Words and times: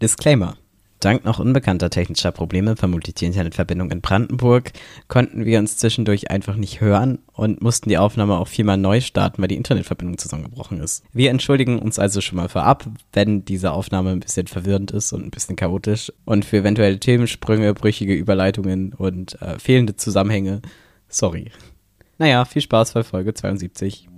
Disclaimer. 0.00 0.56
Dank 1.00 1.24
noch 1.24 1.38
unbekannter 1.38 1.90
technischer 1.90 2.32
Probleme, 2.32 2.74
vermutlich 2.74 3.14
die 3.14 3.26
Internetverbindung 3.26 3.92
in 3.92 4.00
Brandenburg, 4.00 4.72
konnten 5.06 5.44
wir 5.44 5.60
uns 5.60 5.76
zwischendurch 5.76 6.30
einfach 6.30 6.56
nicht 6.56 6.80
hören 6.80 7.20
und 7.32 7.62
mussten 7.62 7.88
die 7.88 7.98
Aufnahme 7.98 8.36
auch 8.36 8.48
viermal 8.48 8.78
neu 8.78 9.00
starten, 9.00 9.40
weil 9.40 9.46
die 9.46 9.56
Internetverbindung 9.56 10.18
zusammengebrochen 10.18 10.80
ist. 10.80 11.04
Wir 11.12 11.30
entschuldigen 11.30 11.78
uns 11.78 12.00
also 12.00 12.20
schon 12.20 12.36
mal 12.36 12.48
vorab, 12.48 12.86
wenn 13.12 13.44
diese 13.44 13.70
Aufnahme 13.70 14.10
ein 14.10 14.20
bisschen 14.20 14.48
verwirrend 14.48 14.90
ist 14.90 15.12
und 15.12 15.24
ein 15.24 15.30
bisschen 15.30 15.54
chaotisch 15.54 16.12
und 16.24 16.44
für 16.44 16.58
eventuelle 16.58 16.98
Themensprünge, 16.98 17.74
brüchige 17.74 18.14
Überleitungen 18.14 18.92
und 18.92 19.40
äh, 19.40 19.56
fehlende 19.60 19.94
Zusammenhänge. 19.94 20.62
Sorry. 21.08 21.52
Naja, 22.18 22.44
viel 22.44 22.62
Spaß 22.62 22.94
bei 22.94 23.04
Folge 23.04 23.34
72. 23.34 24.08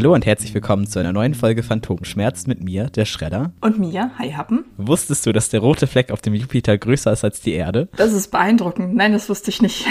Hallo 0.00 0.14
und 0.14 0.24
herzlich 0.24 0.54
willkommen 0.54 0.86
zu 0.86 0.98
einer 0.98 1.12
neuen 1.12 1.34
Folge 1.34 1.62
Phantomschmerz 1.62 2.46
mit 2.46 2.64
mir, 2.64 2.88
der 2.88 3.04
Schredder. 3.04 3.52
Und 3.60 3.78
mir, 3.78 4.12
Hi 4.18 4.32
Happen. 4.32 4.64
Wusstest 4.78 5.26
du, 5.26 5.32
dass 5.32 5.50
der 5.50 5.60
rote 5.60 5.86
Fleck 5.86 6.10
auf 6.10 6.22
dem 6.22 6.32
Jupiter 6.32 6.78
größer 6.78 7.12
ist 7.12 7.22
als 7.22 7.42
die 7.42 7.52
Erde? 7.52 7.90
Das 7.96 8.14
ist 8.14 8.30
beeindruckend. 8.30 8.94
Nein, 8.94 9.12
das 9.12 9.28
wusste 9.28 9.50
ich 9.50 9.60
nicht. 9.60 9.84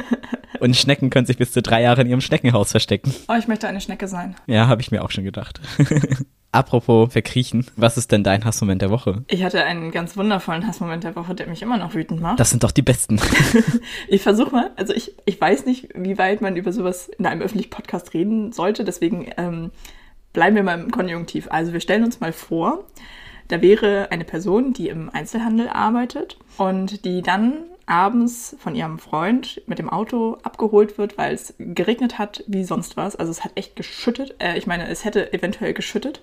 und 0.58 0.74
Schnecken 0.74 1.08
können 1.08 1.26
sich 1.26 1.38
bis 1.38 1.52
zu 1.52 1.62
drei 1.62 1.82
Jahre 1.82 2.00
in 2.00 2.08
ihrem 2.08 2.20
Schneckenhaus 2.20 2.72
verstecken. 2.72 3.14
Oh, 3.28 3.34
ich 3.38 3.46
möchte 3.46 3.68
eine 3.68 3.80
Schnecke 3.80 4.08
sein. 4.08 4.34
Ja, 4.48 4.66
habe 4.66 4.82
ich 4.82 4.90
mir 4.90 5.04
auch 5.04 5.12
schon 5.12 5.22
gedacht. 5.22 5.60
Apropos 6.54 7.12
verkriechen, 7.12 7.66
was 7.74 7.96
ist 7.96 8.12
denn 8.12 8.22
dein 8.22 8.44
Hassmoment 8.44 8.80
der 8.80 8.90
Woche? 8.90 9.24
Ich 9.26 9.42
hatte 9.42 9.64
einen 9.64 9.90
ganz 9.90 10.16
wundervollen 10.16 10.64
Hassmoment 10.64 11.02
der 11.02 11.16
Woche, 11.16 11.34
der 11.34 11.48
mich 11.48 11.62
immer 11.62 11.78
noch 11.78 11.94
wütend 11.94 12.20
macht. 12.20 12.38
Das 12.38 12.50
sind 12.50 12.62
doch 12.62 12.70
die 12.70 12.82
besten. 12.82 13.20
ich 14.08 14.22
versuche 14.22 14.52
mal, 14.52 14.70
also 14.76 14.94
ich, 14.94 15.16
ich 15.24 15.40
weiß 15.40 15.66
nicht, 15.66 15.88
wie 15.96 16.16
weit 16.16 16.42
man 16.42 16.54
über 16.54 16.70
sowas 16.70 17.08
in 17.08 17.26
einem 17.26 17.42
öffentlichen 17.42 17.70
Podcast 17.70 18.14
reden 18.14 18.52
sollte, 18.52 18.84
deswegen 18.84 19.32
ähm, 19.36 19.72
bleiben 20.32 20.54
wir 20.54 20.62
mal 20.62 20.78
im 20.78 20.92
Konjunktiv. 20.92 21.48
Also 21.50 21.72
wir 21.72 21.80
stellen 21.80 22.04
uns 22.04 22.20
mal 22.20 22.32
vor, 22.32 22.84
da 23.48 23.60
wäre 23.60 24.12
eine 24.12 24.24
Person, 24.24 24.72
die 24.72 24.88
im 24.88 25.10
Einzelhandel 25.10 25.66
arbeitet 25.68 26.38
und 26.56 27.04
die 27.04 27.22
dann 27.22 27.64
abends 27.86 28.56
von 28.58 28.74
ihrem 28.74 28.98
Freund 28.98 29.62
mit 29.66 29.78
dem 29.78 29.90
Auto 29.90 30.38
abgeholt 30.42 30.98
wird, 30.98 31.18
weil 31.18 31.34
es 31.34 31.54
geregnet 31.58 32.18
hat 32.18 32.44
wie 32.46 32.64
sonst 32.64 32.96
was. 32.96 33.16
Also 33.16 33.30
es 33.30 33.44
hat 33.44 33.52
echt 33.54 33.76
geschüttet. 33.76 34.34
Äh, 34.38 34.56
ich 34.58 34.66
meine, 34.66 34.88
es 34.88 35.04
hätte 35.04 35.32
eventuell 35.32 35.74
geschüttet. 35.74 36.22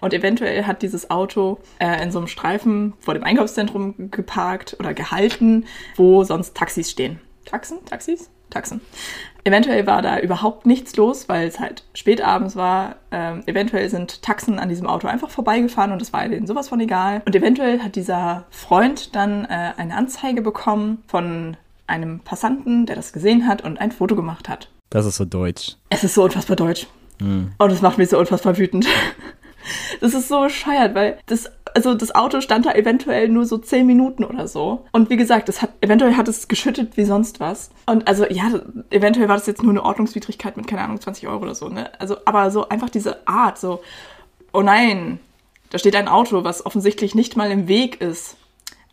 Und 0.00 0.14
eventuell 0.14 0.64
hat 0.64 0.82
dieses 0.82 1.10
Auto 1.10 1.58
äh, 1.78 2.02
in 2.02 2.10
so 2.10 2.18
einem 2.18 2.28
Streifen 2.28 2.94
vor 3.00 3.14
dem 3.14 3.24
Einkaufszentrum 3.24 4.10
geparkt 4.10 4.76
oder 4.78 4.94
gehalten, 4.94 5.66
wo 5.96 6.24
sonst 6.24 6.56
Taxis 6.56 6.90
stehen. 6.90 7.20
Taxen? 7.44 7.84
Taxis? 7.84 8.30
Taxen. 8.50 8.80
Eventuell 9.44 9.86
war 9.86 10.02
da 10.02 10.18
überhaupt 10.18 10.66
nichts 10.66 10.96
los, 10.96 11.28
weil 11.28 11.48
es 11.48 11.58
halt 11.58 11.84
spät 11.94 12.20
abends 12.20 12.54
war. 12.56 12.96
Ähm, 13.10 13.42
eventuell 13.46 13.88
sind 13.88 14.22
Taxen 14.22 14.58
an 14.58 14.68
diesem 14.68 14.86
Auto 14.86 15.06
einfach 15.06 15.30
vorbeigefahren 15.30 15.92
und 15.92 16.02
es 16.02 16.12
war 16.12 16.28
denen 16.28 16.46
sowas 16.46 16.68
von 16.68 16.80
egal. 16.80 17.22
Und 17.24 17.34
eventuell 17.34 17.80
hat 17.80 17.96
dieser 17.96 18.44
Freund 18.50 19.14
dann 19.14 19.44
äh, 19.46 19.72
eine 19.76 19.96
Anzeige 19.96 20.42
bekommen 20.42 21.02
von 21.06 21.56
einem 21.86 22.20
Passanten, 22.20 22.84
der 22.84 22.96
das 22.96 23.12
gesehen 23.12 23.46
hat 23.46 23.62
und 23.62 23.80
ein 23.80 23.92
Foto 23.92 24.16
gemacht 24.16 24.48
hat. 24.48 24.68
Das 24.90 25.06
ist 25.06 25.16
so 25.16 25.24
deutsch. 25.24 25.76
Es 25.88 26.04
ist 26.04 26.14
so 26.14 26.24
unfassbar 26.24 26.56
deutsch. 26.56 26.86
Mhm. 27.20 27.52
Und 27.58 27.72
es 27.72 27.82
macht 27.82 27.98
mich 27.98 28.10
so 28.10 28.18
unfassbar 28.18 28.56
wütend. 28.58 28.86
Das 30.00 30.14
ist 30.14 30.28
so 30.28 30.40
bescheuert, 30.40 30.94
weil 30.94 31.18
das, 31.26 31.50
also 31.78 31.94
das 31.94 32.12
Auto 32.12 32.40
stand 32.40 32.66
da 32.66 32.72
eventuell 32.72 33.28
nur 33.28 33.46
so 33.46 33.56
zehn 33.56 33.86
Minuten 33.86 34.24
oder 34.24 34.48
so. 34.48 34.84
Und 34.90 35.10
wie 35.10 35.16
gesagt, 35.16 35.48
es 35.48 35.62
hat, 35.62 35.70
eventuell 35.80 36.16
hat 36.16 36.26
es 36.26 36.48
geschüttet 36.48 36.96
wie 36.96 37.04
sonst 37.04 37.38
was. 37.38 37.70
Und 37.86 38.08
also, 38.08 38.26
ja, 38.26 38.50
eventuell 38.90 39.28
war 39.28 39.36
das 39.36 39.46
jetzt 39.46 39.62
nur 39.62 39.70
eine 39.70 39.84
Ordnungswidrigkeit 39.84 40.56
mit, 40.56 40.66
keine 40.66 40.82
Ahnung, 40.82 41.00
20 41.00 41.28
Euro 41.28 41.40
oder 41.42 41.54
so, 41.54 41.68
ne? 41.68 41.92
Also, 42.00 42.16
aber 42.24 42.50
so 42.50 42.68
einfach 42.68 42.90
diese 42.90 43.28
Art, 43.28 43.58
so, 43.58 43.80
oh 44.52 44.62
nein, 44.62 45.20
da 45.70 45.78
steht 45.78 45.94
ein 45.94 46.08
Auto, 46.08 46.42
was 46.42 46.66
offensichtlich 46.66 47.14
nicht 47.14 47.36
mal 47.36 47.52
im 47.52 47.68
Weg 47.68 48.00
ist. 48.00 48.36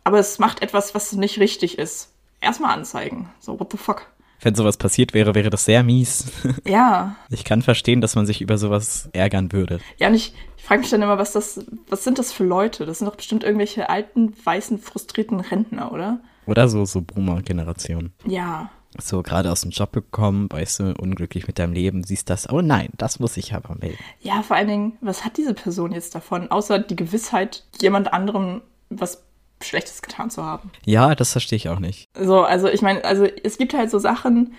Aber 0.04 0.20
es 0.20 0.38
macht 0.38 0.62
etwas, 0.62 0.94
was 0.94 1.12
nicht 1.14 1.40
richtig 1.40 1.78
ist. 1.78 2.12
Erstmal 2.40 2.72
anzeigen. 2.72 3.30
So, 3.40 3.58
what 3.58 3.72
the 3.72 3.78
fuck? 3.78 4.06
Wenn 4.40 4.54
sowas 4.54 4.76
passiert 4.76 5.14
wäre, 5.14 5.34
wäre 5.34 5.50
das 5.50 5.64
sehr 5.64 5.82
mies. 5.82 6.26
Ja. 6.66 7.16
Ich 7.30 7.44
kann 7.44 7.62
verstehen, 7.62 8.00
dass 8.00 8.16
man 8.16 8.26
sich 8.26 8.40
über 8.40 8.58
sowas 8.58 9.08
ärgern 9.12 9.52
würde. 9.52 9.78
Ja, 9.98 10.08
und 10.08 10.14
ich, 10.14 10.34
ich 10.56 10.64
frage 10.64 10.80
mich 10.80 10.90
dann 10.90 11.02
immer, 11.02 11.18
was 11.18 11.32
das, 11.32 11.64
was 11.88 12.02
sind 12.02 12.18
das 12.18 12.32
für 12.32 12.44
Leute? 12.44 12.86
Das 12.86 12.98
sind 12.98 13.06
doch 13.06 13.16
bestimmt 13.16 13.44
irgendwelche 13.44 13.88
alten, 13.88 14.32
weißen, 14.44 14.78
frustrierten 14.78 15.40
Rentner, 15.40 15.92
oder? 15.92 16.20
Oder 16.46 16.68
so, 16.68 16.84
so 16.84 17.02
Boomer-Generation. 17.02 18.12
Ja. 18.26 18.70
So 18.98 19.22
gerade 19.22 19.52
aus 19.52 19.60
dem 19.60 19.70
Job 19.70 19.92
gekommen, 19.92 20.48
weißt 20.50 20.80
du, 20.80 20.94
unglücklich 20.94 21.46
mit 21.46 21.58
deinem 21.58 21.72
Leben, 21.72 22.02
siehst 22.02 22.30
das, 22.30 22.48
oh 22.50 22.62
nein, 22.62 22.88
das 22.96 23.20
muss 23.20 23.36
ich 23.36 23.54
aber 23.54 23.76
melden. 23.76 23.98
Ja, 24.20 24.42
vor 24.42 24.56
allen 24.56 24.68
Dingen, 24.68 24.92
was 25.00 25.24
hat 25.24 25.36
diese 25.36 25.54
Person 25.54 25.92
jetzt 25.92 26.14
davon, 26.14 26.50
außer 26.50 26.78
die 26.78 26.96
Gewissheit, 26.96 27.64
jemand 27.80 28.12
anderem 28.12 28.62
was 28.88 29.25
Schlechtes 29.62 30.02
getan 30.02 30.30
zu 30.30 30.44
haben. 30.44 30.70
Ja, 30.84 31.14
das 31.14 31.32
verstehe 31.32 31.56
ich 31.56 31.68
auch 31.68 31.78
nicht. 31.78 32.08
So, 32.18 32.42
also 32.42 32.68
ich 32.68 32.82
meine, 32.82 33.04
also 33.04 33.24
es 33.24 33.58
gibt 33.58 33.74
halt 33.74 33.90
so 33.90 33.98
Sachen, 33.98 34.54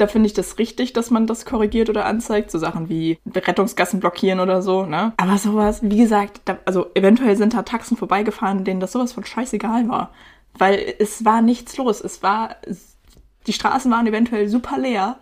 da 0.00 0.06
finde 0.06 0.26
ich 0.26 0.32
das 0.32 0.58
richtig, 0.58 0.92
dass 0.92 1.10
man 1.10 1.26
das 1.26 1.44
korrigiert 1.44 1.90
oder 1.90 2.06
anzeigt. 2.06 2.50
So 2.50 2.58
Sachen 2.58 2.88
wie 2.88 3.18
Rettungsgassen 3.34 4.00
blockieren 4.00 4.40
oder 4.40 4.62
so, 4.62 4.84
ne? 4.84 5.12
Aber 5.18 5.38
sowas, 5.38 5.80
wie 5.82 5.98
gesagt, 5.98 6.40
da, 6.46 6.58
also 6.64 6.86
eventuell 6.94 7.36
sind 7.36 7.54
da 7.54 7.62
Taxen 7.62 7.96
vorbeigefahren, 7.96 8.64
denen 8.64 8.80
das 8.80 8.92
sowas 8.92 9.12
von 9.12 9.24
scheißegal 9.24 9.88
war. 9.88 10.12
Weil 10.54 10.94
es 10.98 11.24
war 11.24 11.42
nichts 11.42 11.76
los. 11.76 12.00
Es 12.00 12.22
war, 12.22 12.56
die 13.46 13.52
Straßen 13.52 13.90
waren 13.90 14.06
eventuell 14.06 14.48
super 14.48 14.78
leer. 14.78 15.18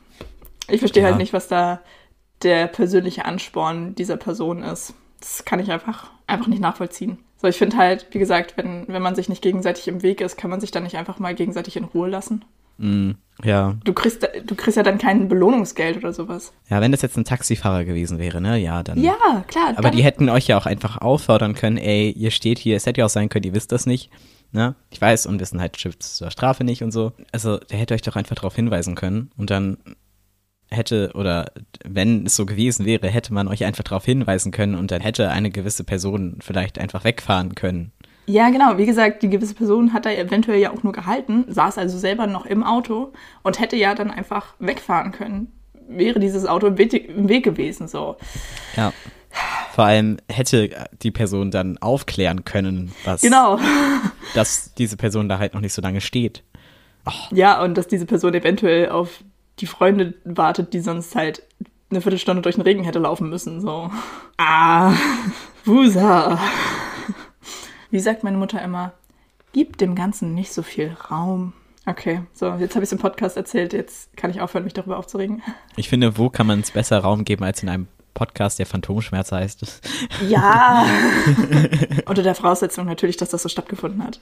Ich 0.68 0.80
verstehe 0.80 1.02
ja. 1.02 1.10
halt 1.10 1.18
nicht, 1.18 1.32
was 1.32 1.46
da 1.48 1.80
der 2.42 2.66
persönliche 2.66 3.24
Ansporn 3.24 3.94
dieser 3.94 4.16
Person 4.16 4.62
ist. 4.62 4.94
Das 5.20 5.44
kann 5.44 5.60
ich 5.60 5.70
einfach, 5.70 6.10
einfach 6.26 6.46
nicht 6.46 6.60
nachvollziehen. 6.60 7.18
So, 7.40 7.48
ich 7.48 7.56
finde 7.56 7.76
halt, 7.76 8.06
wie 8.12 8.18
gesagt, 8.18 8.56
wenn, 8.56 8.88
wenn 8.88 9.02
man 9.02 9.14
sich 9.14 9.28
nicht 9.28 9.42
gegenseitig 9.42 9.88
im 9.88 10.02
Weg 10.02 10.20
ist, 10.20 10.36
kann 10.36 10.50
man 10.50 10.60
sich 10.60 10.70
dann 10.70 10.84
nicht 10.84 10.96
einfach 10.96 11.18
mal 11.18 11.34
gegenseitig 11.34 11.76
in 11.76 11.84
Ruhe 11.84 12.08
lassen. 12.08 12.44
Mm, 12.78 13.12
ja. 13.42 13.76
Du 13.84 13.92
kriegst, 13.92 14.26
du 14.44 14.54
kriegst 14.54 14.76
ja 14.76 14.82
dann 14.82 14.98
kein 14.98 15.28
Belohnungsgeld 15.28 15.96
oder 15.96 16.12
sowas. 16.12 16.52
Ja, 16.68 16.80
wenn 16.80 16.92
das 16.92 17.02
jetzt 17.02 17.16
ein 17.16 17.24
Taxifahrer 17.24 17.84
gewesen 17.84 18.18
wäre, 18.18 18.40
ne? 18.40 18.58
Ja, 18.58 18.82
dann. 18.82 19.02
Ja, 19.02 19.44
klar. 19.48 19.74
Aber 19.76 19.90
die 19.90 20.04
hätten 20.04 20.28
euch 20.28 20.46
ja 20.46 20.58
auch 20.58 20.66
einfach 20.66 21.00
auffordern 21.00 21.54
können, 21.54 21.78
ey, 21.78 22.10
ihr 22.10 22.30
steht 22.30 22.58
hier, 22.58 22.76
es 22.76 22.86
hätte 22.86 23.00
ja 23.00 23.06
auch 23.06 23.10
sein 23.10 23.28
können, 23.28 23.44
ihr 23.44 23.54
wisst 23.54 23.72
das 23.72 23.86
nicht. 23.86 24.10
Ne? 24.52 24.74
Ich 24.90 25.00
weiß, 25.00 25.26
Unwissenheit 25.26 25.78
schützt 25.78 26.16
zur 26.16 26.30
Strafe 26.30 26.64
nicht 26.64 26.82
und 26.82 26.92
so. 26.92 27.12
Also, 27.32 27.58
der 27.58 27.78
hätte 27.78 27.94
euch 27.94 28.02
doch 28.02 28.16
einfach 28.16 28.36
darauf 28.36 28.54
hinweisen 28.54 28.94
können 28.94 29.30
und 29.36 29.50
dann 29.50 29.78
hätte 30.70 31.12
oder 31.14 31.46
wenn 31.84 32.26
es 32.26 32.36
so 32.36 32.46
gewesen 32.46 32.86
wäre, 32.86 33.08
hätte 33.08 33.32
man 33.32 33.48
euch 33.48 33.64
einfach 33.64 33.84
darauf 33.84 34.04
hinweisen 34.04 34.52
können 34.52 34.74
und 34.74 34.90
dann 34.90 35.00
hätte 35.00 35.30
eine 35.30 35.50
gewisse 35.50 35.84
Person 35.84 36.38
vielleicht 36.40 36.78
einfach 36.78 37.04
wegfahren 37.04 37.54
können. 37.54 37.92
Ja, 38.26 38.50
genau. 38.50 38.76
Wie 38.76 38.86
gesagt, 38.86 39.22
die 39.22 39.30
gewisse 39.30 39.54
Person 39.54 39.92
hat 39.92 40.04
da 40.04 40.10
eventuell 40.10 40.58
ja 40.58 40.72
auch 40.72 40.82
nur 40.82 40.92
gehalten, 40.92 41.44
saß 41.48 41.78
also 41.78 41.96
selber 41.96 42.26
noch 42.26 42.44
im 42.44 42.64
Auto 42.64 43.12
und 43.42 43.60
hätte 43.60 43.76
ja 43.76 43.94
dann 43.94 44.10
einfach 44.10 44.54
wegfahren 44.58 45.12
können. 45.12 45.52
Wäre 45.88 46.18
dieses 46.18 46.46
Auto 46.46 46.66
im 46.66 46.78
Weg, 46.78 47.44
gewesen, 47.44 47.86
so. 47.86 48.16
Ja. 48.76 48.92
Vor 49.72 49.84
allem 49.84 50.16
hätte 50.28 50.88
die 51.02 51.12
Person 51.12 51.52
dann 51.52 51.78
aufklären 51.78 52.44
können, 52.44 52.92
was. 53.04 53.20
Genau. 53.20 53.60
dass 54.34 54.74
diese 54.74 54.96
Person 54.96 55.28
da 55.28 55.38
halt 55.38 55.54
noch 55.54 55.60
nicht 55.60 55.74
so 55.74 55.82
lange 55.82 56.00
steht. 56.00 56.42
Oh. 57.06 57.12
Ja, 57.30 57.62
und 57.62 57.78
dass 57.78 57.86
diese 57.86 58.06
Person 58.06 58.34
eventuell 58.34 58.88
auf 58.88 59.22
die 59.58 59.66
Freunde 59.66 60.14
wartet, 60.24 60.72
die 60.72 60.80
sonst 60.80 61.14
halt 61.14 61.42
eine 61.90 62.00
Viertelstunde 62.00 62.42
durch 62.42 62.56
den 62.56 62.62
Regen 62.62 62.84
hätte 62.84 62.98
laufen 62.98 63.28
müssen. 63.28 63.60
So. 63.60 63.90
Ah, 64.36 64.92
Wusa. 65.64 66.38
Wie 67.90 68.00
sagt 68.00 68.24
meine 68.24 68.36
Mutter 68.36 68.60
immer, 68.62 68.92
gib 69.52 69.78
dem 69.78 69.94
Ganzen 69.94 70.34
nicht 70.34 70.52
so 70.52 70.62
viel 70.62 70.96
Raum. 71.10 71.52
Okay, 71.86 72.22
so, 72.32 72.54
jetzt 72.54 72.74
habe 72.74 72.82
ich 72.82 72.88
es 72.88 72.92
im 72.92 72.98
Podcast 72.98 73.36
erzählt, 73.36 73.72
jetzt 73.72 74.16
kann 74.16 74.30
ich 74.30 74.40
aufhören, 74.40 74.64
mich 74.64 74.74
darüber 74.74 74.98
aufzuregen. 74.98 75.40
Ich 75.76 75.88
finde, 75.88 76.18
wo 76.18 76.28
kann 76.30 76.48
man 76.48 76.58
es 76.60 76.72
besser 76.72 76.98
Raum 76.98 77.24
geben 77.24 77.44
als 77.44 77.62
in 77.62 77.68
einem 77.68 77.86
Podcast, 78.16 78.58
der 78.58 78.66
Phantomschmerz 78.66 79.30
heißt. 79.30 79.62
Ja. 80.28 80.86
Unter 82.06 82.22
der 82.22 82.34
Voraussetzung 82.34 82.86
natürlich, 82.86 83.16
dass 83.16 83.28
das 83.28 83.42
so 83.42 83.48
stattgefunden 83.48 84.02
hat. 84.02 84.18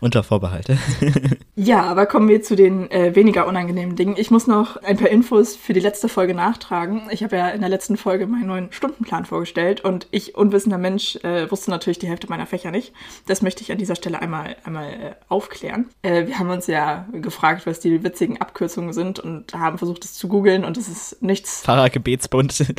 Unter 0.00 0.22
Vorbehalte. 0.22 0.76
ja, 1.56 1.82
aber 1.82 2.06
kommen 2.06 2.28
wir 2.28 2.42
zu 2.42 2.56
den 2.56 2.90
äh, 2.90 3.14
weniger 3.14 3.46
unangenehmen 3.46 3.96
Dingen. 3.96 4.16
Ich 4.18 4.30
muss 4.30 4.46
noch 4.46 4.76
ein 4.76 4.98
paar 4.98 5.08
Infos 5.08 5.56
für 5.56 5.72
die 5.72 5.80
letzte 5.80 6.08
Folge 6.08 6.34
nachtragen. 6.34 7.08
Ich 7.10 7.22
habe 7.22 7.36
ja 7.36 7.48
in 7.48 7.60
der 7.60 7.70
letzten 7.70 7.96
Folge 7.96 8.26
meinen 8.26 8.46
neuen 8.46 8.72
Stundenplan 8.72 9.24
vorgestellt 9.24 9.82
und 9.82 10.06
ich, 10.10 10.34
unwissender 10.34 10.78
Mensch, 10.78 11.16
äh, 11.24 11.50
wusste 11.50 11.70
natürlich 11.70 11.98
die 11.98 12.08
Hälfte 12.08 12.28
meiner 12.28 12.46
Fächer 12.46 12.70
nicht. 12.70 12.92
Das 13.26 13.40
möchte 13.40 13.62
ich 13.62 13.72
an 13.72 13.78
dieser 13.78 13.96
Stelle 13.96 14.20
einmal, 14.20 14.56
einmal 14.64 14.88
äh, 14.92 15.14
aufklären. 15.28 15.88
Äh, 16.02 16.26
wir 16.26 16.38
haben 16.38 16.50
uns 16.50 16.66
ja 16.66 17.08
gefragt, 17.12 17.66
was 17.66 17.80
die 17.80 18.04
witzigen 18.04 18.40
Abkürzungen 18.40 18.92
sind 18.92 19.20
und 19.20 19.54
haben 19.54 19.78
versucht, 19.78 20.04
es 20.04 20.14
zu 20.14 20.28
googeln 20.28 20.64
und 20.64 20.76
es 20.76 20.88
ist 20.88 21.22
nichts. 21.22 21.62
Pfarrergebetsbund. 21.62 22.74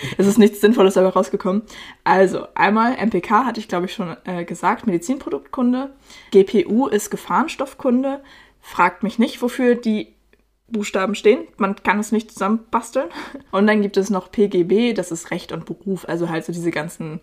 es 0.18 0.26
ist 0.26 0.38
nichts 0.38 0.60
Sinnvolles 0.60 0.94
dabei 0.94 1.08
rausgekommen. 1.10 1.62
Also, 2.04 2.46
einmal 2.54 2.96
MPK 2.96 3.44
hatte 3.44 3.60
ich, 3.60 3.68
glaube 3.68 3.86
ich, 3.86 3.94
schon 3.94 4.16
äh, 4.24 4.44
gesagt, 4.44 4.86
Medizinproduktkunde. 4.86 5.90
GPU 6.30 6.86
ist 6.86 7.10
Gefahrenstoffkunde. 7.10 8.22
Fragt 8.60 9.02
mich 9.02 9.18
nicht, 9.18 9.42
wofür 9.42 9.74
die 9.74 10.14
Buchstaben 10.68 11.14
stehen. 11.14 11.46
Man 11.56 11.76
kann 11.76 12.00
es 12.00 12.12
nicht 12.12 12.32
zusammenbasteln. 12.32 13.08
Und 13.50 13.66
dann 13.66 13.82
gibt 13.82 13.96
es 13.96 14.10
noch 14.10 14.30
PGB, 14.30 14.94
das 14.94 15.12
ist 15.12 15.30
Recht 15.30 15.52
und 15.52 15.64
Beruf. 15.64 16.08
Also 16.08 16.28
halt 16.28 16.44
so 16.44 16.52
diese 16.52 16.70
ganzen 16.70 17.20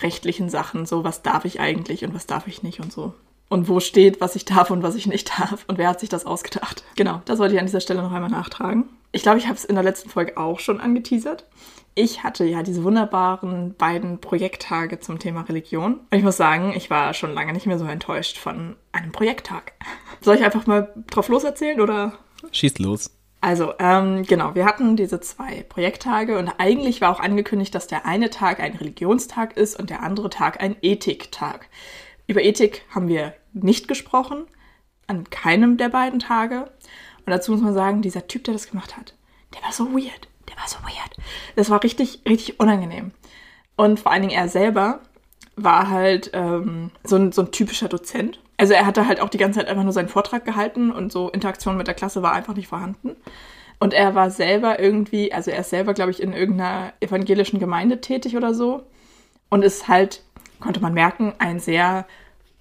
rechtlichen 0.00 0.48
Sachen. 0.48 0.86
So, 0.86 1.04
was 1.04 1.22
darf 1.22 1.44
ich 1.44 1.60
eigentlich 1.60 2.04
und 2.04 2.14
was 2.14 2.26
darf 2.26 2.46
ich 2.46 2.62
nicht 2.62 2.80
und 2.80 2.92
so. 2.92 3.14
Und 3.48 3.68
wo 3.68 3.80
steht, 3.80 4.20
was 4.20 4.36
ich 4.36 4.44
darf 4.44 4.70
und 4.70 4.82
was 4.82 4.94
ich 4.94 5.06
nicht 5.06 5.30
darf. 5.38 5.64
Und 5.66 5.78
wer 5.78 5.88
hat 5.88 6.00
sich 6.00 6.08
das 6.08 6.26
ausgedacht? 6.26 6.84
Genau, 6.96 7.20
das 7.24 7.38
wollte 7.38 7.54
ich 7.54 7.60
an 7.60 7.66
dieser 7.66 7.80
Stelle 7.80 8.02
noch 8.02 8.12
einmal 8.12 8.30
nachtragen. 8.30 8.88
Ich 9.12 9.22
glaube, 9.22 9.38
ich 9.38 9.46
habe 9.46 9.56
es 9.56 9.64
in 9.64 9.74
der 9.74 9.84
letzten 9.84 10.08
Folge 10.08 10.36
auch 10.36 10.60
schon 10.60 10.80
angeteasert. 10.80 11.44
Ich 11.94 12.22
hatte 12.22 12.44
ja 12.44 12.62
diese 12.62 12.84
wunderbaren 12.84 13.74
beiden 13.74 14.20
Projekttage 14.20 15.00
zum 15.00 15.18
Thema 15.18 15.42
Religion. 15.42 15.94
Und 15.94 16.18
ich 16.18 16.22
muss 16.22 16.36
sagen, 16.36 16.72
ich 16.74 16.88
war 16.88 17.14
schon 17.14 17.34
lange 17.34 17.52
nicht 17.52 17.66
mehr 17.66 17.78
so 17.78 17.84
enttäuscht 17.84 18.38
von 18.38 18.76
einem 18.92 19.12
Projekttag. 19.12 19.72
Soll 20.20 20.36
ich 20.36 20.44
einfach 20.44 20.66
mal 20.66 20.92
drauf 21.10 21.28
loserzählen 21.28 21.80
oder? 21.80 22.14
Schießt 22.52 22.78
los. 22.78 23.10
Also, 23.42 23.72
ähm, 23.78 24.22
genau, 24.24 24.54
wir 24.54 24.66
hatten 24.66 24.96
diese 24.96 25.20
zwei 25.20 25.64
Projekttage 25.68 26.38
und 26.38 26.52
eigentlich 26.58 27.00
war 27.00 27.10
auch 27.10 27.20
angekündigt, 27.20 27.74
dass 27.74 27.86
der 27.86 28.04
eine 28.04 28.28
Tag 28.28 28.60
ein 28.60 28.74
Religionstag 28.74 29.56
ist 29.56 29.78
und 29.78 29.88
der 29.88 30.02
andere 30.02 30.28
Tag 30.28 30.62
ein 30.62 30.76
Ethiktag. 30.82 31.68
Über 32.26 32.42
Ethik 32.42 32.82
haben 32.90 33.08
wir 33.08 33.34
nicht 33.54 33.88
gesprochen, 33.88 34.44
an 35.06 35.28
keinem 35.28 35.76
der 35.78 35.88
beiden 35.88 36.20
Tage. 36.20 36.70
Und 37.18 37.30
dazu 37.30 37.50
muss 37.52 37.60
man 37.60 37.74
sagen, 37.74 38.02
dieser 38.02 38.28
Typ, 38.28 38.44
der 38.44 38.54
das 38.54 38.68
gemacht 38.68 38.96
hat, 38.96 39.14
der 39.54 39.62
war 39.62 39.72
so 39.72 39.92
weird. 39.92 40.28
Der 40.50 40.56
war 40.56 40.68
so 40.68 40.78
weird. 40.82 41.16
Das 41.56 41.70
war 41.70 41.82
richtig, 41.82 42.20
richtig 42.28 42.60
unangenehm. 42.60 43.12
Und 43.76 44.00
vor 44.00 44.12
allen 44.12 44.22
Dingen 44.22 44.34
er 44.34 44.48
selber 44.48 45.00
war 45.56 45.90
halt 45.90 46.30
ähm, 46.34 46.90
so, 47.04 47.16
ein, 47.16 47.32
so 47.32 47.42
ein 47.42 47.52
typischer 47.52 47.88
Dozent. 47.88 48.40
Also 48.56 48.74
er 48.74 48.86
hatte 48.86 49.06
halt 49.06 49.20
auch 49.20 49.28
die 49.28 49.38
ganze 49.38 49.58
Zeit 49.58 49.68
einfach 49.68 49.84
nur 49.84 49.92
seinen 49.92 50.08
Vortrag 50.08 50.44
gehalten 50.44 50.90
und 50.90 51.12
so 51.12 51.30
Interaktion 51.30 51.76
mit 51.76 51.86
der 51.86 51.94
Klasse 51.94 52.22
war 52.22 52.32
einfach 52.32 52.54
nicht 52.54 52.68
vorhanden. 52.68 53.16
Und 53.78 53.94
er 53.94 54.14
war 54.14 54.30
selber 54.30 54.78
irgendwie, 54.78 55.32
also 55.32 55.50
er 55.50 55.60
ist 55.60 55.70
selber, 55.70 55.94
glaube 55.94 56.10
ich, 56.10 56.22
in 56.22 56.34
irgendeiner 56.34 56.92
evangelischen 57.00 57.58
Gemeinde 57.58 58.02
tätig 58.02 58.36
oder 58.36 58.52
so. 58.52 58.82
Und 59.48 59.64
ist 59.64 59.88
halt, 59.88 60.22
konnte 60.60 60.80
man 60.80 60.92
merken, 60.92 61.32
ein 61.38 61.58
sehr 61.58 62.06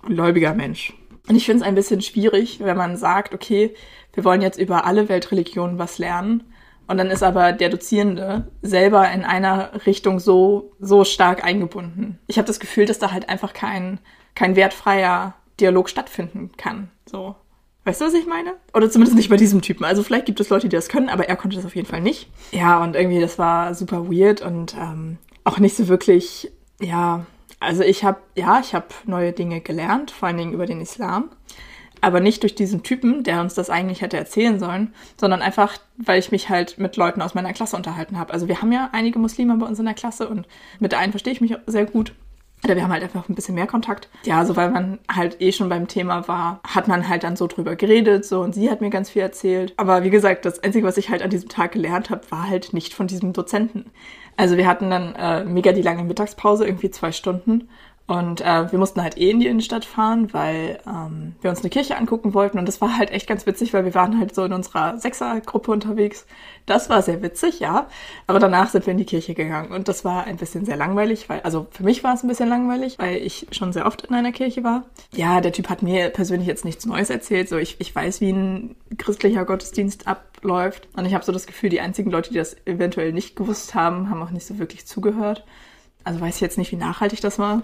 gläubiger 0.01 0.53
Mensch. 0.53 0.93
Und 1.27 1.35
ich 1.35 1.45
finde 1.45 1.63
es 1.63 1.67
ein 1.67 1.75
bisschen 1.75 2.01
schwierig, 2.01 2.61
wenn 2.61 2.77
man 2.77 2.95
sagt, 2.95 3.33
okay, 3.33 3.75
wir 4.13 4.23
wollen 4.23 4.41
jetzt 4.41 4.57
über 4.57 4.85
alle 4.85 5.09
Weltreligionen 5.09 5.77
was 5.77 5.97
lernen 5.97 6.48
und 6.89 6.97
dann 6.97 7.11
ist 7.11 7.21
aber 7.21 7.51
der 7.51 7.69
Dozierende 7.69 8.47
selber 8.63 9.09
in 9.11 9.23
einer 9.23 9.85
Richtung 9.85 10.19
so, 10.19 10.71
so 10.79 11.03
stark 11.03 11.43
eingebunden. 11.43 12.17
Ich 12.25 12.39
habe 12.39 12.47
das 12.47 12.59
Gefühl, 12.59 12.87
dass 12.87 12.97
da 12.97 13.11
halt 13.11 13.29
einfach 13.29 13.53
kein, 13.53 13.99
kein 14.33 14.55
wertfreier 14.55 15.35
Dialog 15.59 15.87
stattfinden 15.87 16.49
kann. 16.57 16.89
So. 17.05 17.35
Weißt 17.85 18.01
du, 18.01 18.05
was 18.05 18.15
ich 18.15 18.25
meine? 18.25 18.55
Oder 18.73 18.89
zumindest 18.89 19.15
nicht 19.15 19.29
bei 19.29 19.37
diesem 19.37 19.61
Typen. 19.61 19.85
Also 19.85 20.01
vielleicht 20.01 20.25
gibt 20.25 20.39
es 20.39 20.49
Leute, 20.49 20.67
die 20.67 20.75
das 20.75 20.89
können, 20.89 21.09
aber 21.09 21.29
er 21.29 21.35
konnte 21.35 21.57
das 21.57 21.65
auf 21.65 21.75
jeden 21.75 21.87
Fall 21.87 22.01
nicht. 22.01 22.27
Ja, 22.51 22.83
und 22.83 22.95
irgendwie, 22.95 23.21
das 23.21 23.37
war 23.37 23.75
super 23.75 24.09
weird 24.09 24.41
und 24.41 24.75
ähm, 24.75 25.19
auch 25.43 25.59
nicht 25.59 25.77
so 25.77 25.89
wirklich, 25.89 26.51
ja, 26.81 27.27
also 27.59 27.83
ich 27.83 28.03
habe, 28.03 28.17
ja, 28.35 28.59
ich 28.61 28.73
habe 28.73 28.87
neue 29.05 29.31
Dinge 29.31 29.61
gelernt, 29.61 30.09
vor 30.09 30.27
allen 30.27 30.37
Dingen 30.37 30.53
über 30.53 30.65
den 30.65 30.81
Islam 30.81 31.29
aber 32.01 32.19
nicht 32.19 32.43
durch 32.43 32.55
diesen 32.55 32.83
Typen, 32.83 33.23
der 33.23 33.41
uns 33.41 33.53
das 33.53 33.69
eigentlich 33.69 34.01
hätte 34.01 34.17
erzählen 34.17 34.59
sollen, 34.59 34.93
sondern 35.19 35.41
einfach, 35.41 35.77
weil 35.97 36.19
ich 36.19 36.31
mich 36.31 36.49
halt 36.49 36.77
mit 36.77 36.97
Leuten 36.97 37.21
aus 37.21 37.33
meiner 37.33 37.53
Klasse 37.53 37.75
unterhalten 37.75 38.17
habe. 38.17 38.33
Also 38.33 38.47
wir 38.47 38.61
haben 38.61 38.71
ja 38.71 38.89
einige 38.91 39.19
Muslime 39.19 39.55
bei 39.57 39.65
uns 39.65 39.79
in 39.79 39.85
der 39.85 39.93
Klasse 39.93 40.27
und 40.29 40.47
mit 40.79 40.91
der 40.91 40.99
verstehe 41.11 41.33
ich 41.33 41.41
mich 41.41 41.55
sehr 41.65 41.85
gut. 41.85 42.13
Oder 42.63 42.75
wir 42.75 42.83
haben 42.83 42.91
halt 42.91 43.03
einfach 43.03 43.29
ein 43.29 43.35
bisschen 43.35 43.55
mehr 43.55 43.67
Kontakt. 43.67 44.09
Ja, 44.25 44.43
so 44.45 44.55
weil 44.57 44.69
man 44.69 44.99
halt 45.09 45.41
eh 45.41 45.51
schon 45.51 45.69
beim 45.69 45.87
Thema 45.87 46.27
war, 46.27 46.59
hat 46.67 46.89
man 46.89 47.07
halt 47.07 47.23
dann 47.23 47.37
so 47.37 47.47
drüber 47.47 47.75
geredet, 47.75 48.25
so 48.25 48.41
und 48.41 48.53
sie 48.53 48.69
hat 48.69 48.81
mir 48.81 48.89
ganz 48.89 49.09
viel 49.09 49.21
erzählt. 49.21 49.73
Aber 49.77 50.03
wie 50.03 50.09
gesagt, 50.09 50.43
das 50.45 50.61
Einzige, 50.61 50.85
was 50.85 50.97
ich 50.97 51.09
halt 51.09 51.21
an 51.21 51.29
diesem 51.29 51.47
Tag 51.47 51.71
gelernt 51.71 52.09
habe, 52.09 52.29
war 52.31 52.49
halt 52.49 52.73
nicht 52.73 52.93
von 52.93 53.07
diesem 53.07 53.31
Dozenten. 53.31 53.85
Also 54.35 54.57
wir 54.57 54.67
hatten 54.67 54.89
dann 54.89 55.15
äh, 55.15 55.45
mega 55.45 55.71
die 55.71 55.81
lange 55.81 56.03
Mittagspause, 56.03 56.65
irgendwie 56.65 56.91
zwei 56.91 57.11
Stunden. 57.11 57.69
Und 58.09 58.41
äh, 58.41 58.71
wir 58.71 58.79
mussten 58.79 59.03
halt 59.03 59.19
eh 59.19 59.29
in 59.29 59.39
die 59.39 59.45
Innenstadt 59.45 59.85
fahren, 59.85 60.33
weil 60.33 60.79
ähm, 60.87 61.35
wir 61.41 61.51
uns 61.51 61.59
eine 61.59 61.69
Kirche 61.69 61.95
angucken 61.95 62.33
wollten. 62.33 62.57
Und 62.57 62.67
das 62.67 62.81
war 62.81 62.97
halt 62.97 63.11
echt 63.11 63.27
ganz 63.27 63.45
witzig, 63.45 63.71
weil 63.71 63.85
wir 63.85 63.93
waren 63.93 64.19
halt 64.19 64.33
so 64.33 64.43
in 64.43 64.51
unserer 64.51 64.97
Sechsergruppe 64.97 65.71
unterwegs. 65.71 66.25
Das 66.65 66.89
war 66.89 67.03
sehr 67.03 67.21
witzig, 67.21 67.59
ja. 67.59 67.85
Aber 68.25 68.39
danach 68.39 68.69
sind 68.69 68.87
wir 68.87 68.93
in 68.93 68.97
die 68.97 69.05
Kirche 69.05 69.35
gegangen. 69.35 69.71
Und 69.71 69.87
das 69.87 70.05
war 70.05 70.23
ein 70.23 70.37
bisschen 70.37 70.65
sehr 70.65 70.75
langweilig, 70.75 71.29
weil, 71.29 71.41
also 71.41 71.67
für 71.69 71.83
mich 71.83 72.03
war 72.03 72.15
es 72.15 72.23
ein 72.23 72.27
bisschen 72.27 72.49
langweilig, 72.49 72.97
weil 72.97 73.17
ich 73.17 73.45
schon 73.51 73.73
sehr 73.73 73.85
oft 73.85 74.01
in 74.07 74.15
einer 74.15 74.31
Kirche 74.31 74.63
war. 74.63 74.85
Ja, 75.13 75.39
der 75.39 75.51
Typ 75.51 75.69
hat 75.69 75.83
mir 75.83 76.09
persönlich 76.09 76.47
jetzt 76.47 76.65
nichts 76.65 76.87
Neues 76.87 77.11
erzählt. 77.11 77.47
So, 77.47 77.57
ich, 77.57 77.75
ich 77.77 77.93
weiß, 77.93 78.21
wie 78.21 78.31
ein 78.31 78.75
christlicher 78.97 79.45
Gottesdienst 79.45 80.07
abläuft. 80.07 80.87
Und 80.97 81.05
ich 81.05 81.13
habe 81.13 81.23
so 81.23 81.31
das 81.31 81.45
Gefühl, 81.45 81.69
die 81.69 81.79
einzigen 81.79 82.09
Leute, 82.09 82.31
die 82.31 82.39
das 82.39 82.57
eventuell 82.65 83.13
nicht 83.13 83.35
gewusst 83.35 83.75
haben, 83.75 84.09
haben 84.09 84.23
auch 84.23 84.31
nicht 84.31 84.47
so 84.47 84.57
wirklich 84.57 84.87
zugehört. 84.87 85.45
Also 86.03 86.21
weiß 86.21 86.35
ich 86.35 86.41
jetzt 86.41 86.57
nicht, 86.57 86.71
wie 86.71 86.77
nachhaltig 86.77 87.21
das 87.21 87.37
war. 87.37 87.61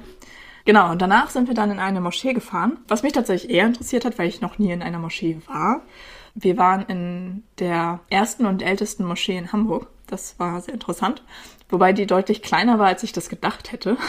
Genau, 0.66 0.92
und 0.92 1.02
danach 1.02 1.30
sind 1.30 1.48
wir 1.48 1.54
dann 1.54 1.70
in 1.70 1.80
eine 1.80 2.02
Moschee 2.02 2.34
gefahren, 2.34 2.80
was 2.88 3.04
mich 3.04 3.14
tatsächlich 3.14 3.52
eher 3.52 3.68
interessiert 3.68 4.04
hat, 4.04 4.18
weil 4.18 4.28
ich 4.28 4.42
noch 4.42 4.58
nie 4.58 4.72
in 4.72 4.82
einer 4.82 4.98
Moschee 4.98 5.38
war. 5.46 5.82
Wir 6.34 6.58
waren 6.58 6.82
in 6.88 7.44
der 7.60 8.00
ersten 8.10 8.48
und 8.48 8.64
ältesten 8.64 9.06
Moschee 9.06 9.38
in 9.38 9.52
Hamburg. 9.52 9.88
Das 10.08 10.38
war 10.40 10.60
sehr 10.62 10.74
interessant. 10.74 11.24
Wobei 11.70 11.94
die 11.94 12.06
deutlich 12.06 12.42
kleiner 12.42 12.78
war, 12.80 12.88
als 12.88 13.04
ich 13.04 13.14
das 13.14 13.30
gedacht 13.30 13.72
hätte. 13.72 13.98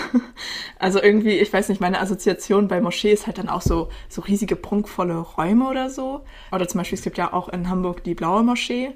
Also 0.79 1.01
irgendwie, 1.03 1.39
ich 1.39 1.51
weiß 1.51 1.71
nicht, 1.71 1.81
meine 1.81 2.01
Assoziation 2.01 2.69
bei 2.69 2.83
Moschee 2.83 3.11
ist 3.11 3.27
halt 3.27 3.39
dann 3.39 3.49
auch 3.49 3.63
so, 3.63 3.89
so 4.11 4.21
riesige, 4.21 4.57
prunkvolle 4.57 5.17
Räume 5.17 5.69
oder 5.69 5.89
so. 5.89 6.23
Oder 6.53 6.69
zum 6.69 6.79
Beispiel, 6.79 6.99
es 6.99 7.05
gibt 7.05 7.17
ja 7.17 7.33
auch 7.33 7.49
in 7.49 7.71
Hamburg 7.71 8.05
die 8.05 8.15
Blaue 8.15 8.43
Moschee. 8.43 8.93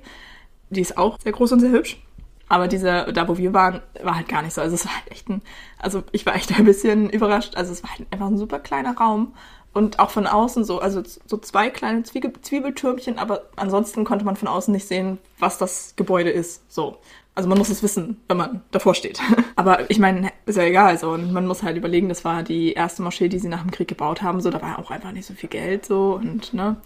Die 0.68 0.82
ist 0.82 0.98
auch 0.98 1.18
sehr 1.22 1.32
groß 1.32 1.52
und 1.52 1.60
sehr 1.60 1.70
hübsch. 1.70 2.02
Aber 2.50 2.66
diese, 2.66 3.06
da 3.12 3.28
wo 3.28 3.38
wir 3.38 3.54
waren, 3.54 3.80
war 4.02 4.16
halt 4.16 4.28
gar 4.28 4.42
nicht 4.42 4.54
so. 4.54 4.60
Also 4.60 4.74
es 4.74 4.84
war 4.84 4.92
halt 4.92 5.12
echt 5.12 5.28
ein, 5.28 5.40
also 5.78 6.02
ich 6.10 6.26
war 6.26 6.34
echt 6.34 6.52
ein 6.58 6.64
bisschen 6.64 7.08
überrascht. 7.08 7.54
Also 7.54 7.72
es 7.72 7.84
war 7.84 7.90
halt 7.90 8.08
einfach 8.10 8.26
ein 8.26 8.36
super 8.36 8.58
kleiner 8.58 8.96
Raum. 8.96 9.34
Und 9.72 10.00
auch 10.00 10.10
von 10.10 10.26
außen 10.26 10.64
so, 10.64 10.80
also 10.80 11.00
so 11.04 11.36
zwei 11.36 11.70
kleine 11.70 12.02
Zwiebel 12.02 12.32
Zwiebeltürmchen, 12.42 13.20
aber 13.20 13.42
ansonsten 13.54 14.04
konnte 14.04 14.24
man 14.24 14.34
von 14.34 14.48
außen 14.48 14.72
nicht 14.72 14.88
sehen, 14.88 15.18
was 15.38 15.58
das 15.58 15.94
Gebäude 15.94 16.30
ist. 16.30 16.68
So. 16.72 16.98
Also 17.40 17.48
man 17.48 17.56
muss 17.56 17.70
es 17.70 17.82
wissen, 17.82 18.20
wenn 18.28 18.36
man 18.36 18.60
davor 18.70 18.94
steht. 18.94 19.18
aber 19.56 19.90
ich 19.90 19.98
meine, 19.98 20.30
ist 20.44 20.58
ja 20.58 20.64
egal. 20.64 20.98
So. 20.98 21.12
Und 21.12 21.32
man 21.32 21.46
muss 21.46 21.62
halt 21.62 21.78
überlegen, 21.78 22.10
das 22.10 22.22
war 22.22 22.42
die 22.42 22.74
erste 22.74 23.00
Moschee, 23.00 23.30
die 23.30 23.38
sie 23.38 23.48
nach 23.48 23.62
dem 23.62 23.70
Krieg 23.70 23.88
gebaut 23.88 24.20
haben. 24.20 24.42
So, 24.42 24.50
da 24.50 24.60
war 24.60 24.78
auch 24.78 24.90
einfach 24.90 25.12
nicht 25.12 25.24
so 25.24 25.32
viel 25.32 25.48
Geld 25.48 25.86
so 25.86 26.16
und 26.20 26.52
ne. 26.52 26.76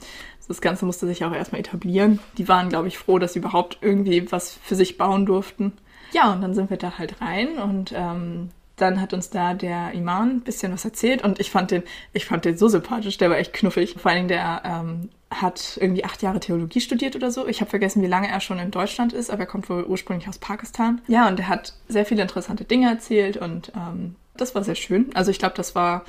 Das 0.46 0.61
Ganze 0.61 0.87
musste 0.87 1.08
sich 1.08 1.25
auch 1.25 1.32
erstmal 1.32 1.61
etablieren. 1.61 2.20
Die 2.38 2.46
waren, 2.46 2.68
glaube 2.68 2.87
ich, 2.87 2.99
froh, 2.99 3.18
dass 3.18 3.32
sie 3.32 3.40
überhaupt 3.40 3.78
irgendwie 3.80 4.30
was 4.30 4.54
für 4.62 4.76
sich 4.76 4.96
bauen 4.96 5.26
durften. 5.26 5.73
Ja, 6.12 6.32
und 6.32 6.40
dann 6.40 6.54
sind 6.54 6.70
wir 6.70 6.76
da 6.76 6.99
halt 6.99 7.20
rein 7.20 7.58
und 7.58 7.92
ähm, 7.96 8.50
dann 8.76 9.00
hat 9.00 9.12
uns 9.12 9.31
da 9.31 9.54
der 9.54 9.93
Iman 9.93 10.31
ein 10.31 10.40
bisschen 10.40 10.73
was 10.73 10.85
erzählt 10.85 11.23
und 11.23 11.38
ich 11.38 11.50
fand 11.50 11.71
den, 11.71 11.83
ich 12.12 12.26
fand 12.26 12.45
den 12.45 12.57
so 12.57 12.69
sympathisch, 12.69 13.19
der 13.19 13.31
war 13.31 13.38
echt 13.38 13.52
knuffig. 13.52 13.95
Vor 13.99 14.11
allen 14.11 14.26
Dingen, 14.26 14.28
der 14.28 14.62
ähm, 14.64 15.11
hat 15.31 15.78
irgendwie 15.81 16.04
acht 16.04 16.23
Jahre 16.23 16.40
Theologie 16.40 16.81
studiert 16.81 17.14
oder 17.14 17.31
so. 17.31 17.47
Ich 17.47 17.61
habe 17.61 17.71
vergessen, 17.71 18.02
wie 18.02 18.09
lange 18.09 18.28
er 18.28 18.40
schon 18.40 18.59
in 18.59 18.71
Deutschland 18.71 19.12
ist, 19.12 19.31
aber 19.31 19.40
er 19.40 19.47
kommt 19.47 19.71
wohl 19.71 19.85
ursprünglich 19.85 20.28
aus 20.28 20.38
Pakistan. 20.38 21.00
Ja, 21.07 21.28
und 21.28 21.38
er 21.38 21.49
hat 21.49 21.75
sehr 21.88 22.04
viele 22.04 22.23
interessante 22.23 22.64
Dinge 22.64 22.88
erzählt 22.88 23.37
und 23.37 23.73
ähm, 23.76 24.16
das 24.37 24.54
war 24.54 24.64
sehr 24.64 24.75
schön. 24.75 25.11
Also 25.14 25.31
ich 25.31 25.38
glaube, 25.38 25.54
das 25.57 25.75
war 25.75 26.04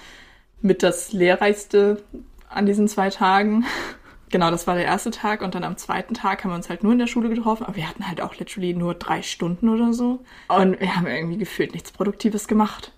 mit 0.61 0.81
das 0.81 1.13
Lehrreichste 1.13 2.01
an 2.49 2.65
diesen 2.65 2.87
zwei 2.87 3.09
Tagen. 3.09 3.65
Genau, 4.35 4.51
das 4.51 4.67
war 4.67 4.75
der 4.75 4.83
erste 4.83 5.11
Tag 5.11 5.41
und 5.41 5.55
dann 5.55 5.63
am 5.63 5.77
zweiten 5.77 6.13
Tag 6.13 6.43
haben 6.43 6.51
wir 6.51 6.55
uns 6.55 6.67
halt 6.67 6.83
nur 6.83 6.91
in 6.91 6.99
der 6.99 7.07
Schule 7.07 7.29
getroffen, 7.29 7.63
aber 7.63 7.77
wir 7.77 7.87
hatten 7.87 8.05
halt 8.05 8.19
auch 8.19 8.35
literally 8.35 8.73
nur 8.73 8.93
drei 8.93 9.21
Stunden 9.21 9.69
oder 9.69 9.93
so. 9.93 10.19
Und 10.49 10.77
wir 10.77 10.93
haben 10.93 11.07
irgendwie 11.07 11.37
gefühlt 11.37 11.71
nichts 11.71 11.93
Produktives 11.93 12.49
gemacht. 12.49 12.91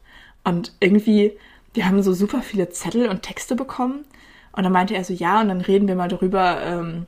Und 0.43 0.73
irgendwie, 0.79 1.37
wir 1.75 1.85
haben 1.85 2.01
so 2.01 2.13
super 2.13 2.41
viele 2.41 2.69
Zettel 2.69 3.07
und 3.07 3.21
Texte 3.21 3.55
bekommen. 3.55 4.03
Und 4.51 4.63
dann 4.63 4.71
meinte 4.71 4.95
er 4.95 5.03
so, 5.03 5.13
ja, 5.13 5.39
und 5.39 5.49
dann 5.49 5.61
reden 5.61 5.87
wir 5.87 5.93
mal 5.93 6.07
darüber, 6.07 6.59
ähm, 6.63 7.05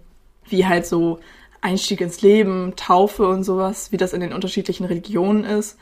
wie 0.47 0.67
halt 0.67 0.85
so 0.85 1.19
Einstieg 1.61 1.99
ins 1.99 2.21
Leben, 2.21 2.73
Taufe 2.75 3.27
und 3.27 3.43
sowas, 3.43 3.91
wie 3.91 3.97
das 3.97 4.13
in 4.13 4.21
den 4.21 4.33
unterschiedlichen 4.33 4.85
Religionen 4.85 5.43
ist. 5.43 5.79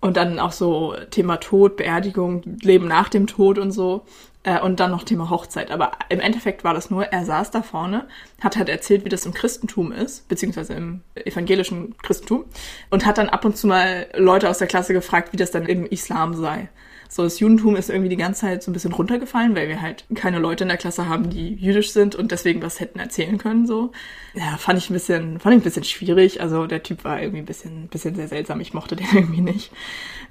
Und 0.00 0.16
dann 0.16 0.38
auch 0.38 0.52
so 0.52 0.94
Thema 1.10 1.38
Tod, 1.38 1.76
Beerdigung, 1.76 2.44
Leben 2.62 2.86
nach 2.86 3.08
dem 3.08 3.26
Tod 3.26 3.58
und 3.58 3.72
so. 3.72 4.04
Äh, 4.48 4.60
und 4.60 4.80
dann 4.80 4.90
noch 4.90 5.02
Thema 5.02 5.28
Hochzeit. 5.28 5.70
Aber 5.70 5.92
im 6.08 6.20
Endeffekt 6.20 6.64
war 6.64 6.72
das 6.72 6.90
nur, 6.90 7.04
er 7.04 7.24
saß 7.24 7.50
da 7.50 7.62
vorne, 7.62 8.06
hat 8.40 8.56
halt 8.56 8.68
erzählt, 8.70 9.04
wie 9.04 9.10
das 9.10 9.26
im 9.26 9.34
Christentum 9.34 9.92
ist, 9.92 10.26
beziehungsweise 10.28 10.72
im 10.72 11.02
evangelischen 11.14 11.96
Christentum. 11.98 12.44
Und 12.88 13.04
hat 13.04 13.18
dann 13.18 13.28
ab 13.28 13.44
und 13.44 13.56
zu 13.56 13.66
mal 13.66 14.06
Leute 14.16 14.48
aus 14.48 14.58
der 14.58 14.66
Klasse 14.66 14.94
gefragt, 14.94 15.32
wie 15.32 15.36
das 15.36 15.50
dann 15.50 15.66
im 15.66 15.84
Islam 15.84 16.34
sei. 16.34 16.70
So, 17.10 17.24
das 17.24 17.40
Judentum 17.40 17.76
ist 17.76 17.88
irgendwie 17.88 18.10
die 18.10 18.16
ganze 18.16 18.42
Zeit 18.42 18.62
so 18.62 18.70
ein 18.70 18.74
bisschen 18.74 18.92
runtergefallen, 18.92 19.56
weil 19.56 19.68
wir 19.68 19.80
halt 19.80 20.04
keine 20.14 20.38
Leute 20.38 20.64
in 20.64 20.68
der 20.68 20.76
Klasse 20.76 21.08
haben, 21.08 21.30
die 21.30 21.54
jüdisch 21.54 21.92
sind 21.92 22.14
und 22.14 22.32
deswegen 22.32 22.60
was 22.60 22.80
hätten 22.80 22.98
erzählen 22.98 23.38
können, 23.38 23.66
so. 23.66 23.92
Ja, 24.34 24.58
fand 24.58 24.78
ich 24.78 24.90
ein 24.90 24.94
bisschen, 24.94 25.40
fand 25.40 25.54
ich 25.54 25.60
ein 25.60 25.64
bisschen 25.64 25.84
schwierig. 25.84 26.42
Also, 26.42 26.66
der 26.66 26.82
Typ 26.82 27.04
war 27.04 27.20
irgendwie 27.20 27.40
ein 27.40 27.46
bisschen, 27.46 27.84
ein 27.84 27.88
bisschen 27.88 28.14
sehr 28.14 28.28
seltsam. 28.28 28.60
Ich 28.60 28.74
mochte 28.74 28.94
den 28.96 29.06
irgendwie 29.12 29.40
nicht. 29.40 29.72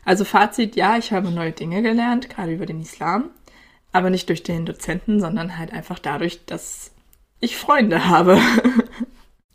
Also, 0.06 0.24
Fazit, 0.24 0.76
ja, 0.76 0.98
ich 0.98 1.12
habe 1.12 1.32
neue 1.32 1.52
Dinge 1.52 1.82
gelernt, 1.82 2.30
gerade 2.30 2.54
über 2.54 2.68
den 2.68 2.82
Islam. 2.82 3.32
Aber 3.92 4.10
nicht 4.10 4.30
durch 4.30 4.44
den 4.44 4.66
Dozenten, 4.66 5.20
sondern 5.20 5.58
halt 5.58 5.74
einfach 5.74 6.00
dadurch, 6.00 6.46
dass 6.46 6.92
ich 7.40 7.58
Freunde 7.58 8.08
habe. 8.08 8.40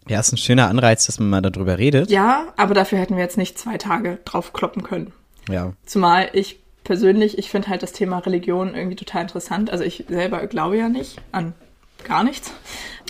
Ja, 0.08 0.18
ist 0.18 0.32
ein 0.32 0.36
schöner 0.36 0.68
Anreiz, 0.68 1.06
dass 1.06 1.20
man 1.20 1.30
mal 1.30 1.40
darüber 1.40 1.78
redet. 1.78 2.10
Ja, 2.10 2.52
aber 2.56 2.74
dafür 2.74 2.98
hätten 2.98 3.14
wir 3.14 3.22
jetzt 3.22 3.38
nicht 3.38 3.56
zwei 3.56 3.78
Tage 3.78 4.18
drauf 4.24 4.52
kloppen 4.52 4.82
können. 4.82 5.12
Ja. 5.48 5.74
Zumal 5.86 6.28
ich 6.32 6.58
persönlich, 6.82 7.38
ich 7.38 7.50
finde 7.50 7.68
halt 7.68 7.84
das 7.84 7.92
Thema 7.92 8.18
Religion 8.18 8.74
irgendwie 8.74 8.96
total 8.96 9.22
interessant. 9.22 9.70
Also 9.70 9.84
ich 9.84 10.04
selber 10.08 10.44
glaube 10.48 10.76
ja 10.76 10.88
nicht 10.88 11.20
an 11.30 11.54
gar 12.04 12.24
nichts. 12.24 12.52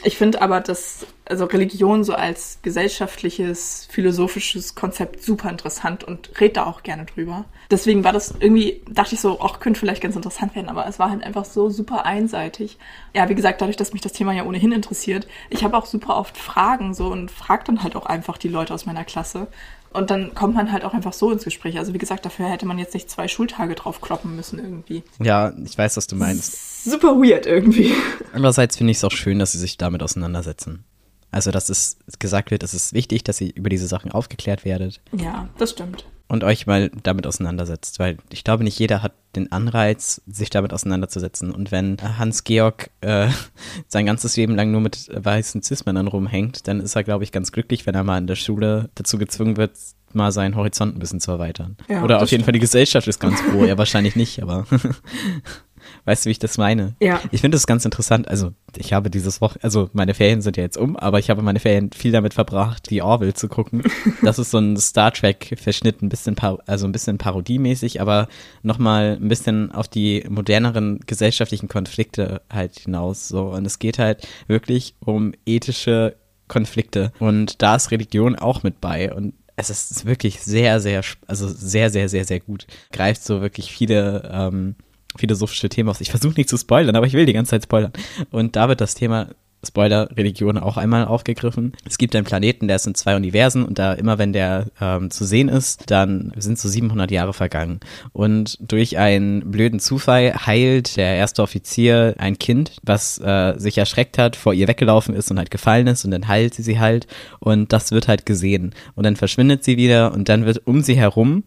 Ich 0.05 0.17
finde 0.17 0.43
aber, 0.43 0.61
dass 0.61 1.07
also 1.25 1.45
Religion 1.45 2.03
so 2.03 2.15
als 2.15 2.59
gesellschaftliches, 2.63 3.87
philosophisches 3.91 4.75
Konzept 4.75 5.23
super 5.23 5.49
interessant 5.49 6.03
und 6.05 6.41
red 6.41 6.57
da 6.57 6.67
auch 6.67 6.83
gerne 6.83 7.05
drüber. 7.05 7.45
Deswegen 7.71 8.03
war 8.03 8.13
das 8.13 8.35
irgendwie, 8.39 8.83
dachte 8.91 9.15
ich 9.15 9.21
so, 9.21 9.41
auch 9.41 9.61
könnte 9.61 9.79
vielleicht 9.79 10.03
ganz 10.03 10.17
interessant 10.17 10.55
werden, 10.55 10.69
aber 10.69 10.87
es 10.87 10.99
war 10.99 11.11
halt 11.11 11.23
einfach 11.23 11.45
so 11.45 11.71
super 11.71 12.05
einseitig. 12.05 12.79
Ja, 13.15 13.29
wie 13.29 13.35
gesagt, 13.35 13.61
dadurch, 13.61 13.77
dass 13.77 13.93
mich 13.93 14.03
das 14.03 14.13
Thema 14.13 14.33
ja 14.33 14.45
ohnehin 14.45 14.73
interessiert, 14.73 15.27
ich 15.51 15.63
habe 15.63 15.77
auch 15.77 15.87
super 15.87 16.17
oft 16.17 16.37
Fragen 16.37 16.95
so 16.95 17.07
und 17.07 17.31
frage 17.31 17.65
dann 17.65 17.83
halt 17.83 17.95
auch 17.95 18.07
einfach 18.07 18.39
die 18.39 18.49
Leute 18.49 18.75
aus 18.75 18.87
meiner 18.87 19.05
Klasse. 19.05 19.47
Und 19.93 20.11
dann 20.11 20.35
kommt 20.35 20.55
man 20.55 20.73
halt 20.73 20.85
auch 20.85 20.95
einfach 20.95 21.13
so 21.13 21.31
ins 21.31 21.45
Gespräch. 21.45 21.79
Also 21.79 21.93
wie 21.93 21.99
gesagt, 21.99 22.25
dafür 22.25 22.49
hätte 22.49 22.67
man 22.67 22.79
jetzt 22.79 22.95
nicht 22.95 23.11
zwei 23.11 23.29
Schultage 23.29 23.75
drauf 23.75 24.01
kloppen 24.01 24.35
müssen 24.37 24.59
irgendwie. 24.59 25.03
Ja, 25.21 25.53
ich 25.65 25.77
weiß, 25.77 25.97
was 25.97 26.07
du 26.07 26.17
meinst. 26.17 26.72
Super 26.85 27.17
weird 27.17 27.47
irgendwie. 27.47 27.93
Andererseits 28.33 28.77
finde 28.77 28.91
ich 28.91 28.99
es 28.99 29.05
auch 29.05 29.13
schön, 29.13 29.39
dass 29.39 29.53
sie 29.53 29.59
sich 29.59 29.79
damit 29.79 30.03
auseinandersetzen. 30.03 30.85
Also, 31.31 31.51
dass 31.51 31.71
es 31.71 31.97
gesagt 32.19 32.51
wird, 32.51 32.63
es 32.63 32.75
ist 32.75 32.93
wichtig, 32.93 33.25
dass 33.25 33.41
ihr 33.41 33.55
über 33.55 33.71
diese 33.71 33.87
Sachen 33.87 34.13
aufgeklärt 34.13 34.65
werdet. 34.65 35.01
Ja, 35.17 35.49
das 35.57 35.71
stimmt. 35.71 36.05
Und 36.29 36.45
euch 36.45 36.67
mal 36.67 36.91
damit 37.03 37.27
auseinandersetzt, 37.27 37.99
weil 37.99 38.19
ich 38.31 38.45
glaube, 38.45 38.65
nicht 38.65 38.79
jeder 38.79 39.03
hat 39.03 39.13
den 39.37 39.53
Anreiz, 39.53 40.23
sich 40.27 40.51
damit 40.51 40.73
auseinanderzusetzen. 40.73 41.51
Und 41.51 41.71
wenn 41.71 41.97
Hans-Georg 42.19 42.91
äh, 43.01 43.29
sein 43.89 44.07
ganzes 44.07 44.37
Leben 44.37 44.55
lang 44.55 44.71
nur 44.71 44.81
mit 44.81 45.09
weißen 45.13 45.63
Cis-Männern 45.63 46.09
rumhängt, 46.09 46.69
dann 46.69 46.81
ist 46.81 46.97
er, 46.97 47.05
glaube 47.05 47.25
ich, 47.25 47.33
ganz 47.33 47.53
glücklich, 47.53 47.87
wenn 47.87 47.95
er 47.95 48.05
mal 48.05 48.19
in 48.19 48.27
der 48.27 48.37
Schule 48.37 48.91
dazu 48.95 49.19
gezwungen 49.19 49.57
wird, 49.57 49.73
mal 50.13 50.33
seinen 50.33 50.57
Horizont 50.57 50.97
ein 50.97 50.99
bisschen 50.99 51.21
zu 51.21 51.31
erweitern. 51.31 51.77
Ja, 51.89 52.03
Oder 52.03 52.23
auf 52.23 52.31
jeden 52.31 52.45
Fall 52.45 52.53
die 52.53 52.59
Gesellschaft 52.59 53.09
ist 53.09 53.21
ganz 53.21 53.41
froh. 53.41 53.65
er 53.65 53.79
wahrscheinlich 53.79 54.17
nicht, 54.17 54.43
aber 54.43 54.67
Weißt 56.05 56.25
du, 56.25 56.29
wie 56.29 56.33
ich 56.33 56.39
das 56.39 56.59
meine? 56.59 56.95
Ja. 57.01 57.21
Ich 57.31 57.41
finde 57.41 57.57
das 57.57 57.67
ganz 57.67 57.85
interessant. 57.85 58.29
Also, 58.29 58.53
ich 58.77 58.93
habe 58.93 59.11
dieses 59.11 59.41
Woche, 59.41 59.59
also 59.63 59.91
meine 59.93 60.15
Ferien 60.15 60.43
sind 60.43 60.57
ja 60.57 60.63
jetzt 60.63 60.77
um, 60.77 60.97
aber 60.97 61.19
ich 61.19 61.31
habe 61.31 61.43
meine 61.43 61.61
Ferien 61.61 61.91
viel 61.93 62.13
damit 62.13 62.35
verbracht, 62.35 62.91
die 62.91 63.03
Orville 63.03 63.35
zu 63.35 63.49
gucken. 63.49 63.83
Das 64.23 64.39
ist 64.39 64.51
so 64.51 64.59
ein 64.59 64.77
Star 64.77 65.13
Trek-Verschnitt, 65.13 66.01
ein 66.01 66.09
bisschen, 66.09 66.37
also 66.67 66.87
ein 66.87 66.93
bisschen 66.93 67.19
parodiemäßig, 67.19 68.01
aber 68.01 68.29
nochmal 68.63 69.19
ein 69.21 69.29
bisschen 69.29 69.73
auf 69.73 69.89
die 69.89 70.25
moderneren 70.29 71.01
gesellschaftlichen 71.07 71.69
Konflikte 71.69 72.43
halt 72.51 72.79
hinaus. 72.81 73.29
So. 73.29 73.49
Und 73.49 73.67
es 73.67 73.79
geht 73.79 73.99
halt 73.99 74.27
wirklich 74.47 74.95
um 75.01 75.33
ethische 75.45 76.17
Konflikte. 76.49 77.13
Und 77.19 77.63
da 77.63 77.77
ist 77.77 77.91
Religion 77.91 78.37
auch 78.37 78.63
mit 78.63 78.81
bei. 78.81 79.13
Und 79.13 79.35
es 79.57 79.71
ist 79.71 80.05
wirklich 80.05 80.41
sehr, 80.41 80.81
sehr, 80.81 81.03
also 81.27 81.49
sehr, 81.49 81.91
sehr, 81.91 82.09
sehr, 82.09 82.25
sehr 82.25 82.41
gut. 82.41 82.67
Greift 82.93 83.25
so 83.25 83.41
wirklich 83.41 83.73
viele 83.73 84.31
ähm, 84.33 84.77
philosophische 85.17 85.69
Themen 85.69 85.89
aus. 85.89 86.01
Ich 86.01 86.11
versuche 86.11 86.35
nicht 86.35 86.49
zu 86.49 86.57
spoilern, 86.57 86.97
aber 86.97 87.07
ich 87.07 87.13
will 87.15 87.27
die 87.27 87.33
ganze 87.33 87.51
Zeit 87.51 87.65
spoilern. 87.65 87.93
Und 88.31 88.57
da 88.57 88.69
wird 88.69 88.81
das 88.81 88.95
Thema 88.95 89.29
Spoiler, 89.65 90.09
Religion 90.17 90.59
auch 90.59 90.77
einmal 90.77 91.05
aufgegriffen. 91.05 91.73
Es 91.87 91.97
gibt 91.97 92.17
einen 92.17 92.25
Planeten, 92.25 92.67
der 92.67 92.77
ist 92.77 92.87
in 92.87 92.97
zwei 92.97 93.15
Universen 93.15 93.65
und 93.65 93.79
da 93.79 93.93
immer, 93.93 94.19
wenn 94.19 94.33
der 94.33 94.67
ähm, 94.81 95.11
zu 95.11 95.25
sehen 95.25 95.49
ist, 95.49 95.85
dann 95.89 96.33
sind 96.37 96.59
so 96.59 96.69
700 96.69 97.13
Jahre 97.13 97.33
vergangen. 97.33 97.79
Und 98.13 98.59
durch 98.61 98.99
einen 98.99 99.53
blöden 99.53 99.79
Zufall 99.79 100.35
heilt 100.35 100.97
der 100.97 101.15
erste 101.15 101.43
Offizier 101.43 102.17
ein 102.19 102.39
Kind, 102.39 102.77
was 102.83 103.19
äh, 103.19 103.55
sich 103.57 103.79
erschreckt 103.79 104.19
hat, 104.19 104.35
vor 104.35 104.53
ihr 104.53 104.67
weggelaufen 104.67 105.15
ist 105.15 105.31
und 105.31 105.39
halt 105.39 105.53
gefallen 105.53 105.87
ist 105.87 106.05
und 106.05 106.11
dann 106.11 106.27
heilt 106.27 106.55
sie 106.55 106.63
sie 106.63 106.81
halt 106.81 107.07
und 107.39 107.73
das 107.73 107.93
wird 107.93 108.09
halt 108.09 108.27
gesehen. 108.27 108.75
Und 108.97 109.05
dann 109.05 109.15
verschwindet 109.15 109.63
sie 109.63 109.77
wieder 109.77 110.13
und 110.13 110.29
dann 110.29 110.45
wird 110.45 110.67
um 110.67 110.83
sie 110.83 110.97
herum 110.97 111.45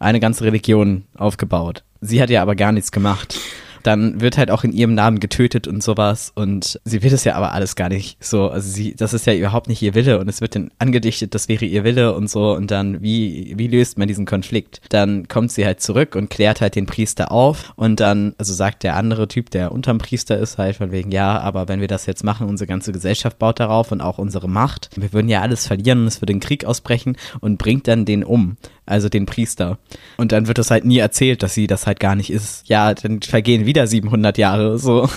eine 0.00 0.18
ganze 0.18 0.42
Religion 0.42 1.04
aufgebaut. 1.14 1.84
Sie 2.04 2.20
hat 2.20 2.30
ja 2.30 2.42
aber 2.42 2.56
gar 2.56 2.72
nichts 2.72 2.90
gemacht. 2.90 3.38
Dann 3.84 4.20
wird 4.20 4.38
halt 4.38 4.50
auch 4.50 4.64
in 4.64 4.72
ihrem 4.72 4.94
Namen 4.94 5.20
getötet 5.20 5.66
und 5.66 5.82
sowas 5.82 6.32
und 6.34 6.80
sie 6.84 7.02
will 7.02 7.12
es 7.12 7.24
ja 7.24 7.34
aber 7.34 7.52
alles 7.52 7.74
gar 7.76 7.88
nicht. 7.88 8.22
So, 8.22 8.48
also 8.48 8.68
sie, 8.68 8.94
das 8.94 9.12
ist 9.12 9.26
ja 9.26 9.34
überhaupt 9.34 9.68
nicht 9.68 9.82
ihr 9.82 9.94
Wille 9.94 10.20
und 10.20 10.28
es 10.28 10.40
wird 10.40 10.54
dann 10.54 10.70
angedichtet, 10.78 11.34
das 11.34 11.48
wäre 11.48 11.64
ihr 11.64 11.82
Wille 11.82 12.14
und 12.14 12.30
so 12.30 12.54
und 12.54 12.70
dann, 12.70 13.02
wie, 13.02 13.54
wie 13.56 13.66
löst 13.66 13.98
man 13.98 14.08
diesen 14.08 14.24
Konflikt? 14.24 14.80
Dann 14.90 15.26
kommt 15.26 15.50
sie 15.50 15.66
halt 15.66 15.80
zurück 15.80 16.14
und 16.14 16.30
klärt 16.30 16.60
halt 16.60 16.76
den 16.76 16.86
Priester 16.86 17.32
auf 17.32 17.72
und 17.76 17.98
dann, 17.98 18.34
also 18.38 18.52
sagt 18.52 18.84
der 18.84 18.96
andere 18.96 19.26
Typ, 19.26 19.50
der 19.50 19.72
unterm 19.72 19.98
Priester 19.98 20.38
ist, 20.38 20.58
halt 20.58 20.76
von 20.76 20.92
wegen, 20.92 21.10
ja, 21.10 21.40
aber 21.40 21.66
wenn 21.66 21.80
wir 21.80 21.88
das 21.88 22.06
jetzt 22.06 22.22
machen, 22.24 22.48
unsere 22.48 22.68
ganze 22.68 22.92
Gesellschaft 22.92 23.38
baut 23.38 23.58
darauf 23.58 23.90
und 23.90 24.00
auch 24.00 24.18
unsere 24.18 24.48
Macht, 24.48 24.90
wir 24.96 25.12
würden 25.12 25.28
ja 25.28 25.40
alles 25.40 25.66
verlieren 25.66 26.02
und 26.02 26.06
es 26.06 26.22
würde 26.22 26.34
ein 26.34 26.40
Krieg 26.40 26.64
ausbrechen 26.64 27.16
und 27.40 27.58
bringt 27.58 27.88
dann 27.88 28.04
den 28.04 28.22
um 28.22 28.56
also 28.84 29.08
den 29.08 29.26
Priester. 29.26 29.78
Und 30.16 30.32
dann 30.32 30.48
wird 30.48 30.58
es 30.58 30.70
halt 30.70 30.84
nie 30.84 30.98
erzählt, 30.98 31.42
dass 31.42 31.54
sie 31.54 31.66
das 31.66 31.86
halt 31.86 32.00
gar 32.00 32.16
nicht 32.16 32.30
ist. 32.30 32.68
Ja, 32.68 32.94
dann 32.94 33.22
vergehen 33.22 33.64
wieder 33.64 33.86
700 33.86 34.38
Jahre, 34.38 34.78
so. 34.78 35.08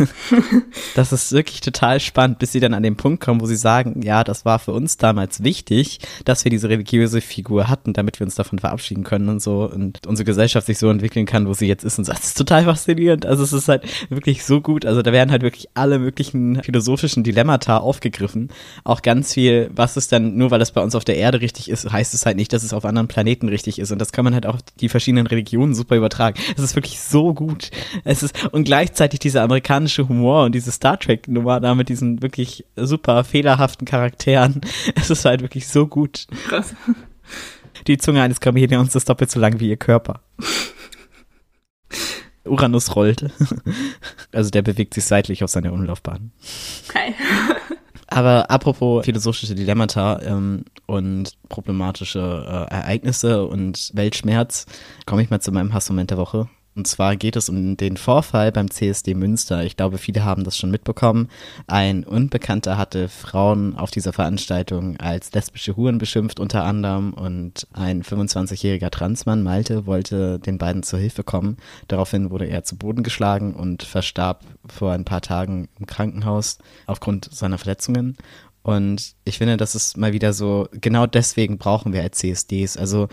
das 0.95 1.11
ist 1.11 1.31
wirklich 1.31 1.61
total 1.61 1.99
spannend, 1.99 2.39
bis 2.39 2.51
sie 2.51 2.59
dann 2.59 2.73
an 2.73 2.83
den 2.83 2.95
Punkt 2.95 3.23
kommen, 3.23 3.41
wo 3.41 3.45
sie 3.45 3.55
sagen, 3.55 4.01
ja, 4.03 4.23
das 4.23 4.45
war 4.45 4.59
für 4.59 4.71
uns 4.71 4.97
damals 4.97 5.43
wichtig, 5.43 5.99
dass 6.25 6.43
wir 6.45 6.51
diese 6.51 6.69
religiöse 6.69 7.21
Figur 7.21 7.67
hatten, 7.67 7.93
damit 7.93 8.19
wir 8.19 8.25
uns 8.25 8.35
davon 8.35 8.59
verabschieden 8.59 9.03
können 9.03 9.29
und 9.29 9.41
so 9.41 9.69
und 9.69 10.05
unsere 10.05 10.25
Gesellschaft 10.25 10.67
sich 10.67 10.77
so 10.77 10.89
entwickeln 10.89 11.25
kann, 11.25 11.47
wo 11.47 11.53
sie 11.53 11.67
jetzt 11.67 11.83
ist 11.83 11.97
und. 11.97 12.05
Das 12.07 12.23
ist 12.23 12.37
total 12.37 12.65
faszinierend. 12.65 13.25
Also 13.25 13.43
es 13.43 13.51
ist 13.51 13.67
halt 13.67 13.83
wirklich 14.09 14.45
so 14.45 14.61
gut. 14.61 14.85
Also 14.85 15.01
da 15.01 15.11
werden 15.11 15.31
halt 15.31 15.41
wirklich 15.41 15.69
alle 15.73 15.97
möglichen 15.97 16.61
philosophischen 16.63 17.23
Dilemmata 17.23 17.77
aufgegriffen. 17.77 18.49
Auch 18.83 19.01
ganz 19.01 19.33
viel, 19.33 19.71
was 19.75 19.97
ist 19.97 20.11
dann, 20.11 20.37
nur 20.37 20.51
weil 20.51 20.61
es 20.61 20.71
bei 20.71 20.81
uns 20.81 20.93
auf 20.93 21.03
der 21.03 21.17
Erde 21.17 21.41
richtig 21.41 21.69
ist, 21.69 21.91
heißt 21.91 22.13
es 22.13 22.25
halt 22.25 22.37
nicht, 22.37 22.53
dass 22.53 22.63
es 22.63 22.73
auf 22.73 22.85
anderen 22.85 23.07
Planeten 23.07 23.49
richtig 23.55 23.79
ist. 23.79 23.91
Und 23.91 23.99
das 23.99 24.11
kann 24.11 24.25
man 24.25 24.33
halt 24.33 24.45
auch 24.45 24.59
die 24.79 24.89
verschiedenen 24.89 25.25
Religionen 25.25 25.73
super 25.73 25.95
übertragen. 25.95 26.39
Es 26.55 26.61
ist 26.61 26.75
wirklich 26.75 26.99
so 26.99 27.33
gut. 27.33 27.71
Es 28.03 28.21
ist, 28.21 28.35
und 28.51 28.65
gleichzeitig 28.65 29.19
dieser 29.19 29.41
amerikanische 29.41 30.07
Humor 30.07 30.43
und 30.43 30.53
diese 30.53 30.71
Star 30.71 30.99
Trek-Nummer 30.99 31.59
da 31.61 31.73
mit 31.73 31.89
diesen 31.89 32.21
wirklich 32.21 32.65
super 32.75 33.23
fehlerhaften 33.23 33.87
Charakteren. 33.87 34.61
Es 34.95 35.09
ist 35.09 35.25
halt 35.25 35.41
wirklich 35.41 35.67
so 35.67 35.87
gut. 35.87 36.27
Krass. 36.47 36.75
Die 37.87 37.97
Zunge 37.97 38.21
eines 38.21 38.39
Chamäleons 38.43 38.95
ist 38.95 39.07
doppelt 39.09 39.31
so 39.31 39.39
lang 39.39 39.59
wie 39.59 39.69
ihr 39.69 39.77
Körper. 39.77 40.21
Uranus 42.43 42.95
rollt. 42.95 43.25
Also 44.31 44.49
der 44.49 44.63
bewegt 44.63 44.93
sich 44.93 45.05
seitlich 45.05 45.45
auf 45.45 45.49
seiner 45.49 45.71
Umlaufbahn. 45.71 46.31
Okay. 46.89 47.15
Aber 48.07 48.51
apropos 48.51 49.03
philosophische 49.03 49.55
Dilemmata 49.55 50.21
ähm, 50.21 50.65
und 50.85 51.31
problematische 51.49 52.19
äh, 52.69 52.73
Ereignisse 52.73 53.45
und 53.45 53.91
Weltschmerz, 53.93 54.65
komme 55.05 55.23
ich 55.23 55.29
mal 55.29 55.39
zu 55.39 55.51
meinem 55.51 55.73
Hassmoment 55.73 56.11
der 56.11 56.17
Woche. 56.17 56.47
Und 56.75 56.87
zwar 56.87 57.15
geht 57.15 57.37
es 57.37 57.47
um 57.47 57.77
den 57.77 57.95
Vorfall 57.95 58.51
beim 58.51 58.69
CSD 58.69 59.13
Münster. 59.13 59.63
Ich 59.63 59.77
glaube, 59.77 59.97
viele 59.97 60.25
haben 60.25 60.43
das 60.43 60.57
schon 60.57 60.71
mitbekommen. 60.71 61.29
Ein 61.67 62.03
Unbekannter 62.03 62.77
hatte 62.77 63.07
Frauen 63.07 63.77
auf 63.77 63.91
dieser 63.91 64.11
Veranstaltung 64.11 64.97
als 64.97 65.31
lesbische 65.31 65.77
Huren 65.77 65.99
beschimpft 65.99 66.37
unter 66.37 66.65
anderem 66.65 67.13
und 67.13 67.65
ein 67.71 68.03
25-jähriger 68.03 68.89
Transmann, 68.89 69.41
Malte, 69.41 69.85
wollte 69.85 70.37
den 70.39 70.57
beiden 70.57 70.83
zur 70.83 70.99
Hilfe 70.99 71.23
kommen. 71.23 71.55
Daraufhin 71.87 72.29
wurde 72.29 72.45
er 72.45 72.65
zu 72.65 72.75
Boden 72.75 73.03
geschlagen 73.03 73.55
und 73.55 73.83
verstarb 73.83 74.43
vor 74.67 74.91
ein 74.91 75.05
paar 75.05 75.21
Tagen 75.21 75.69
im 75.79 75.85
Krankenhaus 75.85 76.57
aufgrund 76.87 77.33
seiner 77.33 77.57
Verletzungen. 77.57 78.17
Und 78.63 79.13
ich 79.23 79.37
finde, 79.37 79.55
das 79.55 79.75
ist 79.75 79.95
mal 79.95 80.11
wieder 80.11 80.33
so, 80.33 80.67
genau 80.71 81.05
deswegen 81.05 81.57
brauchen 81.57 81.93
wir 81.93 82.01
als 82.01 82.17
CSDs. 82.17 82.75
Also 82.77 83.07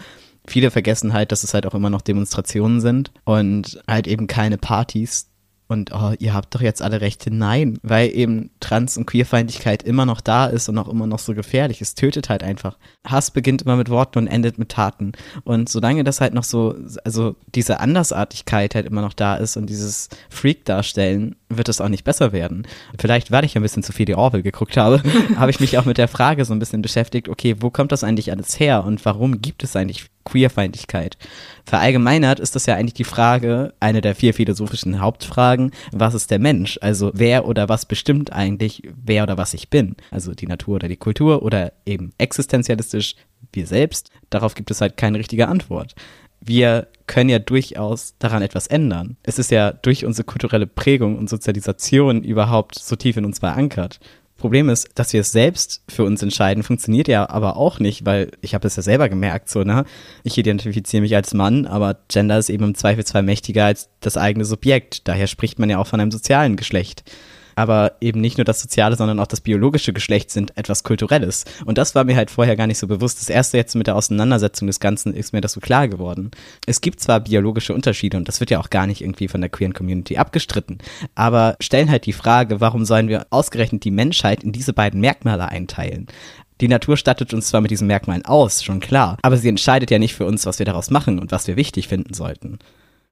Viele 0.47 0.71
vergessen 0.71 1.13
halt, 1.13 1.33
dass 1.33 1.45
es 1.45 1.55
halt 1.55 1.67
auch 1.67 1.75
immer 1.75 1.91
noch 1.91 2.03
Demonstrationen 2.03 2.81
sind 2.81 3.13
und 3.25 3.81
halt 3.87 4.07
eben 4.07 4.27
keine 4.27 4.59
Partys. 4.59 5.29
und 5.73 5.91
oh, 5.93 6.13
ihr 6.19 6.35
habt 6.35 6.55
doch 6.55 6.61
jetzt 6.61 6.83
alle 6.83 7.01
Rechte. 7.01 7.31
Nein, 7.35 7.79
weil 7.83 8.15
eben 8.15 8.51
Trans- 8.61 8.97
und 8.97 9.07
Queerfeindlichkeit 9.07 9.83
immer 9.83 10.05
noch 10.07 10.21
da 10.21 10.47
ist 10.47 10.69
und 10.69 10.79
auch 10.79 10.89
immer 10.89 11.07
noch 11.07 11.19
so 11.19 11.35
gefährlich. 11.35 11.81
Es 11.81 11.95
tötet 11.95 12.29
halt 12.29 12.43
einfach. 12.43 12.77
Hass 13.07 13.31
beginnt 13.31 13.63
immer 13.63 13.77
mit 13.77 13.89
Worten 13.89 14.19
und 14.19 14.27
endet 14.27 14.59
mit 14.59 14.69
Taten. 14.69 15.13
Und 15.45 15.69
solange 15.69 16.05
das 16.05 16.21
halt 16.21 16.35
noch 16.35 16.45
so, 16.45 16.75
also 17.05 17.37
diese 17.55 17.81
Andersartigkeit 17.81 18.75
halt 18.75 18.87
immer 18.87 19.01
noch 19.01 19.15
da 19.15 19.37
ist 19.37 19.57
und 19.57 19.67
dieses 19.67 20.09
Freak-Darstellen, 20.29 21.37
wird 21.57 21.69
es 21.69 21.81
auch 21.81 21.89
nicht 21.89 22.05
besser 22.05 22.33
werden. 22.33 22.67
Vielleicht, 22.99 23.31
weil 23.31 23.45
ich 23.45 23.57
ein 23.57 23.63
bisschen 23.63 23.83
zu 23.83 23.93
viel 23.93 24.07
die 24.07 24.15
Orwell 24.15 24.43
geguckt 24.43 24.77
habe, 24.77 25.03
habe 25.37 25.51
ich 25.51 25.61
mich 25.61 25.79
auch 25.79 25.85
mit 25.85 25.99
der 25.99 26.09
Frage 26.09 26.45
so 26.45 26.53
ein 26.53 26.59
bisschen 26.59 26.83
beschäftigt, 26.83 27.29
okay, 27.29 27.57
wo 27.61 27.71
kommt 27.71 27.93
das 27.93 28.05
eigentlich 28.05 28.33
alles 28.33 28.59
her 28.59 28.85
und 28.85 29.05
warum 29.05 29.41
gibt 29.41 29.65
es 29.65 29.77
eigentlich 29.77 30.07
Queerfeindlichkeit? 30.25 31.17
Verallgemeinert 31.65 32.41
ist 32.41 32.55
das 32.55 32.67
ja 32.67 32.77
eigentlich 32.77 32.95
die 32.95 33.05
Frage, 33.05 33.75
eine 33.81 34.01
der 34.01 34.15
vier 34.15 34.35
philosophischen 34.35 35.01
Hauptfragen, 35.01 35.73
was 35.93 36.15
ist 36.15 36.31
der 36.31 36.39
Mensch? 36.39 36.79
Also 36.81 37.11
wer 37.15 37.47
oder 37.47 37.69
was 37.69 37.87
bestimmt 37.87 38.33
eigentlich, 38.33 38.83
wer 39.03 39.25
oder 39.25 39.39
was 39.39 39.55
ich 39.55 39.69
bin? 39.69 39.97
Also 40.11 40.35
die 40.35 40.47
Natur 40.47 40.77
oder 40.77 40.89
die 40.89 40.97
Kultur 40.97 41.43
oder 41.43 41.73
eben 41.87 42.13
existenzialistisch 42.19 43.17
wir 43.53 43.67
selbst? 43.67 44.11
Darauf 44.31 44.55
gibt 44.55 44.71
es 44.71 44.81
halt 44.81 44.97
keine 44.97 45.19
richtige 45.19 45.49
Antwort 45.49 45.95
wir 46.45 46.89
können 47.07 47.31
ja 47.31 47.39
durchaus 47.39 48.15
daran 48.19 48.43
etwas 48.43 48.67
ändern. 48.67 49.17
Es 49.23 49.39
ist 49.39 49.51
ja 49.51 49.73
durch 49.73 50.05
unsere 50.05 50.25
kulturelle 50.25 50.67
Prägung 50.67 51.19
und 51.19 51.29
Sozialisation 51.29 52.23
überhaupt 52.23 52.79
so 52.79 52.97
tief 52.97 53.17
in 53.17 53.25
uns 53.25 53.41
verankert. 53.41 54.01
Problem 54.37 54.69
ist, 54.69 54.89
dass 54.97 55.13
wir 55.13 55.21
es 55.21 55.31
selbst 55.31 55.85
für 55.89 56.03
uns 56.05 56.21
entscheiden, 56.21 56.65
funktioniert 56.65 57.07
ja 57.07 57.29
aber 57.29 57.57
auch 57.57 57.79
nicht, 57.79 58.05
weil 58.05 58.33
ich 58.41 58.55
habe 58.55 58.67
es 58.67 58.75
ja 58.75 58.83
selber 58.83 59.09
gemerkt, 59.09 59.49
so, 59.49 59.63
ne? 59.63 59.85
Ich 60.25 60.37
identifiziere 60.37 61.01
mich 61.01 61.15
als 61.15 61.33
Mann, 61.33 61.65
aber 61.65 61.99
Gender 62.09 62.39
ist 62.39 62.51
eben 62.51 62.65
im 62.65 62.75
Zweifelsfall 62.75 63.23
mächtiger 63.23 63.67
als 63.67 63.89
das 64.01 64.17
eigene 64.17 64.45
Subjekt. 64.45 65.07
Daher 65.07 65.29
spricht 65.29 65.61
man 65.61 65.71
ja 65.71 65.79
auch 65.79 65.87
von 65.87 66.01
einem 66.01 66.11
sozialen 66.11 66.57
Geschlecht 66.57 67.05
aber 67.55 67.93
eben 68.01 68.21
nicht 68.21 68.39
nur 68.39 68.45
das 68.45 68.61
soziale, 68.61 68.97
sondern 68.97 69.21
auch 69.21 69.27
das 69.27 69.41
biologische 69.41 69.93
Geschlecht 69.93 70.31
sind 70.31 70.57
etwas 70.57 70.83
Kulturelles. 70.83 71.45
Und 71.65 71.79
das 71.79 71.95
war 71.95 72.05
mir 72.05 72.17
halt 72.17 72.31
vorher 72.31 72.57
gar 72.57 72.67
nicht 72.67 72.79
so 72.79 72.87
bewusst. 72.87 73.21
Das 73.21 73.29
erste 73.29 73.57
jetzt 73.57 73.75
mit 73.75 73.87
der 73.87 73.97
Auseinandersetzung 73.97 74.67
des 74.67 74.81
Ganzen 74.81 75.15
ist 75.15 75.33
mir 75.33 75.41
das 75.41 75.53
so 75.53 75.61
klar 75.61 75.89
geworden. 75.89 76.31
Es 76.67 76.81
gibt 76.81 77.01
zwar 77.01 77.21
biologische 77.21 77.75
Unterschiede 77.75 78.17
und 78.17 78.29
das 78.29 78.41
wird 78.41 78.51
ja 78.51 78.61
auch 78.61 78.71
gar 78.71 78.87
nicht 78.87 79.01
irgendwie 79.01 79.29
von 79.29 79.41
der 79.41 79.51
queeren 79.51 79.75
Community 79.75 80.17
abgestritten, 80.17 80.79
aber 81.15 81.57
stellen 81.61 81.91
halt 81.91 82.07
die 82.07 82.13
Frage, 82.13 82.61
warum 82.61 82.85
sollen 82.85 83.09
wir 83.09 83.27
ausgerechnet 83.31 83.85
die 83.85 83.91
Menschheit 83.91 84.43
in 84.45 84.53
diese 84.53 84.73
beiden 84.73 85.01
Merkmale 85.01 85.49
einteilen? 85.49 86.07
Die 86.61 86.69
Natur 86.69 86.97
stattet 86.97 87.35
uns 87.35 87.49
zwar 87.49 87.61
mit 87.61 87.73
diesen 87.73 87.89
Merkmalen 87.89 88.25
aus, 88.25 88.63
schon 88.63 88.81
klar, 88.81 89.19
aber 89.23 89.37
sie 89.37 89.49
entscheidet 89.49 89.91
ja 89.91 89.99
nicht 89.99 90.15
für 90.15 90.27
uns, 90.27 90.47
was 90.47 90.59
wir 90.61 90.67
daraus 90.67 90.91
machen 90.91 91.19
und 91.19 91.33
was 91.33 91.49
wir 91.49 91.57
wichtig 91.57 91.89
finden 91.89 92.15
sollten. 92.15 92.59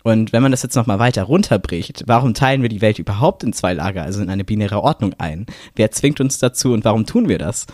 Und 0.03 0.33
wenn 0.33 0.43
man 0.43 0.51
das 0.51 0.63
jetzt 0.63 0.77
nochmal 0.77 0.99
weiter 0.99 1.25
runterbricht, 1.25 2.05
warum 2.07 2.35
teilen 2.35 2.63
wir 2.63 2.69
die 2.69 2.81
Welt 2.81 2.99
überhaupt 2.99 3.45
in 3.45 3.53
zwei 3.53 3.75
Lager, 3.75 4.03
also 4.03 4.23
in 4.23 4.31
eine 4.31 4.45
binäre 4.45 4.83
Ordnung 4.83 5.15
ein? 5.19 5.47
Wer 5.77 5.91
zwingt 5.91 6.21
uns 6.21 6.39
dazu 6.39 6.73
und 6.73 6.85
warum 6.85 7.07
tun 7.07 7.29
wir 7.29 7.39
das? 7.39 7.67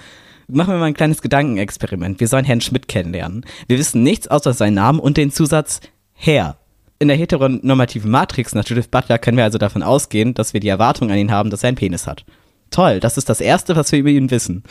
Machen 0.48 0.74
wir 0.74 0.78
mal 0.78 0.86
ein 0.86 0.94
kleines 0.94 1.22
Gedankenexperiment. 1.22 2.20
Wir 2.20 2.28
sollen 2.28 2.44
Herrn 2.44 2.60
Schmidt 2.60 2.88
kennenlernen. 2.88 3.44
Wir 3.66 3.78
wissen 3.78 4.02
nichts 4.02 4.28
außer 4.28 4.52
seinen 4.52 4.74
Namen 4.74 5.00
und 5.00 5.16
den 5.16 5.32
Zusatz 5.32 5.80
Herr. 6.14 6.56
In 6.98 7.08
der 7.08 7.16
heteronormativen 7.16 8.10
Matrix 8.10 8.54
nach 8.54 8.64
Judith 8.66 8.88
Butler 8.88 9.18
können 9.18 9.36
wir 9.36 9.44
also 9.44 9.58
davon 9.58 9.82
ausgehen, 9.82 10.34
dass 10.34 10.54
wir 10.54 10.60
die 10.60 10.68
Erwartung 10.68 11.10
an 11.10 11.18
ihn 11.18 11.30
haben, 11.30 11.50
dass 11.50 11.62
er 11.62 11.68
einen 11.68 11.76
Penis 11.76 12.06
hat. 12.06 12.24
Toll, 12.70 13.00
das 13.00 13.16
ist 13.16 13.28
das 13.28 13.40
Erste, 13.40 13.76
was 13.76 13.92
wir 13.92 14.00
über 14.00 14.10
ihn 14.10 14.30
wissen. 14.30 14.64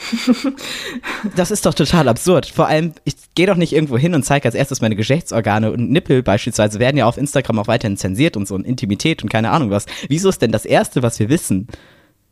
das 1.36 1.50
ist 1.50 1.66
doch 1.66 1.74
total 1.74 2.08
absurd. 2.08 2.46
Vor 2.46 2.68
allem, 2.68 2.94
ich 3.04 3.16
gehe 3.36 3.48
doch 3.48 3.56
nicht 3.56 3.74
irgendwo 3.74 3.98
hin 3.98 4.14
und 4.14 4.24
zeige 4.24 4.46
als 4.46 4.56
erstes 4.56 4.82
meine 4.82 4.96
Geschlechtsorgane 4.96 5.72
und 5.72 5.90
Nippel 5.90 6.22
beispielsweise 6.22 6.80
werden 6.80 6.98
ja 6.98 7.06
auf 7.06 7.18
Instagram 7.18 7.60
auch 7.60 7.68
weiterhin 7.68 7.98
zensiert 7.98 8.38
und 8.38 8.48
so 8.48 8.56
und 8.56 8.66
Intimität 8.66 9.24
und 9.24 9.30
keine 9.30 9.52
Ahnung 9.52 9.72
was. 9.72 9.86
Wieso 10.10 10.30
ist 10.30 10.42
denn 10.42 10.52
das 10.52 10.66
Erste, 10.66 11.04
was 11.04 11.20
wir 11.20 11.30
wissen, 11.30 11.68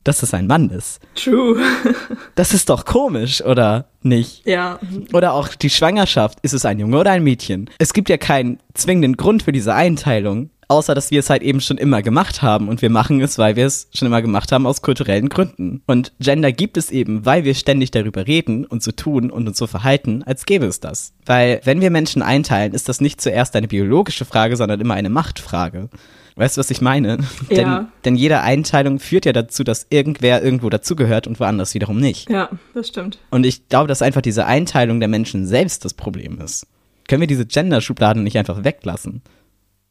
dass 0.03 0.21
es 0.21 0.33
ein 0.33 0.47
Mann 0.47 0.69
ist? 0.69 0.99
True. 1.15 1.59
das 2.35 2.53
ist 2.53 2.69
doch 2.69 2.85
komisch, 2.85 3.41
oder 3.41 3.87
nicht? 4.01 4.45
Ja. 4.45 4.79
Oder 5.13 5.33
auch 5.33 5.47
die 5.49 5.69
Schwangerschaft. 5.69 6.39
Ist 6.41 6.53
es 6.53 6.65
ein 6.65 6.79
Junge 6.79 6.99
oder 6.99 7.11
ein 7.11 7.23
Mädchen? 7.23 7.69
Es 7.79 7.93
gibt 7.93 8.09
ja 8.09 8.17
keinen 8.17 8.59
zwingenden 8.73 9.15
Grund 9.15 9.43
für 9.43 9.53
diese 9.53 9.73
Einteilung 9.73 10.49
außer 10.73 10.95
dass 10.95 11.11
wir 11.11 11.19
es 11.19 11.29
halt 11.29 11.43
eben 11.43 11.61
schon 11.61 11.77
immer 11.77 12.01
gemacht 12.01 12.41
haben 12.41 12.67
und 12.67 12.81
wir 12.81 12.89
machen 12.89 13.21
es, 13.21 13.37
weil 13.37 13.55
wir 13.55 13.65
es 13.65 13.87
schon 13.93 14.07
immer 14.07 14.21
gemacht 14.21 14.51
haben 14.51 14.65
aus 14.65 14.81
kulturellen 14.81 15.29
Gründen. 15.29 15.83
Und 15.85 16.13
Gender 16.19 16.51
gibt 16.51 16.77
es 16.77 16.89
eben, 16.89 17.25
weil 17.25 17.43
wir 17.43 17.53
ständig 17.53 17.91
darüber 17.91 18.25
reden 18.25 18.65
und 18.65 18.81
so 18.81 18.91
tun 18.91 19.29
und 19.29 19.47
uns 19.47 19.57
so 19.57 19.67
verhalten, 19.67 20.23
als 20.23 20.45
gäbe 20.45 20.65
es 20.65 20.79
das. 20.79 21.13
Weil 21.25 21.61
wenn 21.63 21.79
wir 21.79 21.91
Menschen 21.91 22.23
einteilen, 22.23 22.73
ist 22.73 22.89
das 22.89 23.01
nicht 23.01 23.21
zuerst 23.21 23.55
eine 23.55 23.67
biologische 23.67 24.25
Frage, 24.25 24.57
sondern 24.57 24.81
immer 24.81 24.95
eine 24.95 25.09
Machtfrage. 25.09 25.89
Weißt 26.35 26.57
du, 26.57 26.59
was 26.59 26.71
ich 26.71 26.81
meine? 26.81 27.19
Ja. 27.49 27.77
denn, 27.77 27.87
denn 28.05 28.15
jede 28.15 28.41
Einteilung 28.41 28.99
führt 28.99 29.25
ja 29.25 29.33
dazu, 29.33 29.63
dass 29.63 29.85
irgendwer 29.91 30.41
irgendwo 30.41 30.69
dazugehört 30.69 31.27
und 31.27 31.39
woanders 31.39 31.75
wiederum 31.75 31.99
nicht. 31.99 32.29
Ja, 32.29 32.49
das 32.73 32.87
stimmt. 32.87 33.19
Und 33.29 33.45
ich 33.45 33.67
glaube, 33.69 33.87
dass 33.87 34.01
einfach 34.01 34.21
diese 34.21 34.47
Einteilung 34.47 34.99
der 34.99 35.09
Menschen 35.09 35.45
selbst 35.45 35.85
das 35.85 35.93
Problem 35.93 36.41
ist. 36.41 36.65
Können 37.07 37.21
wir 37.21 37.27
diese 37.27 37.45
Gender-Schubladen 37.45 38.23
nicht 38.23 38.37
einfach 38.37 38.63
weglassen? 38.63 39.21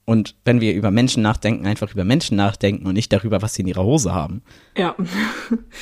Und 0.04 0.34
wenn 0.44 0.60
wir 0.60 0.74
über 0.74 0.90
Menschen 0.90 1.22
nachdenken, 1.22 1.66
einfach 1.66 1.92
über 1.92 2.04
Menschen 2.04 2.36
nachdenken 2.36 2.86
und 2.86 2.94
nicht 2.94 3.12
darüber, 3.12 3.40
was 3.40 3.54
sie 3.54 3.62
in 3.62 3.68
ihrer 3.68 3.84
Hose 3.84 4.12
haben. 4.12 4.42
Ja. 4.76 4.96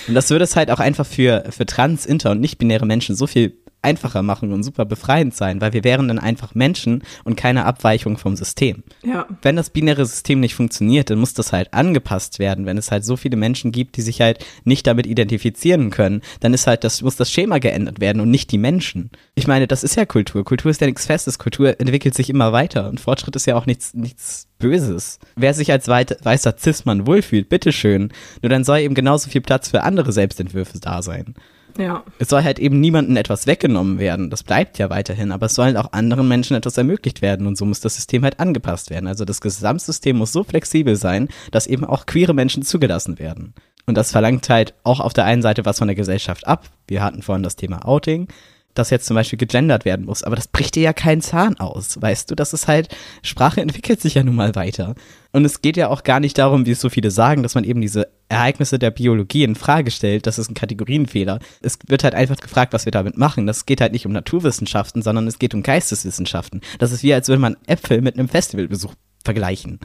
und 0.08 0.14
das 0.14 0.28
würde 0.30 0.44
es 0.44 0.56
halt 0.56 0.70
auch 0.70 0.80
einfach 0.80 1.06
für, 1.06 1.44
für 1.50 1.64
trans, 1.64 2.04
inter 2.04 2.32
und 2.32 2.40
nicht-binäre 2.40 2.86
Menschen 2.86 3.16
so 3.16 3.26
viel 3.26 3.56
einfacher 3.82 4.22
machen 4.22 4.52
und 4.52 4.62
super 4.62 4.84
befreiend 4.84 5.34
sein, 5.34 5.60
weil 5.60 5.72
wir 5.72 5.84
wären 5.84 6.08
dann 6.08 6.18
einfach 6.18 6.54
Menschen 6.54 7.02
und 7.24 7.36
keine 7.36 7.64
Abweichung 7.64 8.18
vom 8.18 8.36
System. 8.36 8.82
Ja. 9.02 9.26
Wenn 9.42 9.56
das 9.56 9.70
binäre 9.70 10.04
System 10.04 10.40
nicht 10.40 10.54
funktioniert, 10.54 11.10
dann 11.10 11.18
muss 11.18 11.34
das 11.34 11.52
halt 11.52 11.72
angepasst 11.72 12.38
werden. 12.38 12.66
Wenn 12.66 12.78
es 12.78 12.90
halt 12.90 13.04
so 13.04 13.16
viele 13.16 13.36
Menschen 13.36 13.72
gibt, 13.72 13.96
die 13.96 14.02
sich 14.02 14.20
halt 14.20 14.44
nicht 14.64 14.86
damit 14.86 15.06
identifizieren 15.06 15.90
können, 15.90 16.22
dann 16.40 16.54
ist 16.54 16.66
halt 16.66 16.84
das, 16.84 17.02
muss 17.02 17.16
das 17.16 17.30
Schema 17.30 17.58
geändert 17.58 18.00
werden 18.00 18.20
und 18.20 18.30
nicht 18.30 18.50
die 18.52 18.58
Menschen. 18.58 19.10
Ich 19.34 19.46
meine, 19.46 19.66
das 19.66 19.84
ist 19.84 19.96
ja 19.96 20.04
Kultur. 20.04 20.44
Kultur 20.44 20.70
ist 20.70 20.80
ja 20.80 20.86
nichts 20.86 21.06
Festes. 21.06 21.38
Kultur 21.38 21.80
entwickelt 21.80 22.14
sich 22.14 22.30
immer 22.30 22.52
weiter 22.52 22.88
und 22.88 23.00
Fortschritt 23.00 23.36
ist 23.36 23.46
ja 23.46 23.56
auch 23.56 23.66
nichts, 23.66 23.94
nichts 23.94 24.48
Böses. 24.58 25.18
Wer 25.36 25.54
sich 25.54 25.72
als 25.72 25.88
weißer 25.88 26.54
Cis-Mann 26.58 27.06
wohlfühlt, 27.06 27.48
bitteschön. 27.48 28.12
Nur 28.42 28.50
dann 28.50 28.64
soll 28.64 28.80
eben 28.80 28.94
genauso 28.94 29.30
viel 29.30 29.40
Platz 29.40 29.70
für 29.70 29.82
andere 29.82 30.12
Selbstentwürfe 30.12 30.78
da 30.78 31.02
sein. 31.02 31.34
Ja. 31.78 32.04
Es 32.18 32.28
soll 32.28 32.42
halt 32.42 32.58
eben 32.58 32.80
niemandem 32.80 33.16
etwas 33.16 33.46
weggenommen 33.46 33.98
werden. 33.98 34.30
Das 34.30 34.42
bleibt 34.42 34.78
ja 34.78 34.90
weiterhin, 34.90 35.32
aber 35.32 35.46
es 35.46 35.54
sollen 35.54 35.76
auch 35.76 35.92
anderen 35.92 36.28
Menschen 36.28 36.56
etwas 36.56 36.76
ermöglicht 36.76 37.22
werden 37.22 37.46
und 37.46 37.56
so 37.56 37.64
muss 37.64 37.80
das 37.80 37.96
System 37.96 38.24
halt 38.24 38.40
angepasst 38.40 38.90
werden. 38.90 39.06
Also 39.06 39.24
das 39.24 39.40
Gesamtsystem 39.40 40.16
muss 40.16 40.32
so 40.32 40.44
flexibel 40.44 40.96
sein, 40.96 41.28
dass 41.50 41.66
eben 41.66 41.84
auch 41.84 42.06
queere 42.06 42.34
Menschen 42.34 42.62
zugelassen 42.62 43.18
werden. 43.18 43.54
Und 43.86 43.96
das 43.96 44.12
verlangt 44.12 44.48
halt 44.48 44.74
auch 44.84 45.00
auf 45.00 45.12
der 45.12 45.24
einen 45.24 45.42
Seite 45.42 45.64
was 45.64 45.78
von 45.78 45.88
der 45.88 45.96
Gesellschaft 45.96 46.46
ab. 46.46 46.66
Wir 46.86 47.02
hatten 47.02 47.22
vorhin 47.22 47.42
das 47.42 47.56
Thema 47.56 47.86
Outing 47.86 48.28
dass 48.74 48.90
jetzt 48.90 49.06
zum 49.06 49.14
Beispiel 49.14 49.38
gegendert 49.38 49.84
werden 49.84 50.06
muss. 50.06 50.22
Aber 50.22 50.36
das 50.36 50.48
bricht 50.48 50.76
dir 50.76 50.82
ja 50.82 50.92
keinen 50.92 51.20
Zahn 51.20 51.58
aus, 51.58 52.00
weißt 52.00 52.30
du? 52.30 52.34
Das 52.34 52.52
ist 52.52 52.68
halt, 52.68 52.88
Sprache 53.22 53.60
entwickelt 53.60 54.00
sich 54.00 54.14
ja 54.14 54.22
nun 54.22 54.36
mal 54.36 54.54
weiter. 54.54 54.94
Und 55.32 55.44
es 55.44 55.62
geht 55.62 55.76
ja 55.76 55.88
auch 55.88 56.02
gar 56.02 56.20
nicht 56.20 56.38
darum, 56.38 56.66
wie 56.66 56.72
es 56.72 56.80
so 56.80 56.88
viele 56.88 57.10
sagen, 57.10 57.42
dass 57.42 57.54
man 57.54 57.64
eben 57.64 57.80
diese 57.80 58.08
Ereignisse 58.28 58.78
der 58.78 58.90
Biologie 58.90 59.44
in 59.44 59.54
Frage 59.54 59.90
stellt. 59.90 60.26
Das 60.26 60.38
ist 60.38 60.50
ein 60.50 60.54
Kategorienfehler. 60.54 61.38
Es 61.62 61.78
wird 61.86 62.04
halt 62.04 62.14
einfach 62.14 62.36
gefragt, 62.36 62.72
was 62.72 62.84
wir 62.84 62.92
damit 62.92 63.16
machen. 63.16 63.46
Das 63.46 63.66
geht 63.66 63.80
halt 63.80 63.92
nicht 63.92 64.06
um 64.06 64.12
Naturwissenschaften, 64.12 65.02
sondern 65.02 65.26
es 65.26 65.38
geht 65.38 65.54
um 65.54 65.62
Geisteswissenschaften. 65.62 66.60
Das 66.78 66.92
ist 66.92 67.02
wie, 67.02 67.14
als 67.14 67.28
würde 67.28 67.40
man 67.40 67.56
Äpfel 67.66 68.00
mit 68.02 68.18
einem 68.18 68.28
Festivalbesuch 68.28 68.94
vergleichen. 69.24 69.78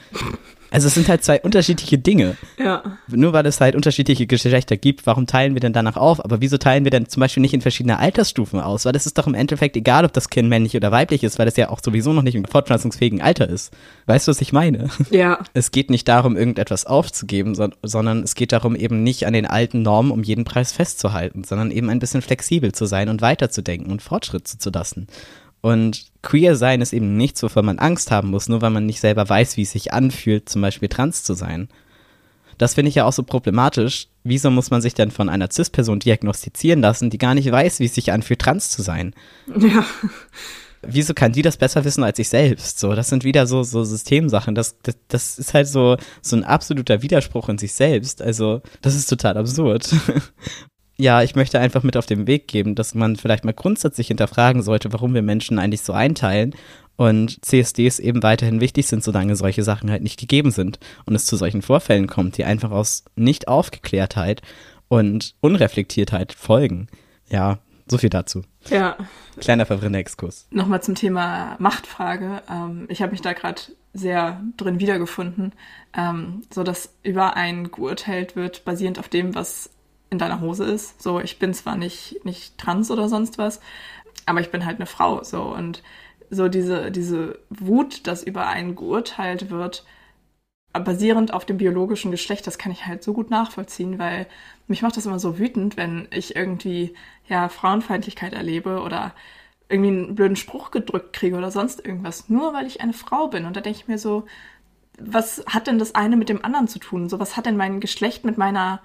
Also 0.75 0.87
es 0.87 0.93
sind 0.93 1.07
halt 1.07 1.23
zwei 1.23 1.39
unterschiedliche 1.41 1.97
Dinge. 1.97 2.35
Ja. 2.57 2.83
Nur 3.07 3.33
weil 3.33 3.45
es 3.45 3.61
halt 3.61 3.75
unterschiedliche 3.75 4.27
Geschlechter 4.27 4.75
gibt, 4.75 5.05
warum 5.05 5.25
teilen 5.25 5.53
wir 5.53 5.61
denn 5.61 5.73
danach 5.73 5.95
auf? 5.95 6.23
Aber 6.23 6.41
wieso 6.41 6.57
teilen 6.57 6.83
wir 6.83 6.91
denn 6.91 7.07
zum 7.07 7.21
Beispiel 7.21 7.41
nicht 7.41 7.53
in 7.53 7.61
verschiedene 7.61 7.97
Altersstufen 7.97 8.59
aus? 8.59 8.85
Weil 8.85 8.95
es 8.95 9.05
ist 9.05 9.17
doch 9.17 9.27
im 9.27 9.33
Endeffekt 9.33 9.77
egal, 9.77 10.03
ob 10.03 10.13
das 10.13 10.29
Kind 10.29 10.49
männlich 10.49 10.75
oder 10.75 10.91
weiblich 10.91 11.23
ist, 11.23 11.39
weil 11.39 11.47
es 11.47 11.55
ja 11.55 11.69
auch 11.69 11.79
sowieso 11.83 12.11
noch 12.11 12.23
nicht 12.23 12.35
im 12.35 12.45
fortpflanzungsfähigen 12.45 13.21
Alter 13.21 13.47
ist. 13.47 13.73
Weißt 14.05 14.27
du, 14.27 14.31
was 14.31 14.41
ich 14.41 14.53
meine? 14.53 14.89
Ja. 15.09 15.39
Es 15.53 15.71
geht 15.71 15.89
nicht 15.89 16.07
darum, 16.07 16.35
irgendetwas 16.35 16.85
aufzugeben, 16.85 17.55
so, 17.55 17.69
sondern 17.81 18.23
es 18.23 18.35
geht 18.35 18.51
darum, 18.51 18.75
eben 18.75 19.03
nicht 19.03 19.25
an 19.25 19.33
den 19.33 19.45
alten 19.45 19.81
Normen 19.81 20.11
um 20.11 20.21
jeden 20.21 20.43
Preis 20.43 20.73
festzuhalten, 20.73 21.43
sondern 21.45 21.71
eben 21.71 21.89
ein 21.89 21.99
bisschen 21.99 22.21
flexibel 22.21 22.73
zu 22.73 22.85
sein 22.85 23.07
und 23.07 23.21
weiterzudenken 23.21 23.91
und 23.91 24.01
Fortschritt 24.01 24.47
zuzulassen. 24.47 25.07
Und 25.65 26.11
queer 26.21 26.55
sein 26.55 26.79
ist 26.79 26.93
eben 26.93 27.17
nichts, 27.17 27.41
wovon 27.41 27.65
man 27.65 27.79
Angst 27.79 28.11
haben 28.11 28.29
muss, 28.29 28.47
nur 28.47 28.61
weil 28.61 28.69
man 28.69 28.85
nicht 28.85 28.99
selber 28.99 29.27
weiß, 29.27 29.57
wie 29.57 29.63
es 29.63 29.71
sich 29.71 29.93
anfühlt, 29.93 30.47
zum 30.47 30.61
Beispiel 30.61 30.89
trans 30.89 31.23
zu 31.23 31.33
sein. 31.33 31.69
Das 32.59 32.75
finde 32.75 32.89
ich 32.89 32.93
ja 32.93 33.05
auch 33.05 33.13
so 33.13 33.23
problematisch. 33.23 34.09
Wieso 34.23 34.51
muss 34.51 34.69
man 34.69 34.83
sich 34.83 34.93
denn 34.93 35.09
von 35.09 35.27
einer 35.27 35.49
Cis-Person 35.51 35.97
diagnostizieren 35.97 36.81
lassen, 36.81 37.09
die 37.09 37.17
gar 37.17 37.33
nicht 37.33 37.51
weiß, 37.51 37.79
wie 37.79 37.85
es 37.85 37.95
sich 37.95 38.11
anfühlt, 38.11 38.41
trans 38.41 38.69
zu 38.69 38.83
sein? 38.83 39.15
Ja. 39.57 39.83
Wieso 40.83 41.15
kann 41.15 41.33
die 41.33 41.41
das 41.41 41.57
besser 41.57 41.83
wissen 41.83 42.03
als 42.03 42.19
ich 42.19 42.29
selbst? 42.29 42.79
So, 42.79 42.93
das 42.93 43.09
sind 43.09 43.23
wieder 43.23 43.47
so, 43.47 43.63
so 43.63 43.83
Systemsachen. 43.83 44.53
Das, 44.53 44.77
das, 44.83 44.97
das 45.07 45.39
ist 45.39 45.55
halt 45.55 45.67
so, 45.67 45.97
so 46.21 46.35
ein 46.35 46.43
absoluter 46.43 47.01
Widerspruch 47.01 47.49
in 47.49 47.57
sich 47.57 47.73
selbst. 47.73 48.21
Also, 48.21 48.61
das 48.83 48.93
ist 48.93 49.09
total 49.09 49.35
absurd. 49.35 49.89
ja, 50.97 51.21
ich 51.21 51.35
möchte 51.35 51.59
einfach 51.59 51.83
mit 51.83 51.97
auf 51.97 52.05
den 52.05 52.27
Weg 52.27 52.47
geben, 52.47 52.75
dass 52.75 52.95
man 52.95 53.15
vielleicht 53.15 53.43
mal 53.43 53.53
grundsätzlich 53.53 54.07
hinterfragen 54.07 54.61
sollte, 54.61 54.93
warum 54.93 55.13
wir 55.13 55.21
Menschen 55.21 55.59
eigentlich 55.59 55.81
so 55.81 55.93
einteilen 55.93 56.55
und 56.95 57.43
CSDs 57.45 57.99
eben 57.99 58.23
weiterhin 58.23 58.61
wichtig 58.61 58.87
sind, 58.87 59.03
solange 59.03 59.35
solche 59.35 59.63
Sachen 59.63 59.91
halt 59.91 60.03
nicht 60.03 60.19
gegeben 60.19 60.51
sind 60.51 60.79
und 61.05 61.15
es 61.15 61.25
zu 61.25 61.35
solchen 61.35 61.61
Vorfällen 61.61 62.07
kommt, 62.07 62.37
die 62.37 62.45
einfach 62.45 62.71
aus 62.71 63.03
Nicht-Aufgeklärtheit 63.15 64.41
und 64.87 65.35
Unreflektiertheit 65.41 66.31
folgen. 66.31 66.87
Ja, 67.29 67.59
so 67.87 67.97
viel 67.97 68.09
dazu. 68.09 68.43
Ja. 68.69 68.95
Kleiner 69.39 69.65
verwirrender 69.65 69.99
Exkurs. 69.99 70.47
Nochmal 70.49 70.81
zum 70.81 70.95
Thema 70.95 71.55
Machtfrage. 71.59 72.41
Ähm, 72.49 72.85
ich 72.89 73.01
habe 73.01 73.11
mich 73.11 73.21
da 73.21 73.33
gerade 73.33 73.61
sehr 73.93 74.41
drin 74.57 74.79
wiedergefunden, 74.79 75.53
ähm, 75.95 76.43
so 76.49 76.63
dass 76.63 76.93
über 77.03 77.35
einen 77.35 77.71
geurteilt 77.71 78.35
wird, 78.35 78.65
basierend 78.65 78.99
auf 78.99 79.09
dem, 79.09 79.35
was 79.35 79.69
in 80.15 80.19
deiner 80.19 80.41
Hose 80.41 80.65
ist. 80.65 81.01
So, 81.01 81.19
ich 81.19 81.39
bin 81.39 81.53
zwar 81.53 81.75
nicht, 81.75 82.23
nicht 82.25 82.57
trans 82.57 82.89
oder 82.91 83.09
sonst 83.09 83.37
was, 83.37 83.59
aber 84.25 84.39
ich 84.41 84.51
bin 84.51 84.65
halt 84.65 84.77
eine 84.77 84.85
Frau. 84.85 85.23
So, 85.23 85.43
und 85.43 85.83
so 86.29 86.47
diese, 86.47 86.91
diese 86.91 87.39
Wut, 87.49 88.07
dass 88.07 88.23
über 88.23 88.47
einen 88.47 88.75
geurteilt 88.75 89.49
wird, 89.49 89.85
basierend 90.73 91.33
auf 91.33 91.45
dem 91.45 91.57
biologischen 91.57 92.11
Geschlecht, 92.11 92.45
das 92.47 92.57
kann 92.57 92.71
ich 92.71 92.85
halt 92.85 93.03
so 93.03 93.13
gut 93.13 93.29
nachvollziehen, 93.29 93.97
weil 93.97 94.27
mich 94.67 94.81
macht 94.81 94.97
das 94.97 95.05
immer 95.05 95.19
so 95.19 95.37
wütend, 95.39 95.77
wenn 95.77 96.07
ich 96.11 96.35
irgendwie 96.35 96.93
ja 97.27 97.47
Frauenfeindlichkeit 97.49 98.33
erlebe 98.33 98.81
oder 98.81 99.13
irgendwie 99.69 99.89
einen 99.89 100.15
blöden 100.15 100.35
Spruch 100.35 100.71
gedrückt 100.71 101.13
kriege 101.13 101.37
oder 101.37 101.51
sonst 101.51 101.85
irgendwas, 101.85 102.29
nur 102.29 102.53
weil 102.53 102.67
ich 102.67 102.81
eine 102.81 102.93
Frau 102.93 103.27
bin. 103.27 103.45
Und 103.45 103.55
da 103.55 103.61
denke 103.61 103.79
ich 103.79 103.87
mir 103.87 103.97
so, 103.97 104.25
was 104.99 105.43
hat 105.47 105.67
denn 105.67 105.79
das 105.79 105.95
eine 105.95 106.17
mit 106.17 106.29
dem 106.29 106.43
anderen 106.43 106.67
zu 106.67 106.79
tun? 106.79 107.09
So, 107.09 107.19
was 107.19 107.37
hat 107.37 107.45
denn 107.45 107.57
mein 107.57 107.79
Geschlecht 107.79 108.25
mit 108.25 108.37
meiner, 108.37 108.81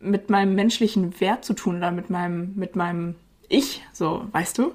mit 0.00 0.30
meinem 0.30 0.54
menschlichen 0.54 1.20
Wert 1.20 1.44
zu 1.44 1.54
tun 1.54 1.78
oder 1.78 1.90
mit 1.90 2.10
meinem, 2.10 2.54
mit 2.54 2.76
meinem 2.76 3.16
Ich? 3.48 3.82
So, 3.92 4.26
weißt 4.32 4.58
du? 4.58 4.74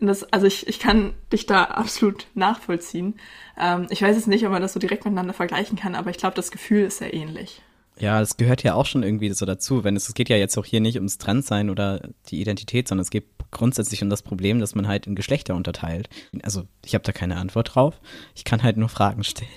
Das, 0.00 0.24
also 0.32 0.46
ich, 0.46 0.66
ich 0.66 0.78
kann 0.78 1.12
dich 1.30 1.44
da 1.44 1.64
absolut 1.64 2.26
nachvollziehen. 2.34 3.14
Ähm, 3.58 3.86
ich 3.90 4.00
weiß 4.00 4.16
jetzt 4.16 4.28
nicht, 4.28 4.46
ob 4.46 4.52
man 4.52 4.62
das 4.62 4.72
so 4.72 4.80
direkt 4.80 5.04
miteinander 5.04 5.34
vergleichen 5.34 5.76
kann, 5.76 5.94
aber 5.94 6.10
ich 6.10 6.16
glaube, 6.16 6.36
das 6.36 6.50
Gefühl 6.50 6.84
ist 6.84 6.98
sehr 6.98 7.12
ähnlich. 7.12 7.60
Ja, 7.98 8.18
es 8.22 8.38
gehört 8.38 8.62
ja 8.62 8.74
auch 8.74 8.86
schon 8.86 9.02
irgendwie 9.02 9.30
so 9.30 9.44
dazu. 9.44 9.84
Wenn 9.84 9.94
es, 9.94 10.08
es 10.08 10.14
geht 10.14 10.30
ja 10.30 10.36
jetzt 10.36 10.56
auch 10.56 10.64
hier 10.64 10.80
nicht 10.80 10.96
ums 10.96 11.18
Transsein 11.18 11.68
oder 11.68 12.08
die 12.28 12.40
Identität, 12.40 12.88
sondern 12.88 13.02
es 13.02 13.10
geht 13.10 13.26
grundsätzlich 13.50 14.02
um 14.02 14.08
das 14.08 14.22
Problem, 14.22 14.58
dass 14.58 14.74
man 14.74 14.88
halt 14.88 15.06
in 15.06 15.14
Geschlechter 15.14 15.54
unterteilt. 15.54 16.08
Also 16.42 16.64
ich 16.84 16.94
habe 16.94 17.04
da 17.04 17.12
keine 17.12 17.36
Antwort 17.36 17.74
drauf. 17.74 18.00
Ich 18.34 18.44
kann 18.44 18.62
halt 18.62 18.78
nur 18.78 18.88
Fragen 18.88 19.22
stellen. 19.22 19.50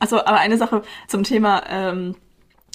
Also, 0.00 0.18
aber 0.18 0.38
eine 0.38 0.58
Sache 0.58 0.82
zum 1.06 1.22
Thema 1.22 1.62
ähm, 1.68 2.16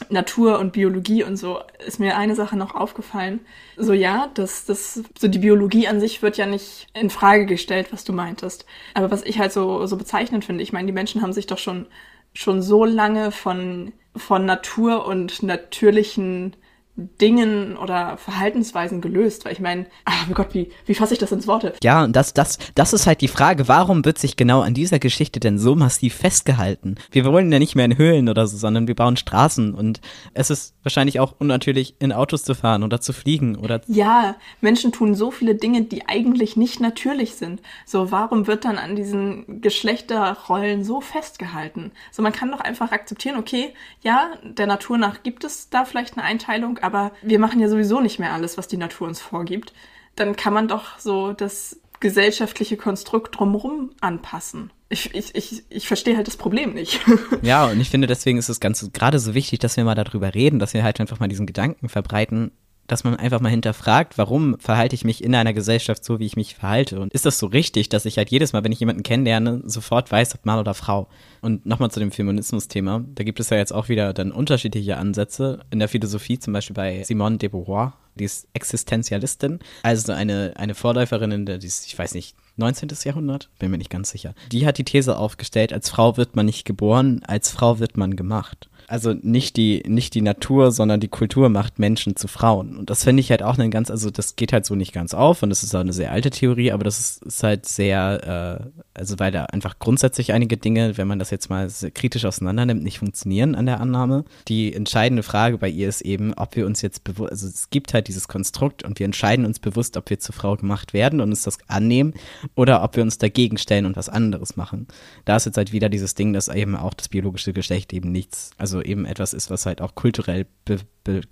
Natur 0.09 0.59
und 0.59 0.73
Biologie 0.73 1.23
und 1.23 1.37
so 1.37 1.59
ist 1.85 1.99
mir 1.99 2.17
eine 2.17 2.35
Sache 2.35 2.57
noch 2.57 2.75
aufgefallen. 2.75 3.41
So 3.77 3.93
ja, 3.93 4.29
das, 4.33 4.65
das, 4.65 5.03
so 5.17 5.27
die 5.27 5.39
Biologie 5.39 5.87
an 5.87 5.99
sich 5.99 6.21
wird 6.21 6.37
ja 6.37 6.45
nicht 6.45 6.87
in 6.93 7.09
Frage 7.09 7.45
gestellt, 7.45 7.91
was 7.91 8.03
du 8.03 8.13
meintest. 8.13 8.65
Aber 8.93 9.11
was 9.11 9.23
ich 9.23 9.39
halt 9.39 9.51
so, 9.51 9.85
so 9.85 9.97
bezeichnend 9.97 10.45
finde, 10.45 10.63
ich 10.63 10.73
meine, 10.73 10.87
die 10.87 10.93
Menschen 10.93 11.21
haben 11.21 11.33
sich 11.33 11.47
doch 11.47 11.57
schon, 11.57 11.85
schon 12.33 12.61
so 12.61 12.85
lange 12.85 13.31
von, 13.31 13.91
von 14.15 14.45
Natur 14.45 15.05
und 15.05 15.43
natürlichen 15.43 16.55
Dingen 16.99 17.77
oder 17.77 18.17
Verhaltensweisen 18.17 19.01
gelöst, 19.01 19.45
weil 19.45 19.53
ich 19.53 19.59
meine, 19.59 19.85
ach 20.05 20.27
oh 20.29 20.33
Gott, 20.33 20.53
wie, 20.53 20.71
wie 20.85 20.95
fasse 20.95 21.13
ich 21.13 21.19
das 21.19 21.31
ins 21.31 21.47
Worte? 21.47 21.73
Ja, 21.83 22.03
und 22.03 22.15
das, 22.15 22.33
das, 22.33 22.57
das 22.75 22.93
ist 22.93 23.07
halt 23.07 23.21
die 23.21 23.27
Frage, 23.27 23.67
warum 23.67 24.05
wird 24.05 24.17
sich 24.17 24.35
genau 24.35 24.61
an 24.61 24.73
dieser 24.73 24.99
Geschichte 24.99 25.39
denn 25.39 25.57
so 25.57 25.75
massiv 25.75 26.15
festgehalten? 26.15 26.95
Wir 27.11 27.25
wollen 27.25 27.51
ja 27.51 27.59
nicht 27.59 27.75
mehr 27.75 27.85
in 27.85 27.97
Höhlen 27.97 28.29
oder 28.29 28.47
so, 28.47 28.57
sondern 28.57 28.87
wir 28.87 28.95
bauen 28.95 29.17
Straßen 29.17 29.73
und 29.73 30.01
es 30.33 30.49
ist 30.49 30.75
wahrscheinlich 30.83 31.19
auch 31.19 31.35
unnatürlich, 31.39 31.95
in 31.99 32.11
Autos 32.11 32.43
zu 32.43 32.55
fahren 32.55 32.83
oder 32.83 33.01
zu 33.01 33.13
fliegen 33.13 33.55
oder. 33.55 33.81
Ja, 33.87 34.35
Menschen 34.61 34.91
tun 34.91 35.15
so 35.15 35.31
viele 35.31 35.55
Dinge, 35.55 35.83
die 35.83 36.07
eigentlich 36.07 36.55
nicht 36.55 36.79
natürlich 36.79 37.35
sind. 37.35 37.61
So, 37.85 38.11
warum 38.11 38.47
wird 38.47 38.65
dann 38.65 38.77
an 38.77 38.95
diesen 38.95 39.61
Geschlechterrollen 39.61 40.83
so 40.83 41.01
festgehalten? 41.01 41.91
So, 42.11 42.21
man 42.21 42.33
kann 42.33 42.51
doch 42.51 42.59
einfach 42.59 42.91
akzeptieren, 42.91 43.37
okay, 43.37 43.73
ja, 44.01 44.31
der 44.43 44.67
Natur 44.67 44.97
nach 44.97 45.23
gibt 45.23 45.43
es 45.43 45.69
da 45.69 45.85
vielleicht 45.85 46.17
eine 46.17 46.25
Einteilung, 46.25 46.77
aber 46.89 47.11
wir 47.21 47.37
machen 47.37 47.59
ja 47.59 47.69
sowieso 47.69 48.01
nicht 48.01 48.17
mehr 48.17 48.33
alles, 48.33 48.57
was 48.57 48.67
die 48.67 48.77
Natur 48.77 49.07
uns 49.07 49.21
vorgibt, 49.21 49.73
dann 50.15 50.35
kann 50.35 50.53
man 50.53 50.67
doch 50.67 50.97
so 50.97 51.33
das 51.33 51.79
gesellschaftliche 51.99 52.77
Konstrukt 52.77 53.37
drumherum 53.37 53.91
anpassen. 54.01 54.71
Ich, 54.89 55.13
ich, 55.13 55.35
ich, 55.35 55.63
ich 55.69 55.87
verstehe 55.87 56.15
halt 56.17 56.25
das 56.25 56.37
Problem 56.37 56.73
nicht. 56.73 56.99
ja, 57.43 57.67
und 57.67 57.79
ich 57.79 57.91
finde, 57.91 58.07
deswegen 58.07 58.39
ist 58.39 58.49
es 58.49 58.59
ganz 58.59 58.89
gerade 58.91 59.19
so 59.19 59.35
wichtig, 59.35 59.59
dass 59.59 59.77
wir 59.77 59.83
mal 59.83 59.93
darüber 59.93 60.33
reden, 60.33 60.57
dass 60.57 60.73
wir 60.73 60.83
halt 60.83 60.99
einfach 60.99 61.19
mal 61.19 61.27
diesen 61.27 61.45
Gedanken 61.45 61.89
verbreiten, 61.89 62.51
dass 62.91 63.03
man 63.03 63.15
einfach 63.15 63.39
mal 63.39 63.49
hinterfragt, 63.49 64.17
warum 64.17 64.59
verhalte 64.59 64.95
ich 64.95 65.05
mich 65.05 65.23
in 65.23 65.35
einer 65.35 65.53
Gesellschaft 65.53 66.03
so, 66.03 66.19
wie 66.19 66.25
ich 66.25 66.35
mich 66.35 66.55
verhalte? 66.55 66.99
Und 66.99 67.13
ist 67.13 67.25
das 67.25 67.39
so 67.39 67.47
richtig, 67.47 67.89
dass 67.89 68.05
ich 68.05 68.17
halt 68.17 68.29
jedes 68.29 68.53
Mal, 68.53 68.63
wenn 68.63 68.71
ich 68.71 68.79
jemanden 68.79 69.03
kennenlerne, 69.03 69.61
sofort 69.65 70.11
weiß, 70.11 70.35
ob 70.35 70.45
Mann 70.45 70.59
oder 70.59 70.73
Frau? 70.73 71.07
Und 71.41 71.65
nochmal 71.65 71.91
zu 71.91 71.99
dem 71.99 72.11
Feminismus-Thema. 72.11 73.05
Da 73.15 73.23
gibt 73.23 73.39
es 73.39 73.49
ja 73.49 73.57
jetzt 73.57 73.73
auch 73.73 73.89
wieder 73.89 74.13
dann 74.13 74.31
unterschiedliche 74.31 74.97
Ansätze 74.97 75.59
in 75.69 75.79
der 75.79 75.87
Philosophie, 75.87 76.39
zum 76.39 76.53
Beispiel 76.53 76.73
bei 76.73 77.03
Simone 77.03 77.37
de 77.37 77.49
Beauvoir. 77.49 77.93
Die 78.15 78.25
ist 78.25 78.47
Existenzialistin, 78.53 79.59
also 79.81 80.11
eine, 80.11 80.53
eine 80.57 80.75
Vorläuferin 80.75 81.31
in 81.31 81.45
der, 81.45 81.63
ich 81.63 81.97
weiß 81.97 82.15
nicht, 82.15 82.35
19. 82.57 82.89
Jahrhundert, 83.05 83.49
bin 83.59 83.71
mir 83.71 83.77
nicht 83.77 83.89
ganz 83.89 84.09
sicher. 84.09 84.33
Die 84.51 84.65
hat 84.65 84.77
die 84.77 84.83
These 84.83 85.17
aufgestellt, 85.17 85.71
als 85.71 85.89
Frau 85.89 86.17
wird 86.17 86.35
man 86.35 86.45
nicht 86.45 86.65
geboren, 86.65 87.21
als 87.25 87.49
Frau 87.49 87.79
wird 87.79 87.95
man 87.95 88.17
gemacht. 88.17 88.69
Also 88.89 89.13
nicht 89.13 89.55
die, 89.55 89.83
nicht 89.87 90.15
die 90.15 90.21
Natur, 90.23 90.71
sondern 90.71 90.99
die 90.99 91.09
Kultur 91.09 91.49
macht 91.49 91.77
Menschen 91.77 92.15
zu 92.15 92.27
Frauen. 92.27 92.75
Und 92.75 92.89
das 92.89 93.03
finde 93.03 93.21
ich 93.21 93.29
halt 93.29 93.43
auch 93.43 93.59
einen 93.59 93.69
ganz, 93.69 93.91
also 93.91 94.09
das 94.09 94.35
geht 94.35 94.51
halt 94.51 94.65
so 94.65 94.73
nicht 94.73 94.93
ganz 94.93 95.13
auf 95.13 95.43
und 95.43 95.51
das 95.51 95.61
ist 95.61 95.75
auch 95.75 95.81
eine 95.81 95.93
sehr 95.93 96.11
alte 96.11 96.31
Theorie, 96.31 96.71
aber 96.71 96.83
das 96.85 96.99
ist, 96.99 97.23
ist 97.23 97.43
halt 97.43 97.67
sehr, 97.67 98.63
äh, 98.73 98.79
also 98.95 99.19
weil 99.19 99.31
da 99.31 99.45
einfach 99.45 99.77
grundsätzlich 99.77 100.33
einige 100.33 100.57
Dinge, 100.57 100.97
wenn 100.97 101.07
man 101.07 101.19
das 101.19 101.29
jetzt 101.29 101.51
mal 101.51 101.69
kritisch 101.93 102.25
auseinander 102.25 102.65
nimmt, 102.65 102.81
nicht 102.81 102.97
funktionieren 102.97 103.53
an 103.53 103.67
der 103.67 103.79
Annahme. 103.79 104.25
Die 104.47 104.73
entscheidende 104.73 105.21
Frage 105.21 105.59
bei 105.59 105.69
ihr 105.69 105.87
ist 105.87 106.01
eben, 106.01 106.33
ob 106.33 106.55
wir 106.55 106.65
uns 106.65 106.81
jetzt 106.81 107.03
bewusst, 107.03 107.31
also 107.31 107.45
es 107.45 107.69
gibt 107.69 107.93
halt 107.93 108.07
dieses 108.07 108.27
Konstrukt 108.27 108.83
und 108.83 108.97
wir 108.97 109.05
entscheiden 109.05 109.45
uns 109.45 109.59
bewusst, 109.59 109.97
ob 109.97 110.09
wir 110.09 110.17
zur 110.17 110.33
Frau 110.33 110.55
gemacht 110.55 110.93
werden 110.93 111.21
und 111.21 111.29
uns 111.29 111.43
das 111.43 111.59
annehmen 111.67 112.15
oder 112.55 112.81
ob 112.81 112.95
wir 112.95 113.03
uns 113.03 113.19
dagegen 113.19 113.59
stellen 113.59 113.85
und 113.85 113.95
was 113.95 114.09
anderes 114.09 114.57
machen. 114.57 114.87
Da 115.25 115.35
ist 115.35 115.45
jetzt 115.45 115.57
halt 115.57 115.73
wieder 115.73 115.89
dieses 115.89 116.15
Ding, 116.15 116.33
dass 116.33 116.47
eben 116.47 116.75
auch 116.75 116.95
das 116.95 117.09
biologische 117.09 117.53
Geschlecht 117.53 117.93
eben 117.93 118.11
nichts, 118.11 118.49
also 118.57 118.78
eben 118.81 119.05
etwas 119.05 119.33
ist, 119.33 119.49
was 119.49 119.65
halt 119.65 119.81
auch 119.81 119.95
kulturell 119.95 120.45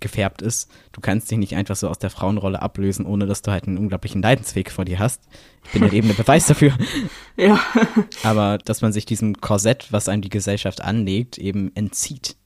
gefärbt 0.00 0.42
ist. 0.42 0.70
Du 0.92 1.00
kannst 1.00 1.30
dich 1.30 1.38
nicht 1.38 1.54
einfach 1.54 1.76
so 1.76 1.88
aus 1.88 1.98
der 1.98 2.10
Frauenrolle 2.10 2.62
ablösen, 2.62 3.06
ohne 3.06 3.26
dass 3.26 3.42
du 3.42 3.50
halt 3.50 3.66
einen 3.66 3.78
unglaublichen 3.78 4.22
Leidensweg 4.22 4.70
vor 4.70 4.84
dir 4.84 4.98
hast. 4.98 5.22
Ich 5.64 5.72
bin 5.72 5.82
ja 5.82 5.92
eben 5.92 6.08
der 6.08 6.14
Beweis 6.22 6.46
dafür. 6.46 6.72
Ja. 7.36 7.60
Aber 8.22 8.58
dass 8.58 8.82
man 8.82 8.92
sich 8.92 9.06
diesem 9.06 9.40
Korsett, 9.40 9.92
was 9.92 10.08
einem 10.08 10.22
die 10.22 10.30
Gesellschaft 10.30 10.82
anlegt, 10.82 11.38
eben 11.38 11.70
entzieht. 11.74 12.36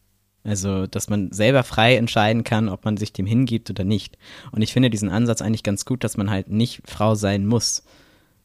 Also, 0.45 0.87
dass 0.87 1.09
man 1.09 1.31
selber 1.31 1.63
frei 1.63 1.97
entscheiden 1.97 2.43
kann, 2.43 2.69
ob 2.69 2.85
man 2.85 2.97
sich 2.97 3.13
dem 3.13 3.27
hingibt 3.27 3.71
oder 3.71 3.85
nicht. 3.85 4.19
Und 4.51 4.61
ich 4.61 4.73
finde 4.73 4.91
diesen 4.91 5.09
Ansatz 5.09 5.41
eigentlich 5.41 5.63
ganz 5.63 5.85
gut, 5.85 6.03
dass 6.03 6.17
man 6.17 6.31
halt 6.31 6.49
nicht 6.49 6.83
Frau 6.85 7.15
sein 7.15 7.47
muss, 7.47 7.85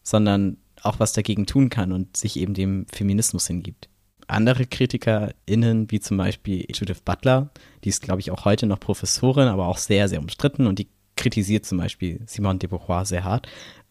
sondern 0.03 0.57
auch 0.83 0.99
was 0.99 1.13
dagegen 1.13 1.47
tun 1.47 1.69
kann 1.69 1.91
und 1.91 2.15
sich 2.15 2.37
eben 2.37 2.53
dem 2.53 2.85
Feminismus 2.91 3.47
hingibt 3.47 3.89
andere 4.27 4.65
KritikerInnen, 4.65 5.89
wie 5.91 5.99
zum 5.99 6.17
Beispiel 6.17 6.65
Judith 6.73 7.01
Butler, 7.03 7.49
die 7.83 7.89
ist, 7.89 8.01
glaube 8.01 8.19
ich, 8.19 8.31
auch 8.31 8.45
heute 8.45 8.65
noch 8.67 8.79
Professorin, 8.79 9.47
aber 9.47 9.67
auch 9.67 9.77
sehr, 9.77 10.09
sehr 10.09 10.19
umstritten 10.19 10.67
und 10.67 10.79
die 10.79 10.87
kritisiert 11.15 11.65
zum 11.65 11.79
Beispiel 11.79 12.21
Simone 12.25 12.59
de 12.59 12.69
Beauvoir 12.69 13.05
sehr 13.05 13.23
hart, 13.23 13.47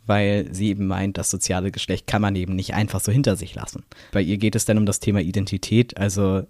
weil 0.07 0.53
sie 0.55 0.69
eben 0.69 0.87
meint, 0.87 1.19
das 1.19 1.31
soziale 1.31 1.73
Geschlecht 1.73 2.07
kann 2.07 2.23
man 2.23 2.37
eben 2.37 2.55
nicht 2.55 2.75
einfach 2.75 3.01
so 3.01 3.11
hinter 3.11 3.37
sich 3.37 3.55
lassen. 3.55 3.85
Bei 4.13 4.23
ihr 4.23 4.39
geht 4.39 4.55
es 4.55 4.65
dann 4.65 4.79
um 4.79 4.87
das 4.87 5.01
Thema 5.01 5.21
Identität, 5.21 5.97
also 5.97 6.43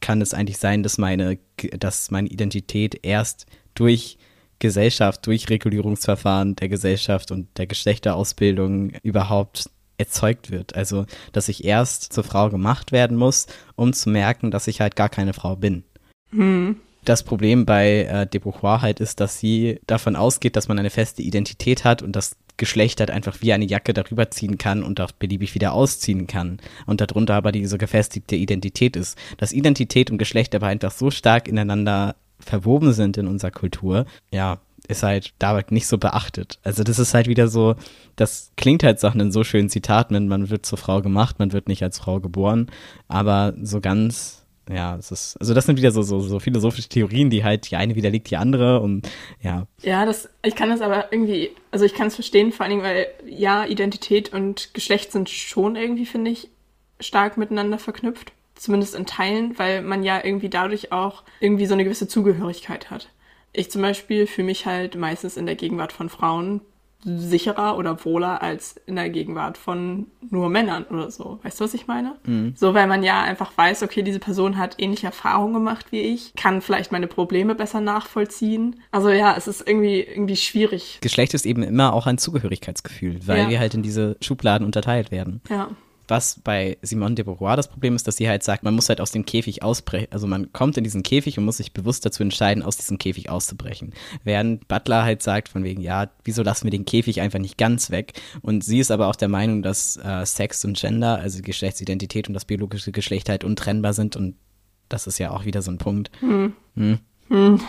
kann 0.00 0.20
es 0.20 0.34
eigentlich 0.34 0.58
sein, 0.58 0.82
dass 0.82 0.98
meine, 0.98 1.38
dass 1.78 2.10
meine 2.10 2.28
Identität 2.28 3.00
erst 3.02 3.46
durch 3.74 4.18
Gesellschaft, 4.58 5.26
durch 5.26 5.48
Regulierungsverfahren 5.48 6.54
der 6.56 6.68
Gesellschaft 6.68 7.30
und 7.32 7.48
der 7.58 7.66
Geschlechterausbildung 7.66 8.90
überhaupt 9.02 9.70
erzeugt 9.98 10.50
wird. 10.50 10.74
Also, 10.74 11.06
dass 11.32 11.48
ich 11.48 11.64
erst 11.64 12.12
zur 12.12 12.24
Frau 12.24 12.50
gemacht 12.50 12.92
werden 12.92 13.16
muss, 13.16 13.46
um 13.76 13.92
zu 13.92 14.10
merken, 14.10 14.50
dass 14.50 14.66
ich 14.66 14.80
halt 14.80 14.96
gar 14.96 15.08
keine 15.08 15.32
Frau 15.32 15.56
bin. 15.56 15.84
Hm. 16.30 16.76
Das 17.04 17.24
Problem 17.24 17.66
bei 17.66 18.04
äh, 18.04 18.26
de 18.26 18.40
Beauvoir 18.40 18.80
halt 18.80 19.00
ist, 19.00 19.18
dass 19.20 19.38
sie 19.38 19.80
davon 19.86 20.14
ausgeht, 20.14 20.54
dass 20.54 20.68
man 20.68 20.78
eine 20.78 20.90
feste 20.90 21.22
Identität 21.22 21.84
hat 21.84 22.00
und 22.00 22.14
das 22.14 22.36
Geschlecht 22.56 23.00
halt 23.00 23.10
einfach 23.10 23.38
wie 23.40 23.52
eine 23.52 23.64
Jacke 23.64 23.92
darüber 23.92 24.30
ziehen 24.30 24.56
kann 24.56 24.84
und 24.84 25.00
auch 25.00 25.10
beliebig 25.10 25.54
wieder 25.54 25.72
ausziehen 25.72 26.28
kann. 26.28 26.60
Und 26.86 27.00
darunter 27.00 27.34
aber 27.34 27.50
diese 27.50 27.76
gefestigte 27.76 28.36
Identität 28.36 28.94
ist. 28.94 29.18
Dass 29.38 29.52
Identität 29.52 30.10
und 30.10 30.18
Geschlecht 30.18 30.54
aber 30.54 30.68
einfach 30.68 30.92
so 30.92 31.10
stark 31.10 31.48
ineinander 31.48 32.14
verwoben 32.38 32.92
sind 32.92 33.16
in 33.16 33.26
unserer 33.26 33.50
Kultur, 33.50 34.06
ja, 34.30 34.60
ist 34.88 35.02
halt 35.02 35.32
dabei 35.38 35.64
nicht 35.70 35.86
so 35.86 35.98
beachtet. 35.98 36.58
Also 36.64 36.82
das 36.82 36.98
ist 36.98 37.14
halt 37.14 37.28
wieder 37.28 37.48
so, 37.48 37.76
das 38.16 38.52
klingt 38.56 38.82
halt 38.82 39.02
nach 39.02 39.14
einem 39.14 39.30
so 39.30 39.44
schönen 39.44 39.68
Zitat, 39.68 40.10
man 40.10 40.50
wird 40.50 40.66
zur 40.66 40.78
Frau 40.78 41.02
gemacht, 41.02 41.38
man 41.38 41.52
wird 41.52 41.68
nicht 41.68 41.82
als 41.82 41.98
Frau 41.98 42.20
geboren, 42.20 42.70
aber 43.08 43.54
so 43.62 43.80
ganz 43.80 44.42
ja, 44.70 44.96
es 44.96 45.10
ist, 45.10 45.36
also 45.40 45.54
das 45.54 45.66
sind 45.66 45.76
wieder 45.76 45.90
so, 45.90 46.02
so, 46.02 46.20
so 46.20 46.38
philosophische 46.38 46.88
Theorien, 46.88 47.30
die 47.30 47.42
halt 47.42 47.70
die 47.70 47.76
eine 47.76 47.96
widerlegt 47.96 48.30
die 48.30 48.36
andere 48.36 48.80
und 48.80 49.08
ja. 49.40 49.66
Ja, 49.82 50.06
das, 50.06 50.28
ich 50.44 50.54
kann 50.54 50.68
das 50.68 50.80
aber 50.80 51.12
irgendwie, 51.12 51.50
also 51.72 51.84
ich 51.84 51.94
kann 51.94 52.06
es 52.06 52.14
verstehen, 52.14 52.52
vor 52.52 52.64
allen 52.64 52.70
Dingen, 52.70 52.84
weil 52.84 53.08
ja, 53.26 53.64
Identität 53.66 54.32
und 54.32 54.72
Geschlecht 54.72 55.10
sind 55.10 55.28
schon 55.28 55.74
irgendwie, 55.74 56.06
finde 56.06 56.30
ich, 56.30 56.48
stark 57.00 57.36
miteinander 57.36 57.78
verknüpft. 57.78 58.32
Zumindest 58.54 58.94
in 58.94 59.06
Teilen, 59.06 59.58
weil 59.58 59.82
man 59.82 60.04
ja 60.04 60.24
irgendwie 60.24 60.48
dadurch 60.48 60.92
auch 60.92 61.24
irgendwie 61.40 61.66
so 61.66 61.74
eine 61.74 61.82
gewisse 61.82 62.06
Zugehörigkeit 62.06 62.90
hat. 62.90 63.08
Ich 63.52 63.70
zum 63.70 63.82
Beispiel 63.82 64.26
fühle 64.26 64.46
mich 64.46 64.66
halt 64.66 64.96
meistens 64.96 65.36
in 65.36 65.46
der 65.46 65.56
Gegenwart 65.56 65.92
von 65.92 66.08
Frauen 66.08 66.62
sicherer 67.04 67.76
oder 67.78 68.04
wohler 68.04 68.42
als 68.42 68.76
in 68.86 68.94
der 68.96 69.10
Gegenwart 69.10 69.58
von 69.58 70.06
nur 70.30 70.48
Männern 70.48 70.84
oder 70.84 71.10
so. 71.10 71.40
Weißt 71.42 71.58
du, 71.58 71.64
was 71.64 71.74
ich 71.74 71.86
meine? 71.86 72.14
Mhm. 72.24 72.54
So, 72.56 72.74
weil 72.74 72.86
man 72.86 73.02
ja 73.02 73.22
einfach 73.22 73.50
weiß, 73.56 73.82
okay, 73.82 74.02
diese 74.02 74.20
Person 74.20 74.56
hat 74.56 74.76
ähnliche 74.78 75.06
Erfahrungen 75.06 75.54
gemacht 75.54 75.86
wie 75.90 76.00
ich, 76.00 76.32
kann 76.36 76.60
vielleicht 76.60 76.92
meine 76.92 77.08
Probleme 77.08 77.54
besser 77.54 77.80
nachvollziehen. 77.80 78.76
Also 78.92 79.10
ja, 79.10 79.34
es 79.36 79.48
ist 79.48 79.66
irgendwie, 79.66 80.00
irgendwie 80.00 80.36
schwierig. 80.36 80.98
Geschlecht 81.00 81.34
ist 81.34 81.44
eben 81.44 81.62
immer 81.62 81.92
auch 81.92 82.06
ein 82.06 82.18
Zugehörigkeitsgefühl, 82.18 83.26
weil 83.26 83.38
ja. 83.38 83.48
wir 83.50 83.58
halt 83.58 83.74
in 83.74 83.82
diese 83.82 84.16
Schubladen 84.20 84.64
unterteilt 84.64 85.10
werden. 85.10 85.40
Ja. 85.50 85.70
Was 86.08 86.40
bei 86.42 86.78
Simone 86.82 87.14
de 87.14 87.24
Beauvoir 87.24 87.56
das 87.56 87.68
Problem 87.68 87.94
ist, 87.94 88.06
dass 88.06 88.16
sie 88.16 88.28
halt 88.28 88.42
sagt, 88.42 88.64
man 88.64 88.74
muss 88.74 88.88
halt 88.88 89.00
aus 89.00 89.12
dem 89.12 89.24
Käfig 89.24 89.62
ausbrechen. 89.62 90.08
Also 90.10 90.26
man 90.26 90.52
kommt 90.52 90.76
in 90.76 90.84
diesen 90.84 91.02
Käfig 91.02 91.38
und 91.38 91.44
muss 91.44 91.58
sich 91.58 91.72
bewusst 91.72 92.04
dazu 92.04 92.22
entscheiden, 92.22 92.62
aus 92.62 92.76
diesem 92.76 92.98
Käfig 92.98 93.30
auszubrechen. 93.30 93.92
Während 94.24 94.66
Butler 94.68 95.04
halt 95.04 95.22
sagt, 95.22 95.48
von 95.48 95.64
wegen, 95.64 95.80
ja, 95.80 96.10
wieso 96.24 96.42
lassen 96.42 96.64
wir 96.64 96.70
den 96.70 96.84
Käfig 96.84 97.20
einfach 97.20 97.38
nicht 97.38 97.58
ganz 97.58 97.90
weg? 97.90 98.20
Und 98.40 98.64
sie 98.64 98.78
ist 98.78 98.90
aber 98.90 99.08
auch 99.08 99.16
der 99.16 99.28
Meinung, 99.28 99.62
dass 99.62 99.96
äh, 99.96 100.26
Sex 100.26 100.64
und 100.64 100.78
Gender, 100.78 101.18
also 101.18 101.40
Geschlechtsidentität 101.42 102.28
und 102.28 102.34
das 102.34 102.44
biologische 102.44 102.92
Geschlecht 102.92 103.28
halt 103.28 103.44
untrennbar 103.44 103.92
sind. 103.92 104.16
Und 104.16 104.36
das 104.88 105.06
ist 105.06 105.18
ja 105.18 105.30
auch 105.30 105.44
wieder 105.44 105.62
so 105.62 105.70
ein 105.70 105.78
Punkt. 105.78 106.10
Hm. 106.20 106.54
Hm. 106.76 106.98
Hm. 107.28 107.60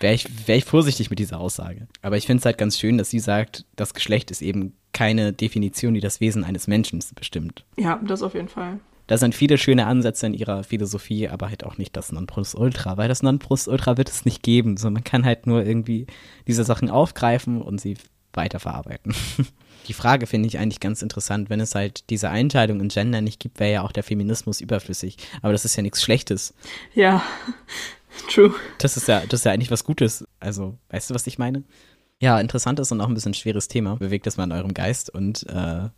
wäre 0.00 0.14
ich, 0.14 0.48
wär 0.48 0.56
ich 0.56 0.64
vorsichtig 0.64 1.10
mit 1.10 1.18
dieser 1.18 1.40
Aussage. 1.40 1.88
Aber 2.02 2.16
ich 2.16 2.26
finde 2.26 2.40
es 2.40 2.44
halt 2.44 2.58
ganz 2.58 2.78
schön, 2.78 2.98
dass 2.98 3.10
sie 3.10 3.20
sagt, 3.20 3.64
das 3.76 3.94
Geschlecht 3.94 4.30
ist 4.30 4.42
eben 4.42 4.74
keine 4.92 5.32
Definition, 5.32 5.94
die 5.94 6.00
das 6.00 6.20
Wesen 6.20 6.44
eines 6.44 6.66
Menschen 6.66 7.02
bestimmt. 7.14 7.64
Ja, 7.76 8.00
das 8.04 8.22
auf 8.22 8.34
jeden 8.34 8.48
Fall. 8.48 8.80
Da 9.08 9.16
sind 9.16 9.34
viele 9.34 9.56
schöne 9.56 9.86
Ansätze 9.86 10.26
in 10.26 10.34
ihrer 10.34 10.64
Philosophie, 10.64 11.28
aber 11.28 11.48
halt 11.48 11.64
auch 11.64 11.78
nicht 11.78 11.96
das 11.96 12.12
Nonplusultra, 12.12 12.98
weil 12.98 13.08
das 13.08 13.22
Nonplusultra 13.22 13.96
wird 13.96 14.10
es 14.10 14.26
nicht 14.26 14.42
geben. 14.42 14.76
So, 14.76 14.90
man 14.90 15.02
kann 15.02 15.24
halt 15.24 15.46
nur 15.46 15.64
irgendwie 15.64 16.06
diese 16.46 16.62
Sachen 16.62 16.90
aufgreifen 16.90 17.62
und 17.62 17.80
sie 17.80 17.96
weiterverarbeiten. 18.34 19.14
Die 19.88 19.94
Frage 19.94 20.26
finde 20.26 20.48
ich 20.48 20.58
eigentlich 20.58 20.80
ganz 20.80 21.00
interessant. 21.00 21.48
Wenn 21.48 21.60
es 21.60 21.74
halt 21.74 22.10
diese 22.10 22.28
Einteilung 22.28 22.80
in 22.80 22.88
Gender 22.88 23.22
nicht 23.22 23.40
gibt, 23.40 23.58
wäre 23.58 23.72
ja 23.72 23.82
auch 23.82 23.92
der 23.92 24.02
Feminismus 24.02 24.60
überflüssig. 24.60 25.16
Aber 25.40 25.52
das 25.52 25.64
ist 25.64 25.76
ja 25.76 25.82
nichts 25.82 26.02
Schlechtes. 26.02 26.52
Ja, 26.94 27.22
true. 28.30 28.54
Das 28.78 28.98
ist 28.98 29.08
ja, 29.08 29.20
das 29.20 29.40
ist 29.40 29.44
ja 29.44 29.52
eigentlich 29.52 29.70
was 29.70 29.84
Gutes. 29.84 30.26
Also, 30.40 30.76
weißt 30.90 31.08
du, 31.08 31.14
was 31.14 31.26
ich 31.26 31.38
meine? 31.38 31.62
Ja, 32.20 32.40
interessantes 32.40 32.90
und 32.90 33.00
auch 33.00 33.08
ein 33.08 33.14
bisschen 33.14 33.34
schweres 33.34 33.68
Thema. 33.68 33.96
Bewegt 33.96 34.26
es 34.26 34.36
mal 34.36 34.44
in 34.44 34.52
eurem 34.52 34.74
Geist 34.74 35.10
und 35.10 35.46
äh, 35.48 35.88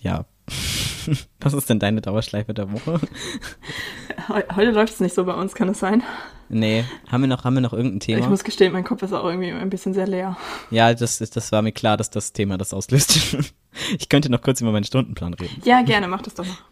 ja. 0.00 0.24
Was 1.40 1.54
ist 1.54 1.68
denn 1.68 1.78
deine 1.78 2.00
Dauerschleife 2.00 2.54
der 2.54 2.72
Woche? 2.72 3.00
Heute 4.28 4.70
läuft 4.70 4.94
es 4.94 5.00
nicht 5.00 5.14
so 5.14 5.24
bei 5.24 5.34
uns, 5.34 5.54
kann 5.54 5.68
es 5.68 5.80
sein? 5.80 6.02
Nee, 6.50 6.84
haben 7.10 7.22
wir 7.22 7.28
noch, 7.28 7.44
haben 7.44 7.54
wir 7.54 7.60
noch 7.60 7.72
irgendein 7.72 8.00
Thema? 8.00 8.20
Ich 8.20 8.28
muss 8.28 8.44
gestehen, 8.44 8.72
mein 8.72 8.84
Kopf 8.84 9.02
ist 9.02 9.12
auch 9.12 9.24
irgendwie 9.24 9.50
ein 9.50 9.70
bisschen 9.70 9.94
sehr 9.94 10.06
leer. 10.06 10.36
Ja, 10.70 10.94
das, 10.94 11.18
das 11.18 11.52
war 11.52 11.62
mir 11.62 11.72
klar, 11.72 11.96
dass 11.96 12.10
das 12.10 12.32
Thema 12.32 12.58
das 12.58 12.72
auslöst. 12.72 13.36
Ich 13.96 14.08
könnte 14.08 14.28
noch 14.28 14.42
kurz 14.42 14.60
über 14.60 14.72
meinen 14.72 14.84
Stundenplan 14.84 15.34
reden. 15.34 15.62
Ja, 15.64 15.82
gerne, 15.82 16.08
mach 16.08 16.22
das 16.22 16.34
doch 16.34 16.44
noch. 16.44 16.62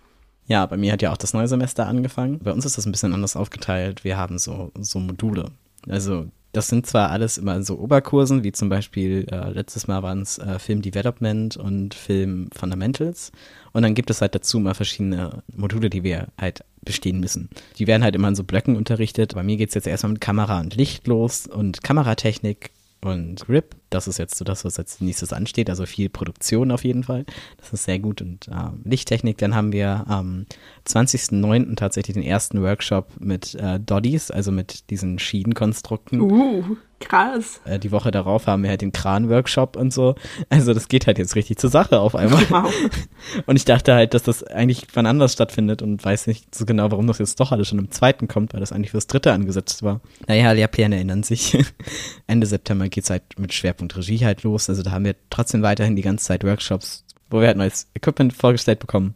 Ja, 0.46 0.66
bei 0.66 0.76
mir 0.76 0.92
hat 0.92 1.02
ja 1.02 1.12
auch 1.12 1.16
das 1.16 1.34
neue 1.34 1.46
Semester 1.46 1.86
angefangen. 1.86 2.40
Bei 2.40 2.52
uns 2.52 2.64
ist 2.64 2.78
das 2.78 2.86
ein 2.86 2.90
bisschen 2.90 3.14
anders 3.14 3.36
aufgeteilt. 3.36 4.02
Wir 4.02 4.16
haben 4.16 4.38
so, 4.38 4.72
so 4.80 4.98
Module. 4.98 5.52
Also 5.88 6.26
das 6.56 6.68
sind 6.68 6.86
zwar 6.86 7.10
alles 7.10 7.36
immer 7.36 7.62
so 7.62 7.78
Oberkursen, 7.78 8.42
wie 8.42 8.52
zum 8.52 8.68
Beispiel 8.68 9.26
äh, 9.30 9.50
letztes 9.50 9.86
Mal 9.86 10.02
waren 10.02 10.22
es 10.22 10.38
äh, 10.38 10.58
Film 10.58 10.80
Development 10.80 11.56
und 11.56 11.94
Film 11.94 12.48
Fundamentals. 12.56 13.30
Und 13.72 13.82
dann 13.82 13.94
gibt 13.94 14.08
es 14.10 14.22
halt 14.22 14.34
dazu 14.34 14.58
mal 14.58 14.74
verschiedene 14.74 15.42
Module, 15.54 15.90
die 15.90 16.02
wir 16.02 16.28
halt 16.38 16.64
bestehen 16.82 17.20
müssen. 17.20 17.50
Die 17.78 17.86
werden 17.86 18.02
halt 18.02 18.14
immer 18.14 18.28
in 18.28 18.34
so 18.34 18.44
Blöcken 18.44 18.76
unterrichtet. 18.76 19.34
Bei 19.34 19.42
mir 19.42 19.58
geht 19.58 19.68
es 19.68 19.74
jetzt 19.74 19.86
erstmal 19.86 20.12
mit 20.12 20.22
Kamera 20.22 20.60
und 20.60 20.74
Licht 20.74 21.06
los 21.06 21.46
und 21.46 21.82
Kameratechnik 21.82 22.70
und 23.02 23.44
Grip. 23.44 23.76
Das 23.90 24.08
ist 24.08 24.18
jetzt 24.18 24.36
so 24.36 24.44
das, 24.44 24.64
was 24.64 24.78
als 24.78 25.00
nächstes 25.00 25.32
ansteht. 25.32 25.70
Also 25.70 25.86
viel 25.86 26.08
Produktion 26.08 26.70
auf 26.70 26.84
jeden 26.84 27.04
Fall. 27.04 27.24
Das 27.58 27.72
ist 27.72 27.84
sehr 27.84 27.98
gut. 27.98 28.22
Und 28.22 28.48
äh, 28.48 28.70
Lichttechnik, 28.84 29.38
dann 29.38 29.54
haben 29.54 29.72
wir 29.72 30.04
am 30.08 30.46
20.09. 30.86 31.76
tatsächlich 31.76 32.14
den 32.14 32.22
ersten 32.22 32.62
Workshop 32.62 33.08
mit 33.18 33.54
äh, 33.54 33.78
Doddies, 33.80 34.30
also 34.30 34.52
mit 34.52 34.90
diesen 34.90 35.18
Schienenkonstrukten. 35.18 36.20
Uh. 36.20 36.76
Krass. 36.98 37.60
Äh, 37.64 37.78
die 37.78 37.92
Woche 37.92 38.10
darauf 38.10 38.46
haben 38.46 38.62
wir 38.62 38.70
halt 38.70 38.80
den 38.80 38.92
Kran-Workshop 38.92 39.76
und 39.76 39.92
so. 39.92 40.14
Also 40.48 40.72
das 40.72 40.88
geht 40.88 41.06
halt 41.06 41.18
jetzt 41.18 41.36
richtig 41.36 41.58
zur 41.58 41.70
Sache 41.70 42.00
auf 42.00 42.14
einmal. 42.14 42.44
Wow. 42.56 42.72
Und 43.46 43.56
ich 43.56 43.64
dachte 43.64 43.92
halt, 43.92 44.14
dass 44.14 44.22
das 44.22 44.44
eigentlich 44.44 44.86
wann 44.94 45.04
anders 45.04 45.32
stattfindet 45.32 45.82
und 45.82 46.02
weiß 46.04 46.28
nicht 46.28 46.54
so 46.54 46.64
genau, 46.64 46.90
warum 46.90 47.06
das 47.06 47.18
jetzt 47.18 47.40
doch 47.40 47.50
alles 47.50 47.68
schon 47.68 47.78
im 47.78 47.90
zweiten 47.90 48.28
kommt, 48.28 48.52
weil 48.52 48.60
das 48.60 48.72
eigentlich 48.72 48.92
fürs 48.92 49.08
dritte 49.08 49.32
angesetzt 49.32 49.82
war. 49.82 50.00
Naja, 50.28 50.52
Lehrpläne 50.52 50.94
erinnern 50.94 51.22
sich. 51.22 51.58
Ende 52.28 52.46
September 52.46 52.88
geht's 52.88 53.10
halt 53.10 53.22
mit 53.36 53.52
Schwerpunkt 53.52 53.75
Regie 53.82 54.24
halt 54.24 54.42
los. 54.42 54.68
Also 54.68 54.82
da 54.82 54.90
haben 54.90 55.04
wir 55.04 55.16
trotzdem 55.30 55.62
weiterhin 55.62 55.96
die 55.96 56.02
ganze 56.02 56.24
Zeit 56.24 56.44
Workshops, 56.44 57.04
wo 57.30 57.40
wir 57.40 57.48
halt 57.48 57.56
neues 57.56 57.88
Equipment 57.94 58.32
vorgestellt 58.32 58.78
bekommen 58.78 59.14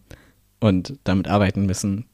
und 0.61 0.99
damit 1.05 1.29
arbeiten 1.29 1.67
müssen. 1.67 2.07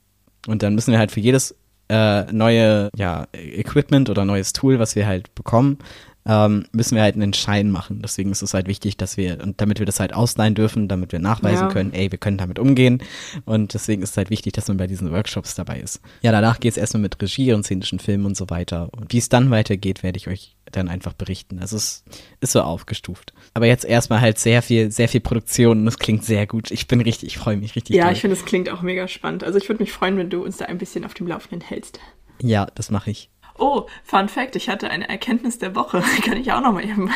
Und 0.46 0.62
dann 0.62 0.74
müssen 0.74 0.92
wir 0.92 0.98
halt 0.98 1.12
für 1.12 1.20
jedes 1.20 1.54
äh, 1.88 2.30
neue 2.32 2.90
ja, 2.96 3.26
Equipment 3.32 4.10
oder 4.10 4.24
neues 4.24 4.52
Tool, 4.52 4.78
was 4.78 4.96
wir 4.96 5.06
halt 5.06 5.34
bekommen, 5.34 5.78
ähm, 6.26 6.66
müssen 6.72 6.96
wir 6.96 7.02
halt 7.02 7.14
einen 7.14 7.32
Schein 7.32 7.70
machen. 7.70 8.02
Deswegen 8.02 8.32
ist 8.32 8.42
es 8.42 8.52
halt 8.52 8.66
wichtig, 8.66 8.96
dass 8.96 9.16
wir, 9.16 9.40
und 9.40 9.60
damit 9.60 9.78
wir 9.78 9.86
das 9.86 10.00
halt 10.00 10.12
ausleihen 10.12 10.54
dürfen, 10.54 10.88
damit 10.88 11.12
wir 11.12 11.20
nachweisen 11.20 11.68
ja. 11.68 11.72
können, 11.72 11.92
ey, 11.92 12.10
wir 12.10 12.18
können 12.18 12.38
damit 12.38 12.58
umgehen. 12.58 13.02
Und 13.44 13.74
deswegen 13.74 14.02
ist 14.02 14.10
es 14.10 14.16
halt 14.16 14.30
wichtig, 14.30 14.52
dass 14.54 14.68
man 14.68 14.76
bei 14.76 14.88
diesen 14.88 15.12
Workshops 15.12 15.54
dabei 15.54 15.78
ist. 15.78 16.00
Ja, 16.22 16.32
danach 16.32 16.58
geht 16.58 16.72
es 16.72 16.76
erstmal 16.76 17.02
mit 17.02 17.20
Regie 17.22 17.52
und 17.52 17.62
szenischen 17.62 18.00
Filmen 18.00 18.26
und 18.26 18.36
so 18.36 18.50
weiter. 18.50 18.88
Und 18.92 19.12
wie 19.12 19.18
es 19.18 19.28
dann 19.28 19.50
weitergeht, 19.50 20.02
werde 20.02 20.16
ich 20.16 20.26
euch 20.26 20.55
dann 20.72 20.88
einfach 20.88 21.12
berichten. 21.12 21.60
Also 21.60 21.76
es 21.76 22.04
ist 22.40 22.52
so 22.52 22.60
aufgestuft. 22.60 23.32
Aber 23.54 23.66
jetzt 23.66 23.84
erstmal 23.84 24.20
halt 24.20 24.38
sehr 24.38 24.62
viel, 24.62 24.90
sehr 24.90 25.08
viel 25.08 25.20
Produktion 25.20 25.80
und 25.80 25.86
es 25.86 25.98
klingt 25.98 26.24
sehr 26.24 26.46
gut. 26.46 26.70
Ich 26.70 26.88
bin 26.88 27.00
richtig, 27.00 27.28
ich 27.28 27.38
freue 27.38 27.56
mich 27.56 27.76
richtig. 27.76 27.96
Ja, 27.96 28.04
doll. 28.04 28.12
ich 28.12 28.20
finde, 28.20 28.36
es 28.36 28.44
klingt 28.44 28.70
auch 28.70 28.82
mega 28.82 29.08
spannend. 29.08 29.44
Also 29.44 29.58
ich 29.58 29.68
würde 29.68 29.82
mich 29.82 29.92
freuen, 29.92 30.16
wenn 30.16 30.30
du 30.30 30.44
uns 30.44 30.58
da 30.58 30.66
ein 30.66 30.78
bisschen 30.78 31.04
auf 31.04 31.14
dem 31.14 31.26
Laufenden 31.26 31.60
hältst. 31.60 32.00
Ja, 32.40 32.66
das 32.74 32.90
mache 32.90 33.10
ich. 33.10 33.30
Oh, 33.58 33.86
Fun 34.04 34.28
Fact, 34.28 34.56
ich 34.56 34.68
hatte 34.68 34.90
eine 34.90 35.08
Erkenntnis 35.08 35.58
der 35.58 35.74
Woche. 35.74 36.02
Kann 36.24 36.36
ich 36.36 36.52
auch 36.52 36.60
noch 36.60 36.72
mal 36.72 36.84
eben. 36.84 37.10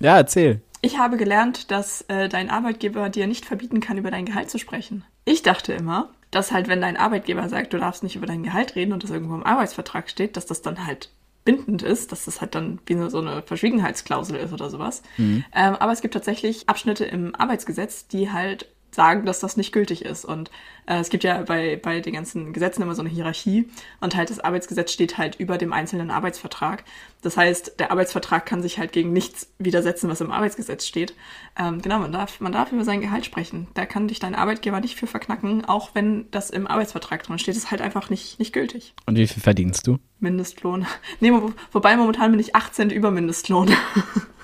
Ja, 0.00 0.16
erzähl. 0.16 0.60
Ich 0.80 0.98
habe 0.98 1.16
gelernt, 1.16 1.70
dass 1.70 2.02
äh, 2.02 2.28
dein 2.28 2.50
Arbeitgeber 2.50 3.08
dir 3.08 3.26
nicht 3.26 3.46
verbieten 3.46 3.80
kann, 3.80 3.98
über 3.98 4.10
dein 4.10 4.26
Gehalt 4.26 4.48
zu 4.50 4.58
sprechen. 4.58 5.04
Ich 5.24 5.42
dachte 5.42 5.72
immer, 5.72 6.12
dass 6.30 6.52
halt, 6.52 6.68
wenn 6.68 6.80
dein 6.80 6.96
Arbeitgeber 6.96 7.48
sagt, 7.48 7.72
du 7.72 7.78
darfst 7.78 8.02
nicht 8.02 8.16
über 8.16 8.26
dein 8.26 8.44
Gehalt 8.44 8.76
reden 8.76 8.92
und 8.92 9.02
das 9.02 9.10
irgendwo 9.10 9.34
im 9.34 9.46
Arbeitsvertrag 9.46 10.08
steht, 10.08 10.36
dass 10.36 10.46
das 10.46 10.62
dann 10.62 10.86
halt 10.86 11.10
bindend 11.48 11.82
ist, 11.82 12.12
dass 12.12 12.26
das 12.26 12.42
halt 12.42 12.54
dann 12.54 12.78
wie 12.84 13.08
so 13.08 13.20
eine 13.20 13.40
Verschwiegenheitsklausel 13.40 14.36
ist 14.36 14.52
oder 14.52 14.68
sowas. 14.68 15.02
Mhm. 15.16 15.46
Ähm, 15.54 15.76
aber 15.76 15.92
es 15.92 16.02
gibt 16.02 16.12
tatsächlich 16.12 16.68
Abschnitte 16.68 17.06
im 17.06 17.34
Arbeitsgesetz, 17.34 18.06
die 18.06 18.30
halt 18.30 18.68
sagen, 18.90 19.26
dass 19.26 19.40
das 19.40 19.56
nicht 19.56 19.72
gültig 19.72 20.04
ist. 20.04 20.24
Und 20.24 20.50
äh, 20.86 20.98
es 20.98 21.10
gibt 21.10 21.24
ja 21.24 21.42
bei, 21.42 21.76
bei 21.76 22.00
den 22.00 22.14
ganzen 22.14 22.52
Gesetzen 22.52 22.82
immer 22.82 22.94
so 22.94 23.02
eine 23.02 23.10
Hierarchie 23.10 23.68
und 24.00 24.16
halt 24.16 24.30
das 24.30 24.40
Arbeitsgesetz 24.40 24.92
steht 24.92 25.18
halt 25.18 25.36
über 25.36 25.58
dem 25.58 25.72
einzelnen 25.72 26.10
Arbeitsvertrag. 26.10 26.84
Das 27.22 27.36
heißt, 27.36 27.78
der 27.78 27.90
Arbeitsvertrag 27.90 28.46
kann 28.46 28.62
sich 28.62 28.78
halt 28.78 28.92
gegen 28.92 29.12
nichts 29.12 29.48
widersetzen, 29.58 30.08
was 30.08 30.20
im 30.20 30.30
Arbeitsgesetz 30.30 30.86
steht. 30.86 31.14
Ähm, 31.58 31.82
genau, 31.82 31.98
man 31.98 32.12
darf, 32.12 32.40
man 32.40 32.52
darf 32.52 32.72
über 32.72 32.84
sein 32.84 33.00
Gehalt 33.00 33.26
sprechen. 33.26 33.68
Da 33.74 33.86
kann 33.86 34.08
dich 34.08 34.20
dein 34.20 34.34
Arbeitgeber 34.34 34.80
nicht 34.80 34.96
für 34.96 35.06
verknacken, 35.06 35.64
auch 35.64 35.94
wenn 35.94 36.30
das 36.30 36.50
im 36.50 36.66
Arbeitsvertrag 36.66 37.22
drin 37.22 37.38
steht. 37.38 37.56
Das 37.56 37.64
ist 37.64 37.70
halt 37.70 37.80
einfach 37.80 38.10
nicht, 38.10 38.38
nicht 38.38 38.52
gültig. 38.52 38.94
Und 39.06 39.16
wie 39.16 39.26
viel 39.26 39.42
verdienst 39.42 39.86
du? 39.86 39.98
Mindestlohn. 40.20 40.86
Nee, 41.20 41.32
wo, 41.32 41.52
wobei 41.72 41.96
momentan 41.96 42.30
bin 42.30 42.38
ich 42.38 42.54
18 42.54 42.90
über 42.90 43.10
Mindestlohn. 43.10 43.70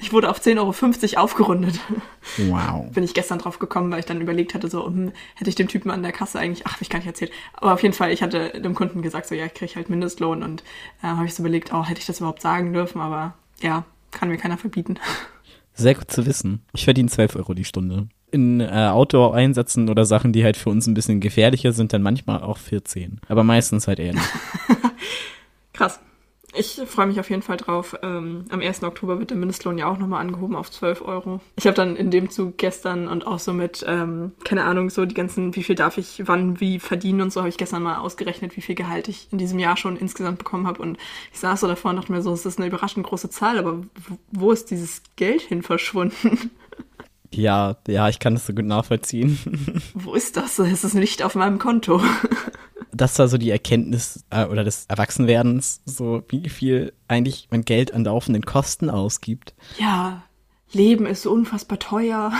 Ich 0.00 0.12
wurde 0.12 0.30
auf 0.30 0.40
10,50 0.40 1.14
Euro 1.14 1.22
aufgerundet. 1.22 1.78
Wow. 2.36 2.90
Bin 2.92 3.04
ich 3.04 3.14
gestern 3.14 3.38
drauf 3.38 3.58
gekommen, 3.58 3.90
weil 3.90 4.00
ich 4.00 4.06
dann 4.06 4.20
überlegt 4.20 4.54
hatte, 4.54 4.68
so, 4.68 4.86
hm, 4.86 5.12
hätte 5.34 5.50
ich 5.50 5.56
dem 5.56 5.68
Typen 5.68 5.90
an 5.90 6.02
der 6.02 6.12
Kasse 6.12 6.38
eigentlich, 6.38 6.66
ach, 6.66 6.74
hab 6.74 6.82
ich 6.82 6.90
gar 6.90 6.98
nicht 6.98 7.08
erzählt. 7.08 7.32
Aber 7.54 7.74
auf 7.74 7.82
jeden 7.82 7.94
Fall, 7.94 8.12
ich 8.12 8.22
hatte 8.22 8.60
dem 8.60 8.74
Kunden 8.74 9.02
gesagt, 9.02 9.26
so, 9.26 9.34
ja, 9.34 9.46
ich 9.46 9.54
kriege 9.54 9.74
halt 9.74 9.90
Mindestlohn 9.90 10.42
und 10.42 10.62
äh, 11.02 11.06
habe 11.06 11.26
ich 11.26 11.34
so 11.34 11.42
überlegt, 11.42 11.72
oh, 11.72 11.84
hätte 11.84 12.00
ich 12.00 12.06
das 12.06 12.18
überhaupt 12.18 12.42
sagen 12.42 12.72
dürfen, 12.72 13.00
aber 13.00 13.34
ja, 13.60 13.84
kann 14.10 14.28
mir 14.28 14.36
keiner 14.36 14.58
verbieten. 14.58 14.98
Sehr 15.74 15.94
gut 15.94 16.10
zu 16.10 16.26
wissen. 16.26 16.62
Ich 16.74 16.84
verdiene 16.84 17.08
12 17.08 17.36
Euro 17.36 17.54
die 17.54 17.64
Stunde. 17.64 18.08
In 18.30 18.60
äh, 18.60 18.88
Outdoor-Einsätzen 18.90 19.88
oder 19.88 20.04
Sachen, 20.04 20.32
die 20.32 20.44
halt 20.44 20.56
für 20.56 20.70
uns 20.70 20.86
ein 20.86 20.94
bisschen 20.94 21.20
gefährlicher 21.20 21.72
sind, 21.72 21.92
dann 21.92 22.02
manchmal 22.02 22.42
auch 22.42 22.58
14. 22.58 23.20
Aber 23.28 23.42
meistens 23.42 23.88
halt 23.88 23.98
eher 23.98 24.14
nicht. 24.14 24.28
Krass. 25.72 26.00
Ich 26.54 26.80
freue 26.86 27.06
mich 27.06 27.18
auf 27.18 27.30
jeden 27.30 27.40
Fall 27.40 27.56
drauf. 27.56 27.96
Ähm, 28.02 28.44
am 28.50 28.60
1. 28.60 28.82
Oktober 28.82 29.18
wird 29.18 29.30
der 29.30 29.38
Mindestlohn 29.38 29.78
ja 29.78 29.86
auch 29.86 29.96
nochmal 29.96 30.20
angehoben 30.20 30.54
auf 30.54 30.70
12 30.70 31.00
Euro. 31.02 31.40
Ich 31.56 31.66
habe 31.66 31.74
dann 31.74 31.96
in 31.96 32.10
dem 32.10 32.28
Zug 32.30 32.58
gestern 32.58 33.08
und 33.08 33.26
auch 33.26 33.38
so 33.38 33.54
mit, 33.54 33.84
ähm, 33.88 34.32
keine 34.44 34.64
Ahnung, 34.64 34.90
so 34.90 35.06
die 35.06 35.14
ganzen, 35.14 35.56
wie 35.56 35.62
viel 35.62 35.76
darf 35.76 35.96
ich 35.96 36.22
wann 36.26 36.60
wie 36.60 36.78
verdienen 36.78 37.22
und 37.22 37.32
so, 37.32 37.40
habe 37.40 37.48
ich 37.48 37.56
gestern 37.56 37.82
mal 37.82 37.96
ausgerechnet, 37.96 38.54
wie 38.56 38.60
viel 38.60 38.74
Gehalt 38.74 39.08
ich 39.08 39.28
in 39.32 39.38
diesem 39.38 39.58
Jahr 39.58 39.78
schon 39.78 39.96
insgesamt 39.96 40.38
bekommen 40.38 40.66
habe. 40.66 40.82
Und 40.82 40.98
ich 41.32 41.38
saß 41.38 41.60
so 41.60 41.66
davor 41.66 41.92
und 41.92 41.96
dachte 41.96 42.12
mir 42.12 42.22
so, 42.22 42.32
es 42.32 42.44
ist 42.44 42.58
eine 42.58 42.68
überraschend 42.68 43.06
große 43.06 43.30
Zahl, 43.30 43.58
aber 43.58 43.80
wo 44.30 44.52
ist 44.52 44.70
dieses 44.70 45.02
Geld 45.16 45.40
hin 45.40 45.62
verschwunden? 45.62 46.50
Ja, 47.34 47.78
ja, 47.88 48.10
ich 48.10 48.18
kann 48.18 48.34
das 48.34 48.46
so 48.46 48.52
gut 48.52 48.66
nachvollziehen. 48.66 49.38
Wo 49.94 50.12
ist 50.12 50.36
das? 50.36 50.58
Es 50.58 50.84
ist 50.84 50.92
nicht 50.92 51.22
auf 51.22 51.34
meinem 51.34 51.58
Konto. 51.58 52.02
Das 52.92 53.18
war 53.18 53.28
so 53.28 53.38
die 53.38 53.50
Erkenntnis 53.50 54.24
äh, 54.30 54.44
oder 54.44 54.64
des 54.64 54.86
Erwachsenwerdens, 54.86 55.80
so 55.86 56.22
wie 56.28 56.48
viel 56.48 56.92
eigentlich 57.08 57.48
mein 57.50 57.64
Geld 57.64 57.94
an 57.94 58.04
laufenden 58.04 58.44
Kosten 58.44 58.90
ausgibt. 58.90 59.54
Ja, 59.78 60.22
Leben 60.72 61.06
ist 61.06 61.22
so 61.22 61.32
unfassbar 61.32 61.78
teuer. 61.78 62.32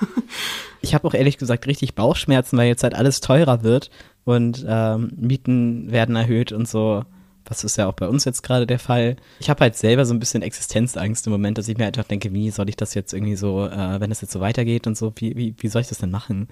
ich 0.80 0.94
habe 0.94 1.06
auch 1.06 1.14
ehrlich 1.14 1.38
gesagt 1.38 1.66
richtig 1.66 1.94
Bauchschmerzen, 1.94 2.56
weil 2.56 2.68
jetzt 2.68 2.82
halt 2.82 2.94
alles 2.94 3.20
teurer 3.20 3.62
wird 3.62 3.90
und 4.24 4.64
ähm, 4.68 5.12
Mieten 5.16 5.90
werden 5.90 6.16
erhöht 6.16 6.52
und 6.52 6.68
so. 6.68 7.04
Was 7.46 7.64
ist 7.64 7.78
ja 7.78 7.88
auch 7.88 7.94
bei 7.94 8.06
uns 8.06 8.26
jetzt 8.26 8.42
gerade 8.42 8.66
der 8.66 8.78
Fall. 8.78 9.16
Ich 9.40 9.48
habe 9.48 9.60
halt 9.60 9.74
selber 9.74 10.04
so 10.04 10.12
ein 10.12 10.18
bisschen 10.18 10.42
Existenzangst 10.42 11.26
im 11.26 11.32
Moment, 11.32 11.56
dass 11.56 11.68
ich 11.68 11.78
mir 11.78 11.86
einfach 11.86 12.04
denke, 12.04 12.34
wie 12.34 12.50
soll 12.50 12.68
ich 12.68 12.76
das 12.76 12.92
jetzt 12.92 13.14
irgendwie 13.14 13.36
so, 13.36 13.66
äh, 13.66 14.00
wenn 14.00 14.10
das 14.10 14.20
jetzt 14.20 14.32
so 14.32 14.40
weitergeht 14.40 14.86
und 14.86 14.98
so, 14.98 15.14
wie, 15.16 15.34
wie, 15.34 15.54
wie 15.58 15.68
soll 15.68 15.80
ich 15.80 15.88
das 15.88 15.96
denn 15.96 16.10
machen? 16.10 16.48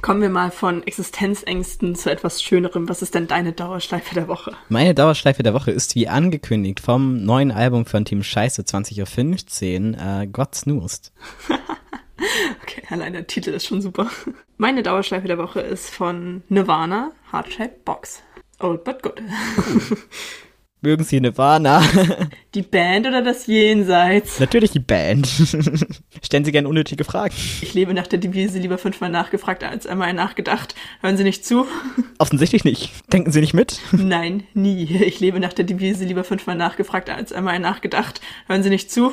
Kommen 0.00 0.22
wir 0.22 0.30
mal 0.30 0.50
von 0.50 0.82
Existenzängsten 0.82 1.94
zu 1.94 2.10
etwas 2.10 2.42
Schönerem. 2.42 2.88
Was 2.88 3.02
ist 3.02 3.14
denn 3.14 3.28
deine 3.28 3.52
Dauerschleife 3.52 4.14
der 4.14 4.26
Woche? 4.26 4.52
Meine 4.68 4.94
Dauerschleife 4.94 5.42
der 5.42 5.54
Woche 5.54 5.70
ist 5.70 5.94
wie 5.94 6.08
angekündigt 6.08 6.80
vom 6.80 7.24
neuen 7.24 7.50
Album 7.50 7.84
von 7.84 8.04
Team 8.04 8.22
Scheiße 8.22 8.62
20.15 8.62 9.92
Uhr, 9.92 10.22
äh, 10.22 10.26
Gott 10.26 10.54
Snoost. 10.54 11.12
okay, 12.62 12.82
allein 12.88 13.12
der 13.12 13.26
Titel 13.26 13.50
ist 13.50 13.66
schon 13.66 13.82
super. 13.82 14.10
Meine 14.56 14.82
Dauerschleife 14.82 15.28
der 15.28 15.38
Woche 15.38 15.60
ist 15.60 15.90
von 15.90 16.42
Nirvana, 16.48 17.12
Heart 17.30 17.52
Shaped 17.52 17.84
Box. 17.84 18.22
Old 18.60 18.84
but 18.84 19.02
good. 19.02 19.20
Mögen 20.84 21.04
Sie 21.04 21.20
Nirvana? 21.20 21.80
Die 22.56 22.62
Band 22.62 23.06
oder 23.06 23.22
das 23.22 23.46
Jenseits? 23.46 24.40
Natürlich 24.40 24.72
die 24.72 24.80
Band. 24.80 25.28
Stellen 26.22 26.44
Sie 26.44 26.50
gerne 26.50 26.68
unnötige 26.68 27.04
Fragen. 27.04 27.32
Ich 27.62 27.72
lebe 27.72 27.94
nach 27.94 28.08
der 28.08 28.18
Devise 28.18 28.58
lieber 28.58 28.78
fünfmal 28.78 29.08
nachgefragt 29.08 29.62
als 29.62 29.86
einmal 29.86 30.12
nachgedacht. 30.12 30.74
Hören 31.00 31.16
Sie 31.16 31.22
nicht 31.22 31.46
zu? 31.46 31.66
Offensichtlich 32.18 32.64
nicht. 32.64 32.90
Denken 33.12 33.30
Sie 33.30 33.40
nicht 33.40 33.54
mit? 33.54 33.78
Nein, 33.92 34.42
nie. 34.54 34.82
Ich 35.06 35.20
lebe 35.20 35.38
nach 35.38 35.52
der 35.52 35.64
Devise 35.64 36.04
lieber 36.04 36.24
fünfmal 36.24 36.56
nachgefragt 36.56 37.08
als 37.08 37.32
einmal 37.32 37.60
nachgedacht. 37.60 38.20
Hören 38.48 38.64
Sie 38.64 38.70
nicht 38.70 38.90
zu? 38.90 39.12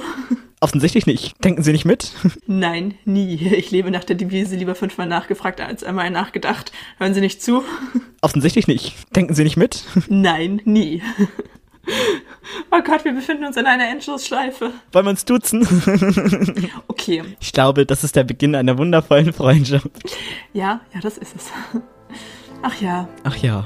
Offensichtlich 0.62 1.06
nicht. 1.06 1.36
Denken 1.46 1.62
Sie 1.62 1.72
nicht 1.72 1.86
mit? 1.86 2.12
Nein, 2.48 2.96
nie. 3.06 3.36
Ich 3.56 3.70
lebe 3.70 3.92
nach 3.92 4.04
der 4.04 4.16
Devise 4.16 4.56
lieber 4.56 4.74
fünfmal 4.74 5.08
nachgefragt 5.08 5.62
als 5.62 5.84
einmal 5.84 6.10
nachgedacht. 6.10 6.72
Hören 6.98 7.14
Sie 7.14 7.22
nicht 7.22 7.44
zu? 7.44 7.64
Offensichtlich 8.22 8.68
nicht. 8.68 8.96
Denken 9.16 9.36
Sie 9.36 9.44
nicht 9.44 9.56
mit? 9.56 9.84
Nein, 10.10 10.62
nie. 10.66 11.04
Oh 12.72 12.82
Gott, 12.84 13.04
wir 13.06 13.14
befinden 13.14 13.46
uns 13.46 13.58
in 13.58 13.66
einer 13.66 13.90
Endlosschleife. 13.90 14.72
Wollen 14.92 15.06
wir 15.06 15.10
uns 15.12 15.26
duzen? 15.26 15.68
Okay. 16.88 17.24
Ich 17.40 17.54
glaube, 17.54 17.86
das 17.86 18.04
ist 18.04 18.16
der 18.16 18.24
Beginn 18.24 18.56
einer 18.56 18.78
wundervollen 18.78 19.34
Freundschaft. 19.34 19.88
Ja, 20.54 20.82
ja, 20.94 21.00
das 21.02 21.18
ist 21.18 21.36
es. 21.36 21.52
Ach 22.62 22.82
ja. 22.82 23.08
Ach 23.24 23.36
ja, 23.38 23.66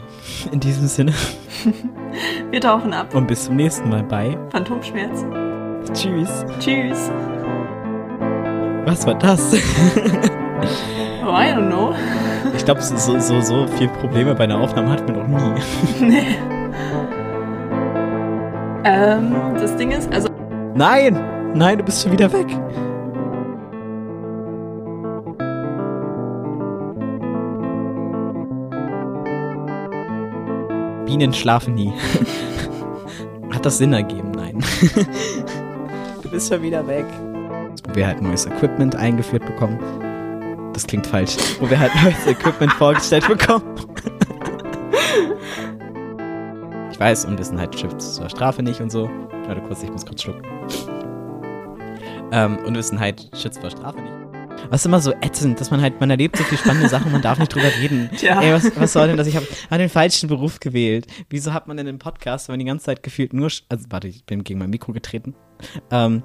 in 0.51 0.59
diesem 0.59 0.87
Sinne. 0.87 1.13
Wir 2.51 2.61
tauchen 2.61 2.93
ab. 2.93 3.13
Und 3.15 3.27
bis 3.27 3.45
zum 3.45 3.55
nächsten 3.55 3.89
Mal 3.89 4.03
bei 4.03 4.37
Phantomschmerz. 4.51 5.25
Tschüss. 5.93 6.45
Tschüss. 6.59 7.11
Was 8.85 9.05
war 9.07 9.15
das? 9.15 9.53
Oh, 11.25 11.29
I 11.29 11.53
don't 11.53 11.67
know. 11.69 11.95
Ich 12.55 12.63
glaube, 12.65 12.81
so, 12.81 13.19
so, 13.19 13.41
so 13.41 13.67
viel 13.67 13.87
Probleme 13.87 14.35
bei 14.35 14.43
einer 14.43 14.59
Aufnahme 14.59 14.91
hatten 14.91 15.07
wir 15.13 15.23
noch 15.23 15.53
nie. 15.53 15.61
Nee. 15.99 16.62
Ähm, 18.83 19.33
das 19.55 19.75
Ding 19.77 19.91
ist, 19.91 20.11
also. 20.11 20.29
Nein! 20.75 21.19
Nein, 21.55 21.77
du 21.77 21.83
bist 21.83 22.01
schon 22.01 22.11
wieder 22.11 22.31
weg. 22.33 22.47
Bienen 31.05 31.33
schlafen 31.33 31.75
nie. 31.75 31.93
Hat 33.53 33.65
das 33.65 33.77
Sinn 33.77 33.93
ergeben? 33.93 34.31
Nein. 34.31 34.63
du 36.23 36.29
bist 36.29 36.51
schon 36.51 36.63
wieder 36.63 36.85
weg. 36.87 37.05
Wo 37.87 37.95
wir 37.95 38.07
halt 38.07 38.21
neues 38.21 38.47
Equipment 38.47 38.95
eingeführt 38.95 39.45
bekommen. 39.45 39.77
Das 40.73 40.87
klingt 40.87 41.05
falsch. 41.05 41.37
Wo 41.59 41.69
wir 41.69 41.79
halt 41.79 41.91
neues 42.03 42.25
Equipment 42.25 42.73
vorgestellt 42.73 43.27
bekommen. 43.27 43.63
Weiß, 47.03 47.25
Unwissenheit 47.25 47.77
schützt 47.77 48.15
zur 48.15 48.29
Strafe 48.29 48.63
nicht 48.63 48.79
und 48.79 48.89
so. 48.89 49.09
Warte 49.45 49.59
kurz, 49.59 49.83
ich 49.83 49.91
muss 49.91 50.05
kurz 50.05 50.21
schlucken. 50.21 50.41
Ähm, 52.31 52.57
Unwissenheit 52.65 53.29
schützt 53.35 53.59
vor 53.59 53.71
Strafe 53.71 53.99
nicht. 53.99 54.13
Was 54.69 54.81
ist 54.81 54.85
immer 54.85 55.01
so 55.01 55.11
ätzend, 55.19 55.59
dass 55.59 55.69
man 55.69 55.81
halt, 55.81 55.99
man 55.99 56.09
erlebt 56.09 56.37
so 56.37 56.45
viel 56.45 56.57
spannende 56.57 56.87
Sachen, 56.87 57.11
man 57.11 57.21
darf 57.21 57.39
nicht 57.39 57.53
drüber 57.53 57.67
reden. 57.81 58.09
Tja. 58.17 58.41
Ey, 58.41 58.53
was, 58.53 58.73
was 58.79 58.93
soll 58.93 59.07
denn 59.07 59.17
das? 59.17 59.27
Ich 59.27 59.35
habe 59.35 59.45
hab 59.69 59.77
den 59.79 59.89
falschen 59.89 60.29
Beruf 60.29 60.61
gewählt. 60.61 61.07
Wieso 61.29 61.53
hat 61.53 61.67
man 61.67 61.75
denn 61.75 61.89
einen 61.89 61.99
Podcast, 61.99 62.47
wenn 62.47 62.53
man 62.53 62.59
die 62.59 62.65
ganze 62.65 62.85
Zeit 62.85 63.03
gefühlt 63.03 63.33
nur, 63.33 63.49
also 63.67 63.85
warte, 63.89 64.07
ich 64.07 64.23
bin 64.23 64.45
gegen 64.45 64.59
mein 64.59 64.69
Mikro 64.69 64.93
getreten. 64.93 65.35
Ähm, 65.91 66.23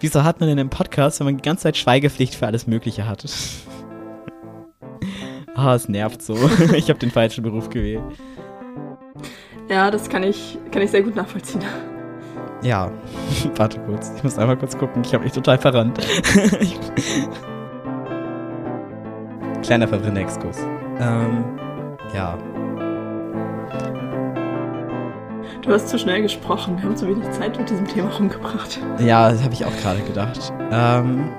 wieso 0.00 0.24
hat 0.24 0.40
man 0.40 0.48
denn 0.48 0.58
einen 0.58 0.70
Podcast, 0.70 1.20
wenn 1.20 1.26
man 1.26 1.36
die 1.36 1.42
ganze 1.42 1.64
Zeit 1.64 1.76
Schweigepflicht 1.76 2.34
für 2.34 2.46
alles 2.46 2.66
Mögliche 2.66 3.06
hat? 3.06 3.26
Ah, 5.56 5.76
es 5.76 5.88
nervt 5.88 6.20
so. 6.20 6.34
ich 6.74 6.88
habe 6.88 6.98
den 6.98 7.12
falschen 7.12 7.44
Beruf 7.44 7.70
gewählt. 7.70 8.02
Ja, 9.68 9.90
das 9.90 10.08
kann 10.08 10.22
ich, 10.22 10.58
kann 10.70 10.82
ich 10.82 10.90
sehr 10.90 11.02
gut 11.02 11.16
nachvollziehen. 11.16 11.62
Ja, 12.62 12.90
warte 13.56 13.78
kurz. 13.80 14.12
Ich 14.16 14.22
muss 14.22 14.38
einmal 14.38 14.56
kurz 14.56 14.78
gucken. 14.78 15.02
Ich 15.04 15.12
habe 15.14 15.24
mich 15.24 15.32
total 15.32 15.58
verrannt. 15.58 15.98
Kleiner 19.62 19.88
verwirrender 19.88 20.20
Exkurs. 20.20 20.58
Ähm, 20.98 21.44
ja. 22.14 22.38
Du 25.62 25.72
hast 25.72 25.88
zu 25.88 25.98
schnell 25.98 26.20
gesprochen. 26.22 26.76
Wir 26.76 26.84
haben 26.84 26.96
zu 26.96 27.08
wenig 27.08 27.30
Zeit 27.30 27.58
mit 27.58 27.70
diesem 27.70 27.86
Thema 27.88 28.10
rumgebracht. 28.10 28.78
Ja, 28.98 29.30
das 29.30 29.42
habe 29.42 29.54
ich 29.54 29.64
auch 29.64 29.74
gerade 29.78 30.00
gedacht. 30.00 30.52
Ähm, 30.70 31.30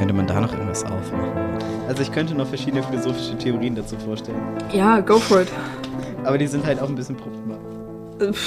könnte 0.00 0.14
man 0.14 0.26
da 0.26 0.40
noch 0.40 0.50
irgendwas 0.54 0.82
aufmachen? 0.82 1.58
Also 1.86 2.00
ich 2.00 2.10
könnte 2.10 2.34
noch 2.34 2.46
verschiedene 2.46 2.82
philosophische 2.82 3.36
Theorien 3.36 3.74
dazu 3.74 3.98
vorstellen. 3.98 4.40
Ja, 4.72 5.00
go 5.00 5.18
for 5.18 5.42
it. 5.42 5.48
Aber 6.24 6.38
die 6.38 6.46
sind 6.46 6.64
halt 6.64 6.80
auch 6.80 6.88
ein 6.88 6.94
bisschen 6.94 7.18
problematisch. 7.18 8.40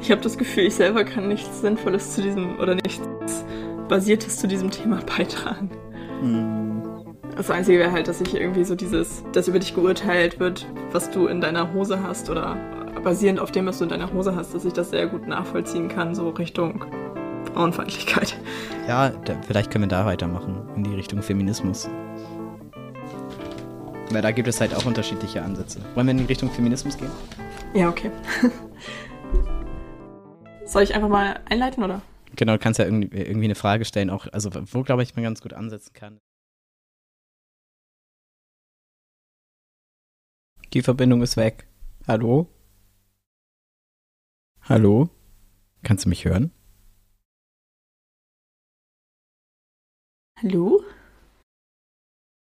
Ich 0.00 0.12
habe 0.12 0.20
das 0.22 0.38
Gefühl, 0.38 0.64
ich 0.64 0.76
selber 0.76 1.02
kann 1.02 1.26
nichts 1.26 1.60
Sinnvolles 1.60 2.14
zu 2.14 2.22
diesem 2.22 2.60
oder 2.60 2.76
nichts 2.76 3.00
Basiertes 3.88 4.38
zu 4.38 4.46
diesem 4.46 4.70
Thema 4.70 5.00
beitragen. 5.18 5.70
Hm. 6.20 6.82
Das 7.36 7.50
Einzige 7.50 7.80
wäre 7.80 7.90
halt, 7.90 8.06
dass 8.06 8.20
ich 8.20 8.32
irgendwie 8.32 8.62
so 8.62 8.76
dieses, 8.76 9.24
dass 9.32 9.48
über 9.48 9.58
dich 9.58 9.74
geurteilt 9.74 10.38
wird, 10.38 10.66
was 10.92 11.10
du 11.10 11.26
in 11.26 11.40
deiner 11.40 11.72
Hose 11.74 12.00
hast 12.00 12.30
oder 12.30 12.56
basierend 13.02 13.40
auf 13.40 13.50
dem, 13.50 13.66
was 13.66 13.78
du 13.78 13.84
in 13.84 13.90
deiner 13.90 14.12
Hose 14.12 14.36
hast, 14.36 14.54
dass 14.54 14.64
ich 14.64 14.72
das 14.72 14.90
sehr 14.90 15.08
gut 15.08 15.26
nachvollziehen 15.26 15.88
kann, 15.88 16.14
so 16.14 16.28
Richtung 16.28 16.84
Frauenfeindlichkeit. 17.54 18.36
Ja, 18.88 19.10
da, 19.10 19.40
vielleicht 19.46 19.70
können 19.70 19.84
wir 19.84 19.88
da 19.88 20.06
weitermachen, 20.06 20.68
in 20.76 20.84
die 20.84 20.94
Richtung 20.94 21.22
Feminismus. 21.22 21.88
Weil 24.10 24.22
da 24.22 24.32
gibt 24.32 24.48
es 24.48 24.60
halt 24.60 24.74
auch 24.74 24.84
unterschiedliche 24.86 25.42
Ansätze. 25.42 25.80
Wollen 25.94 26.06
wir 26.06 26.12
in 26.12 26.18
die 26.18 26.24
Richtung 26.24 26.50
Feminismus 26.50 26.98
gehen? 26.98 27.10
Ja, 27.74 27.88
okay. 27.88 28.10
Soll 30.64 30.82
ich 30.82 30.94
einfach 30.94 31.08
mal 31.08 31.40
einleiten, 31.48 31.84
oder? 31.84 32.02
Genau, 32.36 32.52
du 32.52 32.58
kannst 32.58 32.78
ja 32.78 32.84
irgendwie, 32.84 33.16
irgendwie 33.16 33.46
eine 33.46 33.54
Frage 33.54 33.84
stellen, 33.84 34.10
auch, 34.10 34.26
also 34.32 34.50
wo, 34.72 34.82
glaube 34.82 35.02
ich, 35.02 35.14
man 35.14 35.24
ganz 35.24 35.40
gut 35.40 35.52
ansetzen 35.52 35.92
kann. 35.92 36.20
Die 40.72 40.82
Verbindung 40.82 41.22
ist 41.22 41.36
weg. 41.36 41.66
Hallo? 42.06 42.48
Hallo? 44.62 45.10
Kannst 45.82 46.04
du 46.04 46.08
mich 46.08 46.24
hören? 46.24 46.52
Hallo? 50.42 50.80